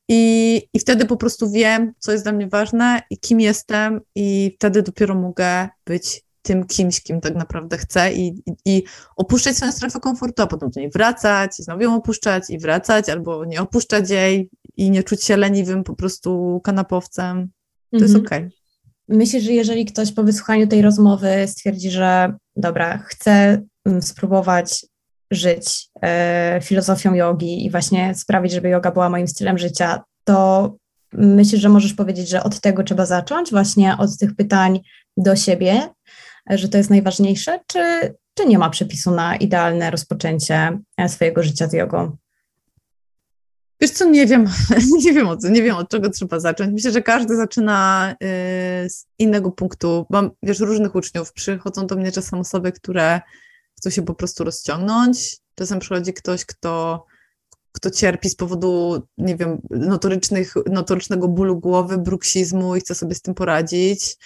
I, 0.10 0.62
I 0.74 0.80
wtedy 0.80 1.06
po 1.06 1.18
prostu 1.18 1.52
wiem, 1.52 1.94
co 2.00 2.12
jest 2.12 2.26
dla 2.26 2.32
mnie 2.32 2.48
ważne 2.48 3.02
i 3.10 3.18
kim 3.18 3.42
jestem, 3.42 4.02
i 4.16 4.56
wtedy 4.56 4.82
dopiero 4.82 5.16
mogę 5.16 5.70
być 5.86 6.24
tym 6.44 6.66
kimś, 6.66 7.02
kim 7.02 7.22
tak 7.22 7.36
naprawdę 7.36 7.78
chcę 7.78 8.14
i, 8.14 8.28
i, 8.28 8.54
i 8.66 8.84
opuszczać 9.16 9.58
swoją 9.58 9.72
strefę 9.72 10.00
komfortu, 10.00 10.44
a 10.44 10.48
potem 10.48 10.70
do 10.70 10.80
niej 10.80 10.90
wracać, 10.90 11.60
i 11.60 11.64
znowu 11.64 11.82
ją 11.82 11.96
opuszczać 11.96 12.50
i 12.50 12.60
wracać, 12.60 13.10
albo 13.10 13.46
nie 13.46 13.62
opuszczać 13.62 14.10
jej 14.10 14.50
i 14.78 14.92
nie 14.92 15.04
czuć 15.04 15.24
się 15.24 15.38
leniwym 15.38 15.84
po 15.84 15.96
prostu 15.96 16.62
kanapowcem. 16.64 17.50
To 17.92 17.98
mhm. 17.98 18.12
jest 18.12 18.26
okej. 18.26 18.40
Okay. 18.40 18.52
Myślę, 19.08 19.42
że 19.42 19.52
jeżeli 19.52 19.86
ktoś 19.86 20.12
po 20.12 20.24
wysłuchaniu 20.24 20.68
tej 20.68 20.82
rozmowy 20.82 21.48
stwierdzi, 21.48 21.92
że 21.92 22.34
dobra, 22.56 22.98
chcę 22.98 23.62
mm, 23.86 24.02
spróbować 24.02 24.86
żyć 25.32 25.90
e, 26.02 26.60
filozofią 26.64 27.14
jogi 27.14 27.66
i 27.66 27.72
właśnie 27.72 28.16
sprawić, 28.16 28.52
żeby 28.52 28.70
yoga 28.70 28.92
była 28.92 29.10
moim 29.10 29.28
stylem 29.28 29.58
życia, 29.58 30.04
to 30.24 30.76
myślę, 31.14 31.60
że 31.60 31.70
możesz 31.70 31.94
powiedzieć, 31.94 32.30
że 32.30 32.44
od 32.44 32.60
tego 32.60 32.84
trzeba 32.84 33.06
zacząć, 33.06 33.52
właśnie 33.52 33.98
od 33.98 34.18
tych 34.18 34.36
pytań 34.36 34.80
do 35.18 35.36
siebie, 35.36 35.90
że 36.50 36.70
to 36.70 36.78
jest 36.78 36.90
najważniejsze, 36.90 37.60
czy, 37.68 38.14
czy 38.34 38.46
nie 38.46 38.58
ma 38.58 38.70
przepisu 38.70 39.12
na 39.12 39.36
idealne 39.36 39.92
rozpoczęcie 39.92 40.80
e, 40.98 41.10
swojego 41.10 41.44
życia 41.44 41.68
z 41.68 41.74
jogą? 41.74 42.18
Wiesz 43.84 43.92
co, 43.92 44.06
nie 44.06 44.26
wiem, 44.28 44.46
nie 45.06 45.14
wiem, 45.14 45.28
od, 45.28 45.44
nie 45.44 45.64
wiem 45.64 45.76
od 45.76 45.90
czego 45.90 46.10
trzeba 46.10 46.40
zacząć. 46.40 46.74
Myślę, 46.74 46.92
że 46.92 47.02
każdy 47.02 47.36
zaczyna 47.36 48.12
y, 48.24 48.90
z 48.90 49.06
innego 49.20 49.52
punktu. 49.52 50.06
Mam, 50.10 50.32
wiesz, 50.44 50.60
różnych 50.60 50.96
uczniów. 50.96 51.34
Przychodzą 51.34 51.88
do 51.88 51.96
mnie 51.96 52.12
czasem 52.12 52.40
osoby, 52.40 52.72
które 52.72 53.22
chcą 53.78 53.90
się 53.90 54.02
po 54.02 54.14
prostu 54.14 54.44
rozciągnąć. 54.44 55.38
Czasem 55.56 55.80
przychodzi 55.80 56.14
ktoś, 56.14 56.46
kto, 56.46 57.06
kto 57.72 57.92
cierpi 57.92 58.30
z 58.30 58.36
powodu, 58.36 59.02
nie 59.18 59.36
wiem, 59.36 59.62
notorycznych, 59.70 60.54
notorycznego 60.72 61.28
bólu 61.28 61.60
głowy, 61.60 61.98
bruksizmu 61.98 62.76
i 62.76 62.80
chce 62.80 62.96
sobie 62.96 63.16
z 63.16 63.22
tym 63.22 63.34
poradzić. 63.34 64.18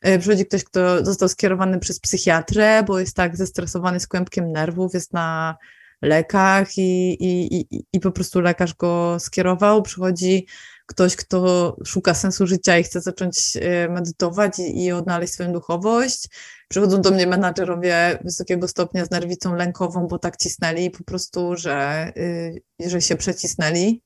E, 0.00 0.18
przychodzi 0.18 0.46
ktoś, 0.46 0.64
kto 0.64 1.04
został 1.04 1.28
skierowany 1.28 1.78
przez 1.78 2.00
psychiatrę, 2.00 2.82
bo 2.82 3.00
jest 3.00 3.16
tak 3.16 3.36
zestresowany 3.36 4.00
z 4.00 4.06
kłębkiem 4.06 4.52
nerwów, 4.52 4.94
jest 4.94 5.12
na 5.12 5.56
lekach 6.02 6.78
i, 6.78 7.10
i, 7.20 7.56
i, 7.60 7.84
i 7.92 8.00
po 8.00 8.10
prostu 8.10 8.40
lekarz 8.40 8.74
go 8.74 9.16
skierował. 9.18 9.82
Przychodzi 9.82 10.46
ktoś, 10.86 11.16
kto 11.16 11.76
szuka 11.86 12.14
sensu 12.14 12.46
życia 12.46 12.78
i 12.78 12.82
chce 12.82 13.00
zacząć 13.00 13.56
e, 13.56 13.88
medytować 13.88 14.58
i, 14.58 14.84
i 14.84 14.92
odnaleźć 14.92 15.32
swoją 15.32 15.52
duchowość. 15.52 16.28
Przychodzą 16.68 17.00
do 17.00 17.10
mnie 17.10 17.26
menadżerowie 17.26 18.18
wysokiego 18.24 18.68
stopnia 18.68 19.04
z 19.04 19.10
nerwicą 19.10 19.54
lękową, 19.54 20.06
bo 20.06 20.18
tak 20.18 20.36
cisnęli 20.36 20.90
po 20.90 21.04
prostu, 21.04 21.56
że, 21.56 22.12
y, 22.16 22.88
że 22.88 23.00
się 23.00 23.16
przecisnęli. 23.16 24.02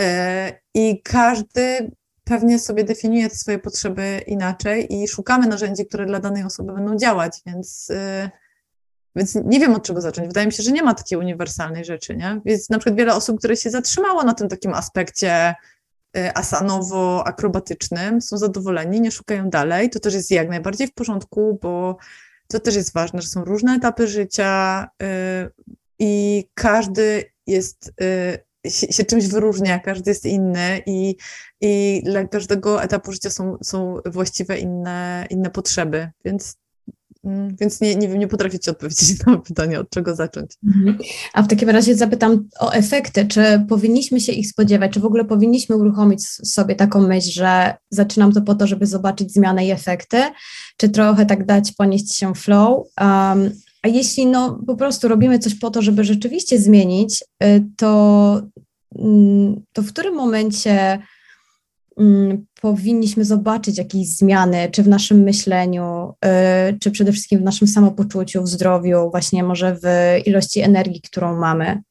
E, 0.00 0.60
I 0.74 1.02
każdy 1.02 1.90
pewnie 2.28 2.58
sobie 2.58 2.84
definiuje 2.84 3.28
te 3.28 3.36
swoje 3.36 3.58
potrzeby 3.58 4.22
inaczej 4.26 4.94
i 4.94 5.08
szukamy 5.08 5.46
narzędzi, 5.46 5.86
które 5.86 6.06
dla 6.06 6.20
danej 6.20 6.44
osoby 6.44 6.72
będą 6.72 6.96
działać, 6.96 7.40
więc, 7.46 7.88
yy, 7.88 8.30
więc 9.16 9.34
nie 9.34 9.60
wiem 9.60 9.74
od 9.74 9.82
czego 9.82 10.00
zacząć. 10.00 10.28
Wydaje 10.28 10.46
mi 10.46 10.52
się, 10.52 10.62
że 10.62 10.72
nie 10.72 10.82
ma 10.82 10.94
takiej 10.94 11.18
uniwersalnej 11.18 11.84
rzeczy, 11.84 12.16
nie? 12.16 12.40
Więc 12.44 12.70
na 12.70 12.78
przykład 12.78 12.96
wiele 12.96 13.14
osób, 13.14 13.38
które 13.38 13.56
się 13.56 13.70
zatrzymało 13.70 14.22
na 14.22 14.34
tym 14.34 14.48
takim 14.48 14.74
aspekcie 14.74 15.54
yy, 16.14 16.32
asanowo-akrobatycznym, 16.32 18.20
są 18.20 18.38
zadowoleni, 18.38 19.00
nie 19.00 19.10
szukają 19.10 19.50
dalej, 19.50 19.90
to 19.90 20.00
też 20.00 20.14
jest 20.14 20.30
jak 20.30 20.48
najbardziej 20.48 20.86
w 20.86 20.94
porządku, 20.94 21.58
bo 21.62 21.96
to 22.48 22.60
też 22.60 22.74
jest 22.74 22.92
ważne, 22.92 23.22
że 23.22 23.28
są 23.28 23.44
różne 23.44 23.74
etapy 23.74 24.08
życia 24.08 24.88
yy, 25.00 25.06
i 25.98 26.44
każdy 26.54 27.24
jest 27.46 27.92
y, 28.02 28.47
się, 28.66 29.04
czymś 29.04 29.26
wyróżnia, 29.26 29.78
każdy 29.78 30.10
jest 30.10 30.26
inny 30.26 30.82
i, 30.86 31.16
i 31.60 32.02
dla 32.04 32.24
każdego 32.24 32.82
etapu 32.82 33.12
życia 33.12 33.30
są, 33.30 33.56
są 33.62 33.96
właściwe 34.06 34.58
inne, 34.58 35.26
inne 35.30 35.50
potrzeby, 35.50 36.10
więc 36.24 36.56
mm, 37.24 37.56
więc 37.60 37.80
nie, 37.80 37.96
nie 37.96 38.08
nie 38.08 38.28
potrafię 38.28 38.58
Ci 38.58 38.70
odpowiedzieć 38.70 39.26
na 39.26 39.38
pytanie, 39.38 39.80
od 39.80 39.90
czego 39.90 40.14
zacząć. 40.14 40.50
Mhm. 40.66 40.98
A 41.32 41.42
w 41.42 41.48
takim 41.48 41.70
razie 41.70 41.96
zapytam 41.96 42.48
o 42.60 42.72
efekty. 42.72 43.26
Czy 43.26 43.64
powinniśmy 43.68 44.20
się 44.20 44.32
ich 44.32 44.48
spodziewać? 44.48 44.92
Czy 44.92 45.00
w 45.00 45.04
ogóle 45.04 45.24
powinniśmy 45.24 45.76
uruchomić 45.76 46.28
sobie 46.28 46.74
taką 46.74 47.00
myśl, 47.00 47.30
że 47.30 47.74
zaczynam 47.90 48.32
to 48.32 48.42
po 48.42 48.54
to, 48.54 48.66
żeby 48.66 48.86
zobaczyć 48.86 49.32
zmianę 49.32 49.66
i 49.66 49.70
efekty? 49.70 50.22
Czy 50.76 50.88
trochę 50.88 51.26
tak 51.26 51.46
dać, 51.46 51.72
ponieść 51.72 52.16
się 52.16 52.34
flow? 52.34 52.86
Um, 53.00 53.50
a 53.88 53.90
jeśli 53.90 54.26
no, 54.26 54.60
po 54.66 54.76
prostu 54.76 55.08
robimy 55.08 55.38
coś 55.38 55.54
po 55.54 55.70
to, 55.70 55.82
żeby 55.82 56.04
rzeczywiście 56.04 56.58
zmienić, 56.58 57.24
y, 57.44 57.64
to, 57.76 58.42
mm, 58.98 59.62
to 59.72 59.82
w 59.82 59.88
którym 59.88 60.14
momencie 60.14 60.98
mm, 61.96 62.46
powinniśmy 62.60 63.24
zobaczyć 63.24 63.78
jakieś 63.78 64.08
zmiany, 64.08 64.68
czy 64.72 64.82
w 64.82 64.88
naszym 64.88 65.18
myśleniu, 65.22 66.12
y, 66.70 66.78
czy 66.78 66.90
przede 66.90 67.12
wszystkim 67.12 67.40
w 67.40 67.42
naszym 67.42 67.68
samopoczuciu, 67.68 68.42
w 68.42 68.48
zdrowiu, 68.48 69.10
właśnie 69.10 69.42
może 69.42 69.76
w 69.82 69.86
ilości 70.26 70.60
energii, 70.60 71.00
którą 71.00 71.36
mamy? 71.36 71.82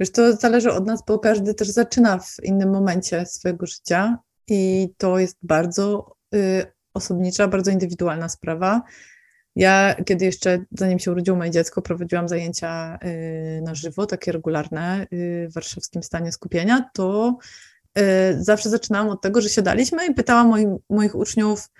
Wiesz, 0.00 0.12
to 0.12 0.36
zależy 0.36 0.72
od 0.72 0.86
nas, 0.86 1.00
bo 1.08 1.18
każdy 1.18 1.54
też 1.54 1.68
zaczyna 1.68 2.18
w 2.18 2.44
innym 2.44 2.70
momencie 2.70 3.26
swojego 3.26 3.66
życia 3.66 4.18
i 4.48 4.88
to 4.98 5.18
jest 5.18 5.36
bardzo 5.42 6.14
y, 6.34 6.66
osobnicza, 6.94 7.48
bardzo 7.48 7.70
indywidualna 7.70 8.28
sprawa. 8.28 8.82
Ja, 9.56 9.94
kiedy 10.06 10.24
jeszcze, 10.24 10.64
zanim 10.78 10.98
się 10.98 11.10
urodziło 11.10 11.36
moje 11.36 11.50
dziecko, 11.50 11.82
prowadziłam 11.82 12.28
zajęcia 12.28 12.98
y, 13.04 13.62
na 13.62 13.74
żywo, 13.74 14.06
takie 14.06 14.32
regularne 14.32 15.06
y, 15.12 15.48
w 15.50 15.54
warszawskim 15.54 16.02
stanie 16.02 16.32
skupienia, 16.32 16.90
to 16.94 17.38
y, 17.98 18.02
zawsze 18.44 18.70
zaczynałam 18.70 19.08
od 19.08 19.22
tego, 19.22 19.40
że 19.40 19.48
siadaliśmy 19.48 20.06
i 20.06 20.14
pytałam 20.14 20.78
moich 20.90 21.14
uczniów, 21.14 21.70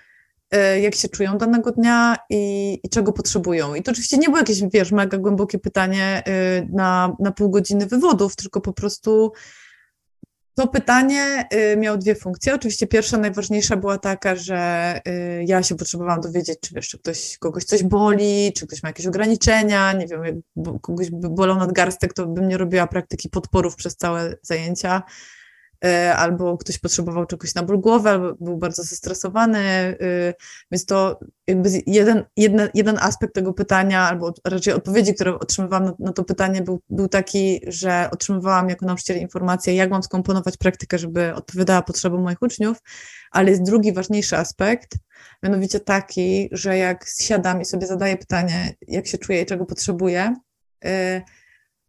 jak 0.82 0.94
się 0.94 1.08
czują 1.08 1.38
danego 1.38 1.70
dnia 1.70 2.16
i, 2.30 2.80
i, 2.82 2.88
czego 2.88 3.12
potrzebują. 3.12 3.74
I 3.74 3.82
to 3.82 3.90
oczywiście 3.92 4.18
nie 4.18 4.26
było 4.26 4.38
jakieś, 4.38 4.62
wiesz, 4.72 4.92
mega 4.92 5.18
głębokie 5.18 5.58
pytanie 5.58 6.22
na, 6.72 7.16
na 7.20 7.32
pół 7.32 7.50
godziny 7.50 7.86
wywodów, 7.86 8.36
tylko 8.36 8.60
po 8.60 8.72
prostu 8.72 9.32
to 10.54 10.68
pytanie 10.68 11.48
y, 11.72 11.76
miało 11.76 11.98
dwie 11.98 12.14
funkcje. 12.14 12.54
Oczywiście 12.54 12.86
pierwsza, 12.86 13.18
najważniejsza 13.18 13.76
była 13.76 13.98
taka, 13.98 14.36
że 14.36 15.00
y, 15.08 15.44
ja 15.46 15.62
się 15.62 15.74
potrzebowałam 15.74 16.20
dowiedzieć, 16.20 16.58
czy 16.60 16.74
wiesz, 16.74 16.88
czy 16.88 16.98
ktoś, 16.98 17.38
kogoś 17.38 17.64
coś 17.64 17.82
boli, 17.82 18.52
czy 18.52 18.66
ktoś 18.66 18.82
ma 18.82 18.88
jakieś 18.88 19.06
ograniczenia, 19.06 19.92
nie 19.92 20.06
wiem, 20.06 20.24
jak 20.24 20.34
kogoś 20.80 21.10
by 21.10 21.28
bolał 21.30 21.56
nadgarstek, 21.56 22.14
to 22.14 22.26
bym 22.26 22.48
nie 22.48 22.58
robiła 22.58 22.86
praktyki 22.86 23.28
podporów 23.28 23.76
przez 23.76 23.96
całe 23.96 24.36
zajęcia. 24.42 25.02
E, 25.84 26.16
albo 26.16 26.58
ktoś 26.58 26.78
potrzebował 26.78 27.26
czegoś 27.26 27.54
na 27.54 27.62
ból 27.62 27.80
głowy, 27.80 28.10
albo 28.10 28.34
był 28.34 28.56
bardzo 28.56 28.82
zestresowany, 28.82 29.58
e, 29.58 29.96
więc 30.70 30.86
to 30.86 31.20
jakby 31.46 31.68
jeden, 31.86 32.24
jeden, 32.74 32.98
aspekt 33.00 33.34
tego 33.34 33.52
pytania, 33.52 34.08
albo 34.08 34.34
raczej 34.44 34.74
odpowiedzi, 34.74 35.14
które 35.14 35.34
otrzymywałam 35.34 35.84
na, 35.84 35.92
na, 35.98 36.12
to 36.12 36.24
pytanie 36.24 36.62
był, 36.62 36.80
był 36.90 37.08
taki, 37.08 37.60
że 37.66 38.08
otrzymywałam 38.12 38.68
jako 38.68 38.86
nauczyciel 38.86 39.16
informację, 39.16 39.74
jak 39.74 39.90
mam 39.90 40.02
skomponować 40.02 40.56
praktykę, 40.56 40.98
żeby 40.98 41.34
odpowiadała 41.34 41.82
potrzebom 41.82 42.22
moich 42.22 42.42
uczniów, 42.42 42.78
ale 43.30 43.50
jest 43.50 43.62
drugi 43.62 43.92
ważniejszy 43.92 44.36
aspekt, 44.36 44.94
mianowicie 45.42 45.80
taki, 45.80 46.48
że 46.52 46.78
jak 46.78 47.06
siadam 47.18 47.60
i 47.60 47.64
sobie 47.64 47.86
zadaję 47.86 48.16
pytanie, 48.16 48.74
jak 48.88 49.06
się 49.06 49.18
czuję 49.18 49.42
i 49.42 49.46
czego 49.46 49.66
potrzebuję, 49.66 50.34
e, 50.84 51.22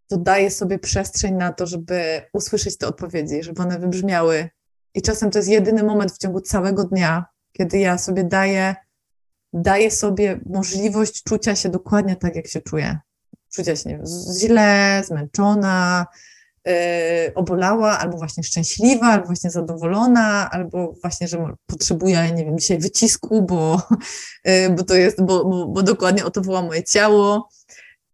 to 0.08 0.18
daje 0.18 0.52
sobie 0.52 0.80
przestrzeń 0.80 1.36
na 1.36 1.54
to, 1.54 1.66
żeby 1.66 2.22
usłyszeć 2.34 2.78
te 2.78 2.88
odpowiedzi, 2.88 3.44
żeby 3.44 3.62
one 3.62 3.80
wybrzmiały. 3.80 4.50
I 4.94 5.02
czasem 5.02 5.32
to 5.32 5.40
jest 5.40 5.50
jedyny 5.50 5.84
moment 5.84 6.12
w 6.12 6.18
ciągu 6.18 6.42
całego 6.42 6.84
dnia, 6.84 7.26
kiedy 7.52 7.80
ja 7.80 7.98
sobie 7.98 8.24
daję, 8.24 8.76
daję 9.54 9.92
sobie 9.92 10.40
możliwość 10.46 11.24
czucia 11.24 11.56
się 11.56 11.70
dokładnie 11.70 12.16
tak, 12.16 12.36
jak 12.36 12.48
się 12.48 12.62
czuję. 12.62 13.00
Czucia 13.56 13.76
się 13.76 13.90
nie 13.90 13.98
wiem, 13.98 14.06
źle, 14.40 15.02
zmęczona, 15.06 16.06
yy, 16.66 16.74
obolała, 17.36 18.00
albo 18.00 18.18
właśnie 18.18 18.44
szczęśliwa, 18.44 19.08
albo 19.08 19.26
właśnie 19.26 19.50
zadowolona, 19.50 20.50
albo 20.52 20.94
właśnie, 21.02 21.28
że 21.28 21.56
potrzebuję, 21.66 22.32
nie 22.32 22.46
wiem, 22.46 22.60
dzisiaj 22.60 22.80
wycisku, 22.80 23.42
bo, 23.42 23.82
yy, 24.46 24.70
bo 24.76 24.84
to 24.84 24.96
jest, 24.96 25.24
bo, 25.24 25.46
bo, 25.46 25.68
bo 25.68 25.84
dokładnie 25.84 26.26
o 26.26 26.32
to 26.32 26.42
woła 26.42 26.62
moje 26.62 26.84
ciało. 26.84 27.50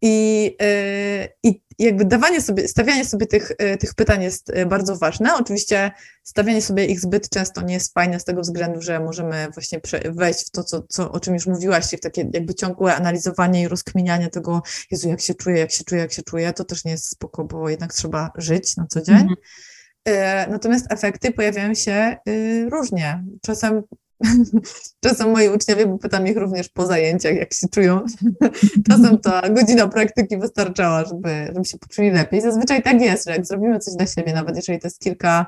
I, 0.02 0.44
yy, 0.60 1.28
i, 1.44 1.62
jakby 1.80 2.06
dawanie 2.06 2.42
sobie, 2.42 2.68
stawianie 2.68 3.06
sobie 3.06 3.28
tych, 3.28 3.52
e, 3.58 3.78
tych 3.78 3.94
pytań 3.94 4.24
jest 4.24 4.50
e, 4.50 4.66
bardzo 4.66 4.98
ważne. 4.98 5.36
Oczywiście 5.36 5.92
stawianie 6.24 6.62
sobie 6.62 6.86
ich 6.86 7.00
zbyt 7.00 7.30
często 7.30 7.62
nie 7.62 7.74
jest 7.74 7.94
fajne 7.94 8.20
z 8.20 8.24
tego 8.24 8.42
względu, 8.42 8.82
że 8.82 9.00
możemy 9.00 9.48
właśnie 9.54 9.82
wejść 10.06 10.48
w 10.48 10.50
to, 10.50 10.64
co, 10.64 10.82
co, 10.82 11.12
o 11.12 11.20
czym 11.20 11.34
już 11.34 11.48
mówiłaś, 11.48 11.86
w 11.86 12.00
takie 12.00 12.30
jakby 12.34 12.56
ciągłe 12.56 12.96
analizowanie 12.96 13.62
i 13.62 13.68
rozkminianie 13.68 14.30
tego, 14.30 14.62
Jezu, 14.92 15.10
jak 15.10 15.22
się 15.22 15.34
czuję, 15.34 15.60
jak 15.60 15.72
się 15.72 15.84
czuję, 15.84 16.02
jak 16.02 16.12
się 16.12 16.24
czuję, 16.24 16.54
to 16.54 16.66
też 16.66 16.86
nie 16.86 16.92
jest 16.92 17.10
spoko, 17.10 17.44
bo 17.44 17.70
jednak 17.70 17.94
trzeba 17.94 18.32
żyć 18.36 18.78
na 18.78 18.88
co 18.88 19.02
dzień. 19.02 19.16
Mm 19.16 19.28
-hmm. 19.28 20.50
Natomiast 20.50 20.92
efekty 20.92 21.32
pojawiają 21.32 21.74
się 21.74 22.18
y, 22.30 22.70
różnie. 22.72 23.24
Czasem 23.42 23.82
Czasem 25.04 25.32
moi 25.32 25.50
uczniowie, 25.50 25.88
bo 25.88 25.98
pytam 25.98 26.28
ich 26.28 26.38
również 26.38 26.70
po 26.70 26.86
zajęciach, 26.86 27.36
jak 27.36 27.54
się 27.54 27.68
czują. 27.68 28.06
Czasem 28.90 29.18
ta 29.18 29.50
godzina 29.50 29.88
praktyki 29.88 30.38
wystarczała, 30.38 31.06
żeby, 31.06 31.52
żeby 31.54 31.66
się 31.66 31.78
poczuli 31.78 32.12
lepiej. 32.12 32.42
Zazwyczaj 32.42 32.84
tak 32.84 33.02
jest, 33.02 33.26
że 33.26 33.32
jak 33.32 33.46
zrobimy 33.46 33.80
coś 33.80 33.94
dla 33.96 34.08
siebie, 34.08 34.34
nawet 34.34 34.56
jeżeli 34.56 34.80
to 34.80 34.88
jest 34.88 35.00
kilka 35.00 35.46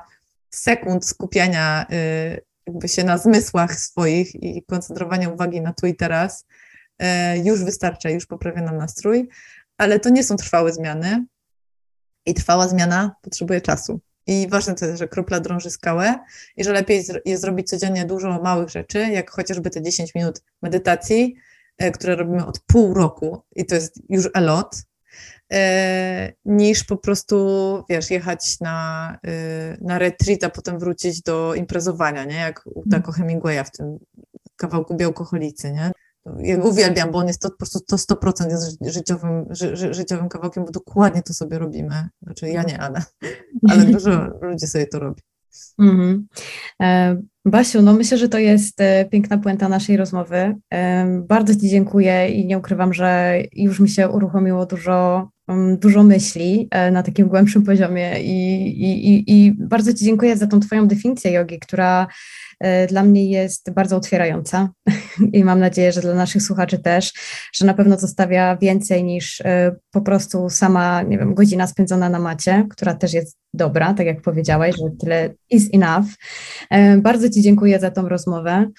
sekund 0.50 1.06
skupiania 1.06 1.86
y, 1.92 2.40
jakby 2.66 2.88
się 2.88 3.04
na 3.04 3.18
zmysłach 3.18 3.80
swoich 3.80 4.34
i 4.34 4.62
koncentrowania 4.62 5.28
uwagi 5.28 5.60
na 5.60 5.72
tu 5.72 5.86
i 5.86 5.94
teraz, 5.94 6.46
y, 7.02 7.06
już 7.44 7.64
wystarcza, 7.64 8.10
już 8.10 8.26
poprawia 8.26 8.62
nam 8.62 8.76
nastrój, 8.76 9.28
ale 9.78 10.00
to 10.00 10.10
nie 10.10 10.24
są 10.24 10.36
trwałe 10.36 10.72
zmiany 10.72 11.24
i 12.26 12.34
trwała 12.34 12.68
zmiana 12.68 13.16
potrzebuje 13.22 13.60
czasu. 13.60 14.00
I 14.26 14.48
ważne 14.48 14.74
to 14.74 14.86
jest, 14.86 14.98
że 14.98 15.08
kropla 15.08 15.40
drąży 15.40 15.70
skałę 15.70 16.18
i 16.56 16.64
że 16.64 16.72
lepiej 16.72 17.04
jest 17.24 17.42
zrobić 17.42 17.68
codziennie 17.70 18.04
dużo 18.04 18.42
małych 18.42 18.68
rzeczy, 18.68 18.98
jak 18.98 19.30
chociażby 19.30 19.70
te 19.70 19.82
10 19.82 20.14
minut 20.14 20.42
medytacji, 20.62 21.34
e, 21.78 21.90
które 21.90 22.16
robimy 22.16 22.46
od 22.46 22.60
pół 22.60 22.94
roku 22.94 23.42
i 23.56 23.66
to 23.66 23.74
jest 23.74 24.02
już 24.08 24.28
a 24.34 24.40
lot, 24.40 24.76
e, 25.52 26.32
niż 26.44 26.84
po 26.84 26.96
prostu, 26.96 27.36
wiesz, 27.88 28.10
jechać 28.10 28.60
na, 28.60 29.18
e, 29.26 29.76
na 29.80 29.98
retreat, 29.98 30.44
a 30.44 30.50
potem 30.50 30.78
wrócić 30.78 31.22
do 31.22 31.54
imprezowania, 31.54 32.24
nie? 32.24 32.36
Jak 32.36 32.62
u 32.66 32.88
Taco 32.90 33.12
Hemingwaya 33.12 33.64
w 33.64 33.70
tym 33.70 33.98
kawałku 34.56 34.96
Białkoholicy, 34.96 35.72
nie? 35.72 35.92
Ja 36.38 36.56
go 36.56 36.68
uwielbiam, 36.68 37.10
bo 37.10 37.18
on 37.18 37.26
jest 37.26 37.42
to 37.42 37.50
po 37.50 37.56
prostu 37.56 37.80
to 37.80 37.96
100% 37.96 38.50
jest 38.50 38.78
życiowym, 38.86 39.46
ży, 39.50 39.94
życiowym 39.94 40.28
kawałkiem, 40.28 40.64
bo 40.64 40.70
dokładnie 40.70 41.22
to 41.22 41.34
sobie 41.34 41.58
robimy. 41.58 42.08
Znaczy 42.22 42.48
ja 42.48 42.62
nie, 42.62 42.80
ale, 42.80 43.02
ale 43.70 43.84
dużo 43.84 44.30
ludzi 44.40 44.66
sobie 44.66 44.86
to 44.86 44.98
robi. 44.98 45.22
Mm-hmm. 45.80 46.22
Basiu, 47.44 47.82
no 47.82 47.92
myślę, 47.92 48.18
że 48.18 48.28
to 48.28 48.38
jest 48.38 48.80
e, 48.80 49.04
piękna 49.04 49.38
puenta 49.38 49.68
naszej 49.68 49.96
rozmowy. 49.96 50.54
E, 50.72 51.06
bardzo 51.28 51.54
Ci 51.54 51.68
dziękuję 51.68 52.28
i 52.28 52.46
nie 52.46 52.58
ukrywam, 52.58 52.94
że 52.94 53.38
już 53.52 53.80
mi 53.80 53.88
się 53.88 54.08
uruchomiło 54.08 54.66
dużo, 54.66 55.28
mm, 55.48 55.78
dużo 55.78 56.02
myśli 56.02 56.68
na 56.92 57.02
takim 57.02 57.28
głębszym 57.28 57.62
poziomie 57.62 58.22
i, 58.22 58.64
i, 58.82 59.24
i 59.26 59.52
bardzo 59.52 59.94
Ci 59.94 60.04
dziękuję 60.04 60.36
za 60.36 60.46
tą 60.46 60.60
Twoją 60.60 60.88
definicję 60.88 61.32
jogi, 61.32 61.58
która 61.58 62.06
dla 62.88 63.02
mnie 63.02 63.30
jest 63.30 63.70
bardzo 63.72 63.96
otwierająca 63.96 64.68
i 65.32 65.44
mam 65.44 65.60
nadzieję, 65.60 65.92
że 65.92 66.00
dla 66.00 66.14
naszych 66.14 66.42
słuchaczy 66.42 66.78
też, 66.78 67.12
że 67.54 67.66
na 67.66 67.74
pewno 67.74 67.98
zostawia 67.98 68.56
więcej 68.56 69.04
niż 69.04 69.40
e, 69.40 69.76
po 69.90 70.00
prostu 70.00 70.50
sama, 70.50 71.02
nie 71.02 71.18
wiem, 71.18 71.34
godzina 71.34 71.66
spędzona 71.66 72.08
na 72.08 72.18
macie, 72.18 72.66
która 72.70 72.94
też 72.94 73.12
jest 73.12 73.36
dobra, 73.54 73.94
tak 73.94 74.06
jak 74.06 74.22
powiedziałaś, 74.22 74.74
że 74.76 74.90
tyle 75.00 75.34
is 75.50 75.68
enough. 75.72 76.06
E, 76.70 76.96
bardzo 76.96 77.30
Ci 77.30 77.42
dziękuję 77.42 77.80
za 77.80 77.90
tą 77.90 78.08
rozmowę. 78.08 78.70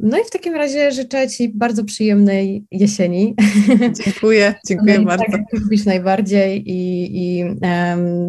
No 0.00 0.18
i 0.18 0.24
w 0.24 0.30
takim 0.30 0.54
razie 0.54 0.92
życzę 0.92 1.28
Ci 1.28 1.48
bardzo 1.48 1.84
przyjemnej 1.84 2.64
jesieni. 2.70 3.34
Dziękuję, 4.04 4.54
dziękuję 4.66 4.98
no 4.98 5.04
bardzo. 5.04 5.24
Tak, 5.32 5.40
lubisz 5.52 5.84
najbardziej 5.84 6.70
i, 6.70 7.10
i 7.12 7.44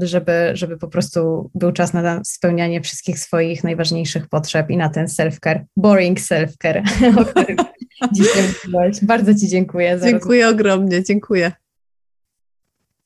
żeby, 0.02 0.52
żeby 0.54 0.78
po 0.78 0.88
prostu 0.88 1.52
był 1.56 1.72
czas 1.72 1.94
na 1.94 2.22
spełnianie 2.26 2.82
wszystkich 2.82 3.20
swoich 3.20 3.64
najważniejszych 3.64 4.28
potrzeb 4.28 4.70
i 4.70 4.78
na 4.78 4.90
ten 4.90 5.06
self-care, 5.06 5.64
boring 5.78 6.20
self-care, 6.20 6.84
o 7.22 7.26
którym 7.26 7.58
dzisiaj 8.12 8.44
mówiłaś. 8.44 8.96
Bardzo 9.02 9.36
Ci 9.36 9.48
dziękuję. 9.48 10.00
Za 10.00 10.06
dziękuję 10.06 10.44
rozmowę. 10.44 10.62
ogromnie, 10.62 11.04
dziękuję. 11.04 11.52